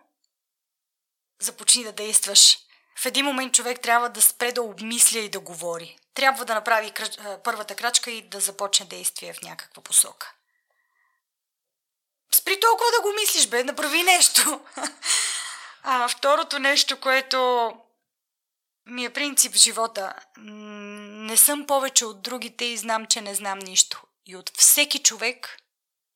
[1.41, 2.59] започни да действаш.
[2.97, 5.99] В един момент човек трябва да спре да обмисля и да говори.
[6.15, 7.19] Трябва да направи кръч...
[7.45, 10.35] първата крачка и да започне действие в някаква посока.
[12.35, 14.61] Спри толкова да го мислиш, бе, направи нещо.
[15.83, 17.73] А второто нещо, което
[18.87, 20.15] ми е принцип в живота.
[20.37, 24.03] Не съм повече от другите и знам, че не знам нищо.
[24.27, 25.59] И от всеки човек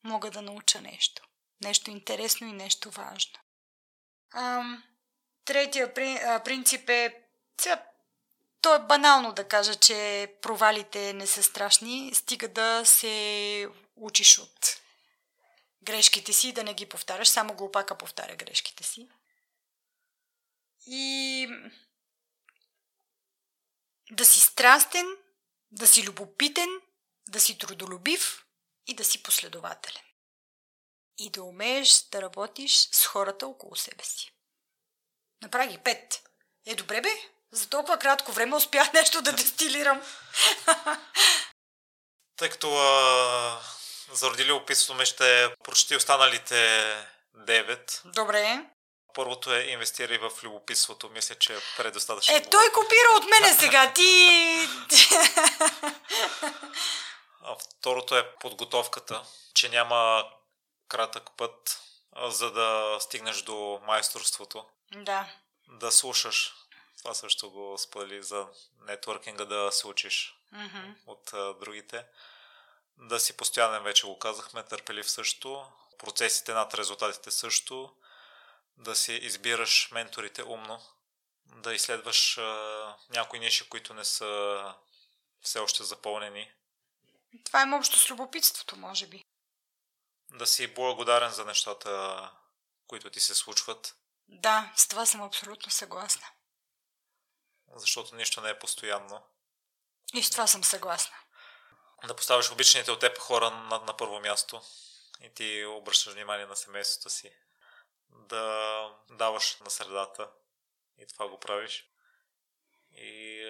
[0.02, 1.22] мога да науча нещо
[1.64, 3.38] нещо интересно и нещо важно.
[4.32, 4.64] А,
[5.44, 5.94] третия
[6.44, 7.22] принцип е,
[7.60, 7.82] сега,
[8.60, 14.80] то е банално да кажа, че провалите не са страшни, стига да се учиш от
[15.82, 19.08] грешките си, да не ги повтаряш, само глупака повтаря грешките си.
[20.86, 21.48] И
[24.10, 25.06] да си страстен,
[25.70, 26.68] да си любопитен,
[27.28, 28.46] да си трудолюбив
[28.86, 30.13] и да си последователен
[31.18, 34.32] и да умееш да работиш с хората около себе си.
[35.42, 36.22] Направи ги пет.
[36.66, 37.10] Е, добре бе,
[37.52, 40.02] За толкова кратко време успях нещо да дестилирам.
[42.36, 43.60] Тъй като а,
[44.12, 46.54] заради любопитството ми ще прочети останалите
[47.36, 48.00] 9.
[48.04, 48.64] Добре.
[49.14, 51.10] Първото е инвестирай в любопитството.
[51.10, 52.36] Мисля, че е предостатъчно.
[52.36, 53.92] Е, той копира от мене сега.
[53.92, 54.68] Ти...
[57.44, 59.22] а второто е подготовката,
[59.54, 60.24] че няма
[60.94, 61.80] кратък път,
[62.16, 64.66] за да стигнеш до майсторството.
[64.92, 65.32] Да.
[65.68, 66.54] Да слушаш.
[66.98, 68.46] Това също го сподели за
[68.80, 70.94] нетворкинга, да се учиш mm-hmm.
[71.06, 72.04] от а, другите.
[72.98, 75.66] Да си постоянен, вече го казахме, търпелив също.
[75.98, 77.94] Процесите над резултатите също.
[78.76, 80.82] Да си избираш менторите умно.
[81.46, 84.74] Да изследваш а, някои ниши, които не са
[85.40, 86.52] все още запълнени.
[87.44, 89.24] Това е общо с любопитството, може би.
[90.34, 92.30] Да си благодарен за нещата,
[92.86, 93.96] които ти се случват.
[94.28, 96.26] Да, с това съм абсолютно съгласна.
[97.76, 99.22] Защото нищо не е постоянно.
[100.14, 101.16] И с това съм съгласна.
[102.06, 104.62] Да поставиш обичаните от теб хора на, на първо място
[105.20, 107.32] и ти обръщаш внимание на семейството си.
[108.08, 110.30] Да даваш на средата
[110.98, 111.90] и това го правиш.
[112.92, 113.42] И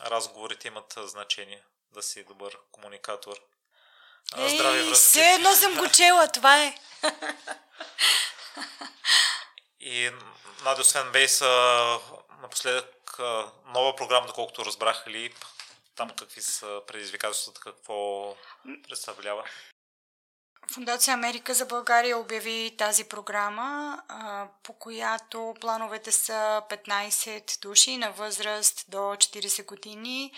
[0.00, 1.64] разговорите имат значение.
[1.90, 3.36] Да си добър комуникатор.
[4.36, 5.08] Ей, Здрави връзки.
[5.08, 6.74] Все едно съм го чела, това е.
[9.80, 10.10] И
[10.64, 11.40] Надя, освен Бейс,
[12.42, 13.18] напоследък
[13.66, 15.34] нова програма, доколкото разбрах ли,
[15.96, 18.34] там какви са предизвикателствата, какво
[18.88, 19.44] представлява?
[20.72, 23.98] Фундация Америка за България обяви тази програма,
[24.62, 30.32] по която плановете са 15 души на възраст до 40 години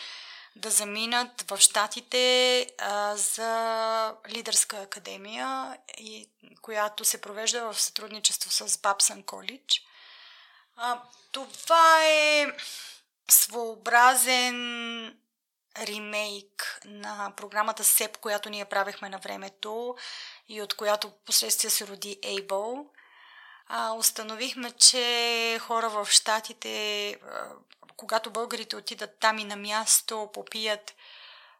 [0.56, 6.28] да заминат в Штатите а, за лидерска академия, и,
[6.62, 9.82] която се провежда в сътрудничество с Бабсън Колидж.
[10.76, 11.02] А,
[11.32, 12.46] това е
[13.30, 14.56] своеобразен
[15.78, 19.96] ремейк на програмата СЕП, която ние правихме на времето
[20.48, 22.86] и от която последствие се роди Able.
[23.66, 27.16] А, установихме, че хора в Штатите,
[28.00, 30.94] когато българите отидат там и на място, попият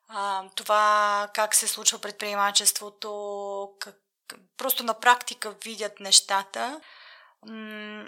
[0.09, 3.97] а, това как се случва предприемачеството, как,
[4.57, 6.81] просто на практика видят нещата,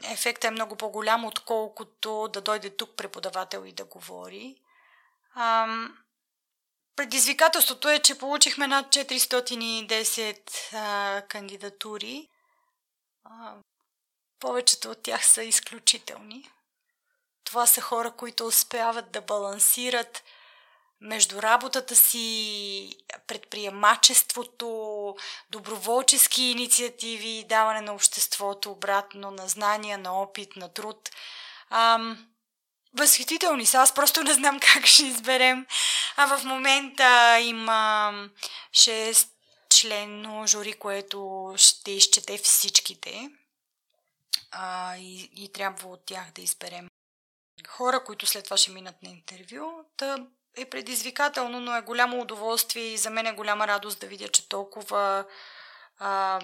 [0.04, 4.56] ефектът е много по-голям, отколкото да дойде тук преподавател и да говори.
[5.36, 5.98] Ам,
[6.96, 12.28] предизвикателството е, че получихме над 410 а, кандидатури.
[13.24, 13.54] А,
[14.40, 16.50] повечето от тях са изключителни.
[17.52, 20.22] Това са хора, които успяват да балансират
[21.00, 22.96] между работата си,
[23.26, 25.16] предприемачеството,
[25.50, 31.10] доброволчески инициативи, даване на обществото обратно, на знания, на опит, на труд.
[31.70, 32.26] Ам,
[32.94, 33.78] възхитителни са.
[33.78, 35.66] Аз просто не знам как ще изберем.
[36.16, 38.12] А в момента има
[38.70, 39.28] 6
[39.70, 43.30] членно жури, което ще изчете всичките.
[44.50, 46.91] А, и, и трябва от тях да изберем
[47.68, 49.84] хора, които след това ще минат на интервю.
[49.96, 50.16] Та
[50.56, 54.48] е предизвикателно, но е голямо удоволствие и за мен е голяма радост да видя, че
[54.48, 55.26] толкова
[55.98, 56.40] а,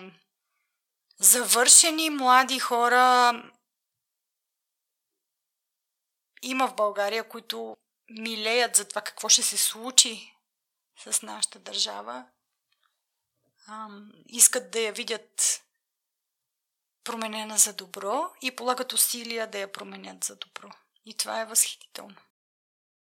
[1.19, 3.33] завършени млади хора
[6.43, 7.77] има в България, които
[8.11, 10.35] милеят за това какво ще се случи
[11.05, 12.27] с нашата държава.
[13.67, 13.89] А,
[14.27, 15.63] искат да я видят
[17.05, 20.71] променена за добро и полагат усилия да я променят за добро.
[21.09, 22.17] И това е възхитително.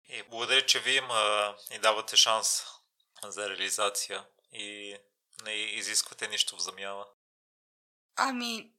[0.08, 2.64] И благодаря, че вие има и давате шанс
[3.24, 4.96] за реализация и
[5.44, 7.04] не изисквате нищо в замяна.
[8.16, 8.70] Ами,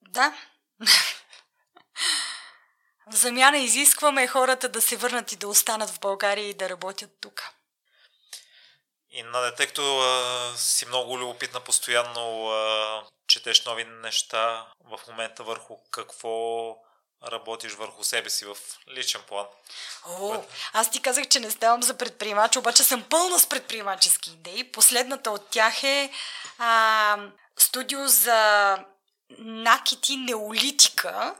[0.00, 0.36] да.
[3.06, 7.10] в замяна изискваме хората да се върнат и да останат в България и да работят
[7.20, 7.42] тук.
[9.10, 15.44] И на тъй като а, си много любопитна постоянно, а, четеш нови неща в момента
[15.44, 16.85] върху какво
[17.32, 18.56] работиш върху себе си в
[18.88, 19.46] личен план.
[20.06, 24.72] О, аз ти казах, че не ставам за предприемач, обаче съм пълна с предприемачески идеи.
[24.72, 26.10] Последната от тях е
[26.58, 27.18] а,
[27.58, 28.78] студио за
[29.38, 31.34] накити неолитика,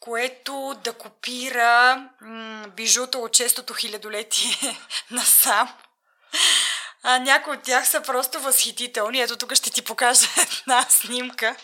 [0.00, 4.78] което да копира м- бижута от честото хилядолетие
[5.10, 5.74] насам.
[7.02, 9.20] А някои от тях са просто възхитителни.
[9.20, 10.26] Ето тук ще ти покажа
[10.60, 11.56] една снимка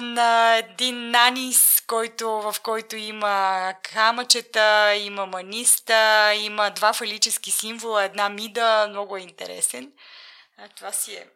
[0.00, 8.28] на един нанис, който, в който има камъчета, има маниста, има два фалически символа, една
[8.28, 9.92] мида, много е интересен.
[10.58, 11.26] А, това си е.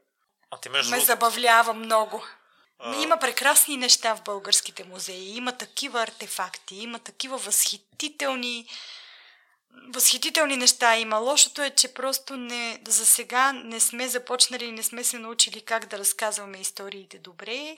[0.50, 2.24] А ти между Ме забавлява много.
[3.02, 5.36] Има прекрасни неща в българските музеи.
[5.36, 8.68] Има такива артефакти, има такива възхитителни
[9.88, 11.18] възхитителни неща има.
[11.18, 15.60] Лошото е, че просто не, за сега не сме започнали и не сме се научили
[15.60, 17.76] как да разказваме историите добре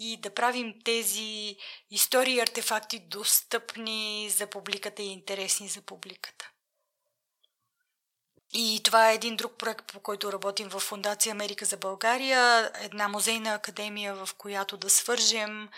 [0.00, 1.56] и да правим тези
[1.90, 6.50] истории и артефакти достъпни за публиката и интересни за публиката.
[8.52, 13.08] И това е един друг проект, по който работим в Фундация Америка за България, една
[13.08, 15.68] музейна академия, в която да свържем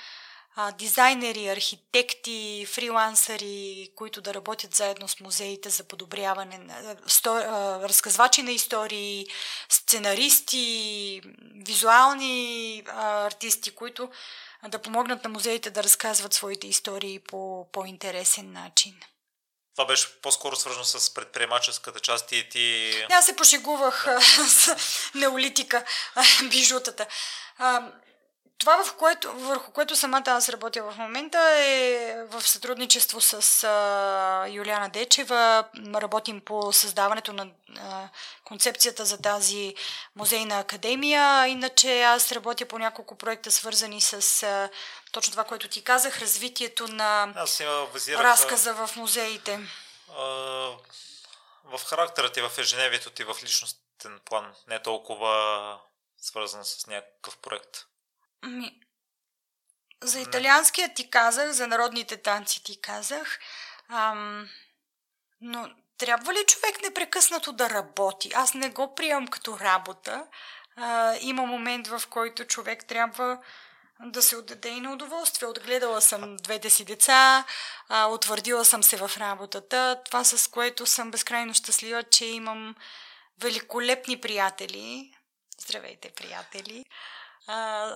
[0.56, 7.80] а, дизайнери, архитекти, фрилансъри, които да работят заедно с музеите за подобряване на сто, а,
[7.88, 9.26] разказвачи на истории,
[9.68, 11.20] сценаристи,
[11.66, 14.10] визуални а, артисти, които
[14.68, 19.00] да помогнат на музеите да разказват своите истории по по-интересен начин.
[19.76, 22.92] Това беше по-скоро свързано с предприемаческата част и ти...
[23.10, 24.20] Аз се пошегувах да.
[24.48, 24.76] с
[25.14, 25.84] неолитика,
[26.50, 27.06] бижутата.
[28.62, 34.46] Това, в което, върху което самата аз работя в момента е в сътрудничество с а,
[34.48, 35.64] Юлиана Дечева.
[35.94, 37.46] Работим по създаването на
[37.78, 38.08] а,
[38.44, 39.74] концепцията за тази
[40.16, 41.46] музейна академия.
[41.48, 44.68] Иначе аз работя по няколко проекта, свързани с а,
[45.12, 47.34] точно това, което ти казах, развитието на
[48.08, 49.60] разказа в музеите.
[50.08, 50.22] А,
[51.64, 55.78] в характера ти, в ежедневието ти, в личностен план, не толкова
[56.20, 57.86] свързан с някакъв проект.
[58.46, 58.80] Ми,
[60.02, 63.38] за италианския ти казах, за народните танци ти казах,
[63.88, 64.48] ам,
[65.40, 68.32] но трябва ли човек непрекъснато да работи?
[68.34, 70.26] Аз не го приемам като работа.
[70.76, 73.38] А, има момент, в който човек трябва
[74.00, 75.48] да се отдаде и на удоволствие.
[75.48, 77.44] Отгледала съм двете си деца,
[77.88, 80.02] а, утвърдила съм се в работата.
[80.04, 82.74] Това с което съм безкрайно щастлива, че имам
[83.40, 85.14] великолепни приятели.
[85.58, 86.84] Здравейте, приятели!
[87.46, 87.90] А,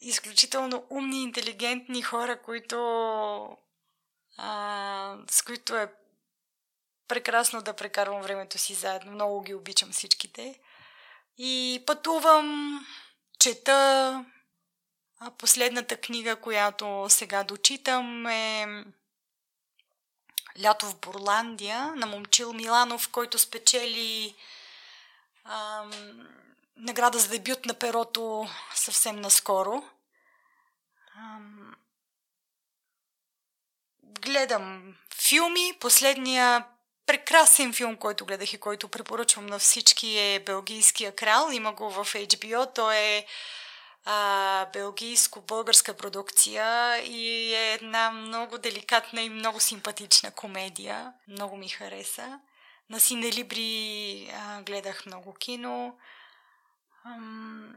[0.00, 2.78] изключително умни, интелигентни хора, които,
[4.36, 5.92] а, с които е
[7.08, 9.12] прекрасно да прекарвам времето си заедно.
[9.12, 10.60] Много ги обичам всичките.
[11.38, 12.80] И пътувам,
[13.38, 14.24] чета.
[15.20, 18.66] А последната книга, която сега дочитам е
[20.62, 24.34] Лято в Бурландия на Момчил Миланов, който спечели
[25.44, 26.28] ам,
[26.78, 29.82] награда за дебют на перото съвсем наскоро.
[31.16, 31.74] Ам...
[34.02, 35.78] Гледам филми.
[35.80, 36.64] Последния
[37.06, 41.50] прекрасен филм, който гледах и който препоръчвам на всички е Белгийския крал.
[41.52, 42.74] Има го в HBO.
[42.74, 43.26] Той е
[44.04, 51.12] а, белгийско-българска продукция и е една много деликатна и много симпатична комедия.
[51.28, 52.40] Много ми хареса.
[52.90, 54.32] На Синелибри
[54.62, 55.96] гледах много кино.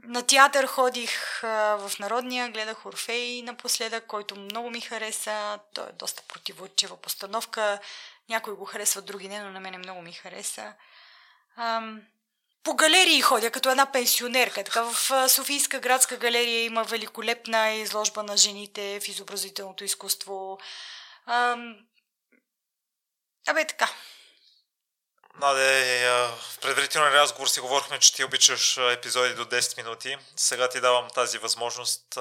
[0.04, 5.60] На театър ходих в Народния, гледах Орфей напоследък, който много ми хареса.
[5.74, 7.80] Той е доста противоречива постановка.
[8.30, 10.74] Някои го харесват, други не, но на мене много ми хареса.
[12.64, 14.64] По галерии ходя като една пенсионерка.
[14.64, 20.60] Така в Софийска градска галерия има великолепна изложба на жените в изобразителното изкуство.
[23.48, 23.90] Абе така.
[25.40, 26.08] Наде,
[26.52, 30.18] в предварителен разговор си говорихме, че ти обичаш епизоди до 10 минути.
[30.36, 32.18] Сега ти давам тази възможност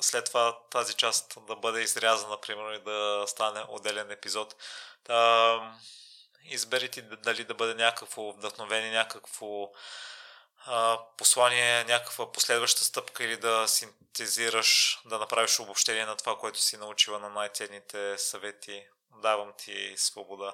[0.00, 4.54] след това тази част да бъде изрязана, примерно, и да стане отделен епизод.
[5.04, 5.78] Та,
[6.44, 9.72] избери ти дали да бъде някакво вдъхновение, някакво
[11.16, 17.18] послание, някаква последваща стъпка или да синтезираш, да направиш обобщение на това, което си научила
[17.18, 18.86] на най-ценните съвети.
[19.22, 20.52] Давам ти свобода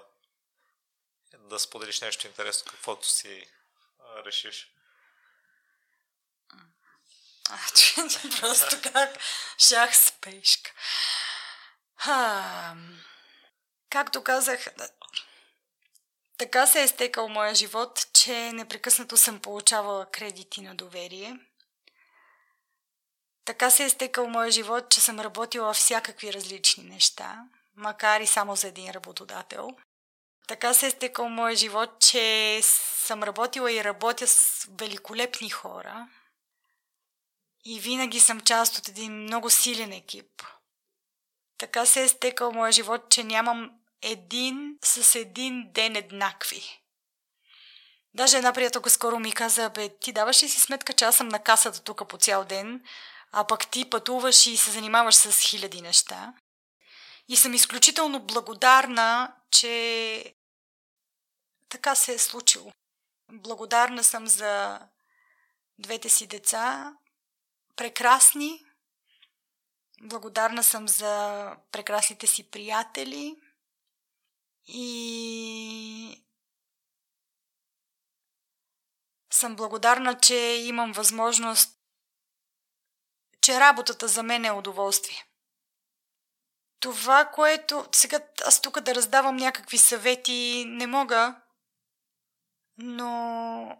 [1.34, 3.46] да споделиш нещо интересно, каквото си
[4.00, 4.72] а, решиш.
[7.50, 7.94] А, че,
[8.40, 9.18] просто как
[9.58, 10.72] шах с пешка.
[11.96, 12.76] Ха,
[13.90, 14.66] както казах,
[16.38, 21.38] така се е стекал моя живот, че непрекъснато съм получавала кредити на доверие.
[23.44, 27.44] Така се е стекал моя живот, че съм работила всякакви различни неща,
[27.74, 29.76] макар и само за един работодател.
[30.46, 36.08] Така се е стекал моят живот, че съм работила и работя с великолепни хора.
[37.64, 40.42] И винаги съм част от един много силен екип.
[41.58, 43.70] Така се е стекал моят живот, че нямам
[44.02, 46.80] един с един ден еднакви.
[48.14, 51.28] Даже една приятелка скоро ми каза, бе, ти даваш ли си сметка, че аз съм
[51.28, 52.84] на касата тук по цял ден,
[53.32, 56.32] а пък ти пътуваш и се занимаваш с хиляди неща.
[57.28, 60.34] И съм изключително благодарна, че
[61.68, 62.72] така се е случило.
[63.32, 64.80] Благодарна съм за
[65.78, 66.96] двете си деца,
[67.76, 68.66] прекрасни,
[70.02, 73.36] Благодарна съм за прекрасните си приятели
[74.66, 76.24] и
[79.32, 80.34] съм благодарна, че
[80.66, 81.78] имам възможност,
[83.40, 85.25] че работата за мен е удоволствие.
[86.86, 91.34] Това, което сега аз тук да раздавам някакви съвети, не мога,
[92.78, 93.78] но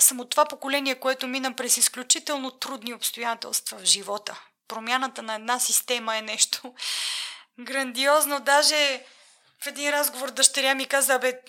[0.00, 4.40] съм от това поколение, което мина през изключително трудни обстоятелства в живота.
[4.68, 6.74] Промяната на една система е нещо
[7.60, 8.40] грандиозно.
[8.40, 9.04] Даже
[9.60, 11.40] в един разговор дъщеря ми каза, бе,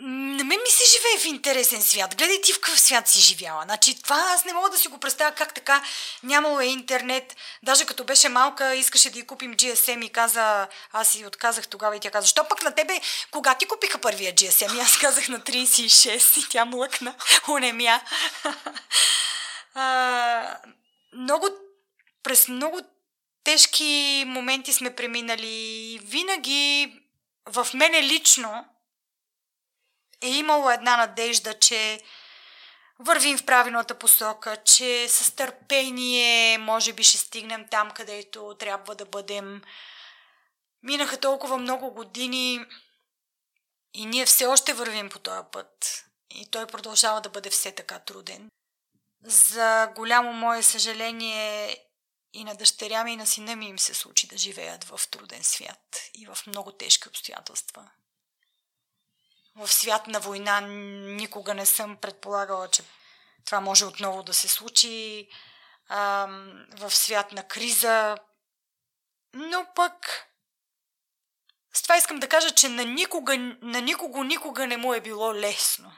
[0.00, 2.16] на мен ми се живее в интересен свят.
[2.16, 3.62] Гледай ти в какъв свят си живяла.
[3.64, 5.82] Значи това аз не мога да си го представя как така
[6.22, 7.36] нямало е интернет.
[7.62, 11.96] Даже като беше малка, искаше да й купим GSM и каза, аз си отказах тогава
[11.96, 13.00] и тя каза, що пък на тебе,
[13.30, 14.76] кога ти купиха първия GSM?
[14.76, 17.14] И аз казах на 36 и тя млъкна,
[17.48, 18.00] унемя.
[21.12, 21.48] много,
[22.22, 22.80] през много
[23.44, 26.00] тежки моменти сме преминали.
[26.02, 26.92] Винаги
[27.46, 28.64] в мене лично
[30.24, 32.00] е имало една надежда, че
[32.98, 39.04] вървим в правилната посока, че с търпение може би ще стигнем там, където трябва да
[39.04, 39.62] бъдем.
[40.82, 42.66] Минаха толкова много години
[43.94, 46.04] и ние все още вървим по този път.
[46.30, 48.48] И той продължава да бъде все така труден.
[49.24, 51.76] За голямо мое съжаление
[52.32, 55.44] и на дъщеря ми и на сина ми им се случи да живеят в труден
[55.44, 57.90] свят и в много тежки обстоятелства
[59.56, 62.82] в свят на война никога не съм предполагала, че
[63.44, 65.28] това може отново да се случи.
[66.78, 68.16] В свят на криза.
[69.34, 70.26] Но пък
[71.74, 75.34] с това искам да кажа, че на, никога, на никого никога не му е било
[75.34, 75.92] лесно.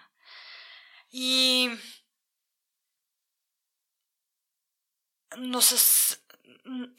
[1.13, 1.71] И
[5.37, 6.19] но с...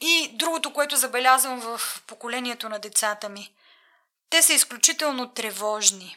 [0.00, 3.54] И другото, което забелязвам в поколението на децата ми,
[4.30, 6.16] те са изключително тревожни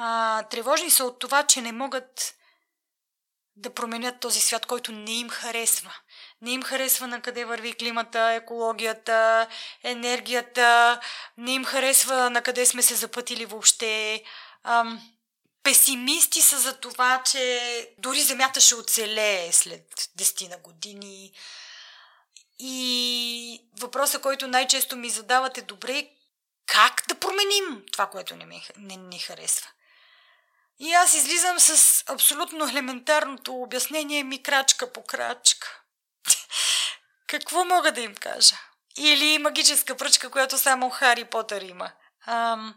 [0.00, 2.34] а, тревожни са от това, че не могат
[3.56, 5.94] да променят този свят, който не им харесва.
[6.42, 9.48] Не им харесва на къде върви климата, екологията,
[9.82, 11.00] енергията,
[11.36, 14.24] не им харесва на къде сме се запътили въобще.
[14.64, 15.00] Ам,
[15.62, 21.32] песимисти са за това, че дори Земята ще оцелее след 10 на години.
[22.58, 26.08] И въпросът, който най-често ми задават е добре,
[26.66, 29.68] как да променим това, което не, ми, не ни харесва?
[30.78, 35.82] И аз излизам с абсолютно елементарното обяснение ми крачка по крачка.
[37.26, 38.56] Какво мога да им кажа?
[38.96, 41.92] Или магическа пръчка, която само Хари Потър има.
[42.26, 42.74] Ам...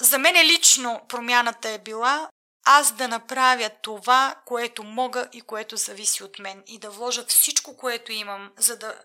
[0.00, 2.28] За мен лично промяната е била
[2.68, 7.76] аз да направя това, което мога и което зависи от мен и да вложа всичко,
[7.76, 9.02] което имам, за да,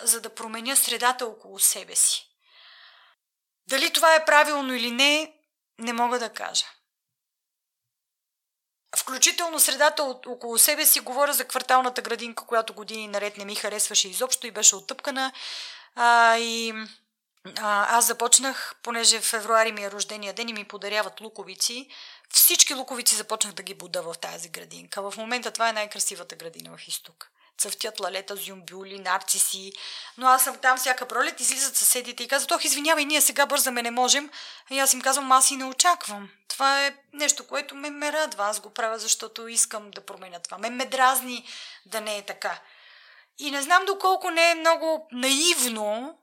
[0.00, 2.26] за да променя средата около себе си.
[3.68, 5.34] Дали това е правилно или не,
[5.78, 6.64] не мога да кажа
[8.96, 14.08] включително средата около себе си, говоря за кварталната градинка, която години наред не ми харесваше
[14.08, 15.32] изобщо и беше оттъпкана.
[15.94, 16.72] А, и
[17.58, 21.88] а, аз започнах, понеже в февруари ми е рождения ден и ми подаряват луковици,
[22.30, 25.10] всички луковици започнах да ги буда в тази градинка.
[25.10, 29.72] В момента това е най-красивата градина в изток цъфтят лалета, зюмбюли, нарциси.
[30.18, 33.82] Но аз съм там всяка пролет, излизат съседите и казват, ох, извинявай, ние сега бързаме,
[33.82, 34.30] не можем.
[34.70, 36.30] И аз им казвам, аз и не очаквам.
[36.48, 38.46] Това е нещо, което ме, ме радва.
[38.46, 40.58] Аз го правя, защото искам да променя това.
[40.58, 41.46] Ме ме дразни
[41.86, 42.60] да не е така.
[43.38, 46.18] И не знам доколко не е много наивно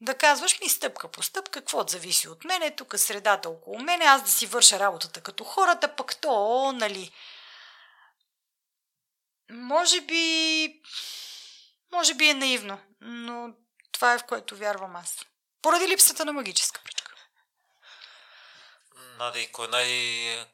[0.00, 4.22] да казваш ми стъпка по стъпка, какво зависи от мене, тук средата около мене, аз
[4.22, 7.12] да си върша работата като хората, пък то, нали,
[9.50, 10.82] може би...
[11.92, 13.54] Може би е наивно, но
[13.92, 15.24] това е в което вярвам аз.
[15.62, 17.12] Поради липсата на магическа пръчка.
[19.18, 19.86] Нади, кой, най...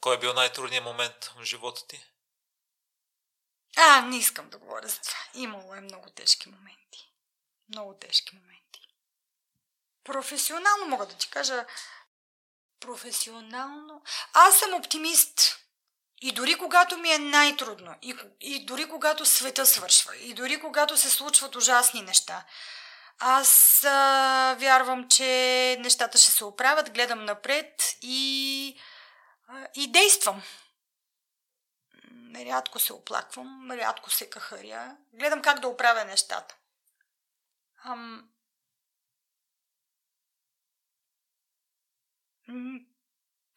[0.01, 2.06] кой е бил най-трудният момент в живота ти?
[3.77, 5.19] А, не искам да говоря за това.
[5.35, 7.12] Имало е много тежки моменти.
[7.69, 8.89] Много тежки моменти.
[10.05, 11.66] Професионално мога да ти кажа.
[12.81, 14.02] Професионално.
[14.32, 15.62] Аз съм оптимист.
[16.24, 20.97] И дори когато ми е най-трудно, и, и дори когато света свършва, и дори когато
[20.97, 22.44] се случват ужасни неща,
[23.19, 28.81] аз а, вярвам, че нещата ще се оправят, гледам напред и,
[29.49, 30.43] а, и действам.
[32.36, 34.97] Рядко се оплаквам, рядко се кахаря.
[35.12, 36.57] Гледам как да оправя нещата.
[37.85, 38.28] Ам...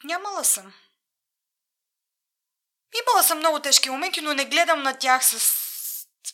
[0.04, 0.74] Нямала съм.
[3.02, 5.66] Имала съм много тежки моменти, но не гледам на тях с...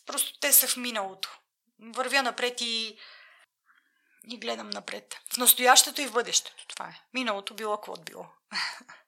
[0.05, 1.39] Просто те са в миналото.
[1.79, 2.97] вървя напред и,
[4.27, 5.19] и гледам напред.
[5.33, 6.67] В настоящето и в бъдещето.
[6.67, 7.01] Това е.
[7.13, 8.25] Миналото било какво било.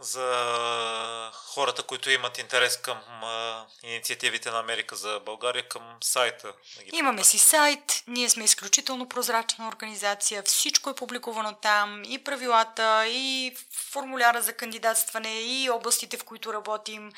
[0.00, 6.52] За хората, които имат интерес към а, инициативите на Америка за България, към сайта.
[6.92, 13.56] Имаме си сайт, ние сме изключително прозрачна организация, всичко е публикувано там, и правилата, и
[13.90, 17.12] формуляра за кандидатстване, и областите, в които работим,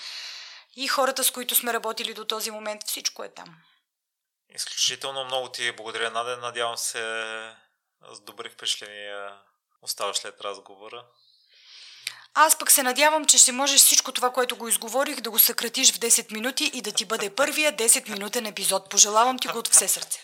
[0.77, 3.57] и хората, с които сме работили до този момент, всичко е там.
[4.55, 6.37] Изключително много ти благодаря, Надя.
[6.37, 7.01] Надявам се
[8.13, 9.39] с добри впечатления
[9.83, 11.05] оставаш след разговора.
[12.35, 15.93] Аз пък се надявам, че ще можеш всичко това, което го изговорих, да го съкратиш
[15.93, 18.91] в 10 минути и да ти бъде първия 10-минутен епизод.
[18.91, 20.19] Пожелавам ти го от все сърце.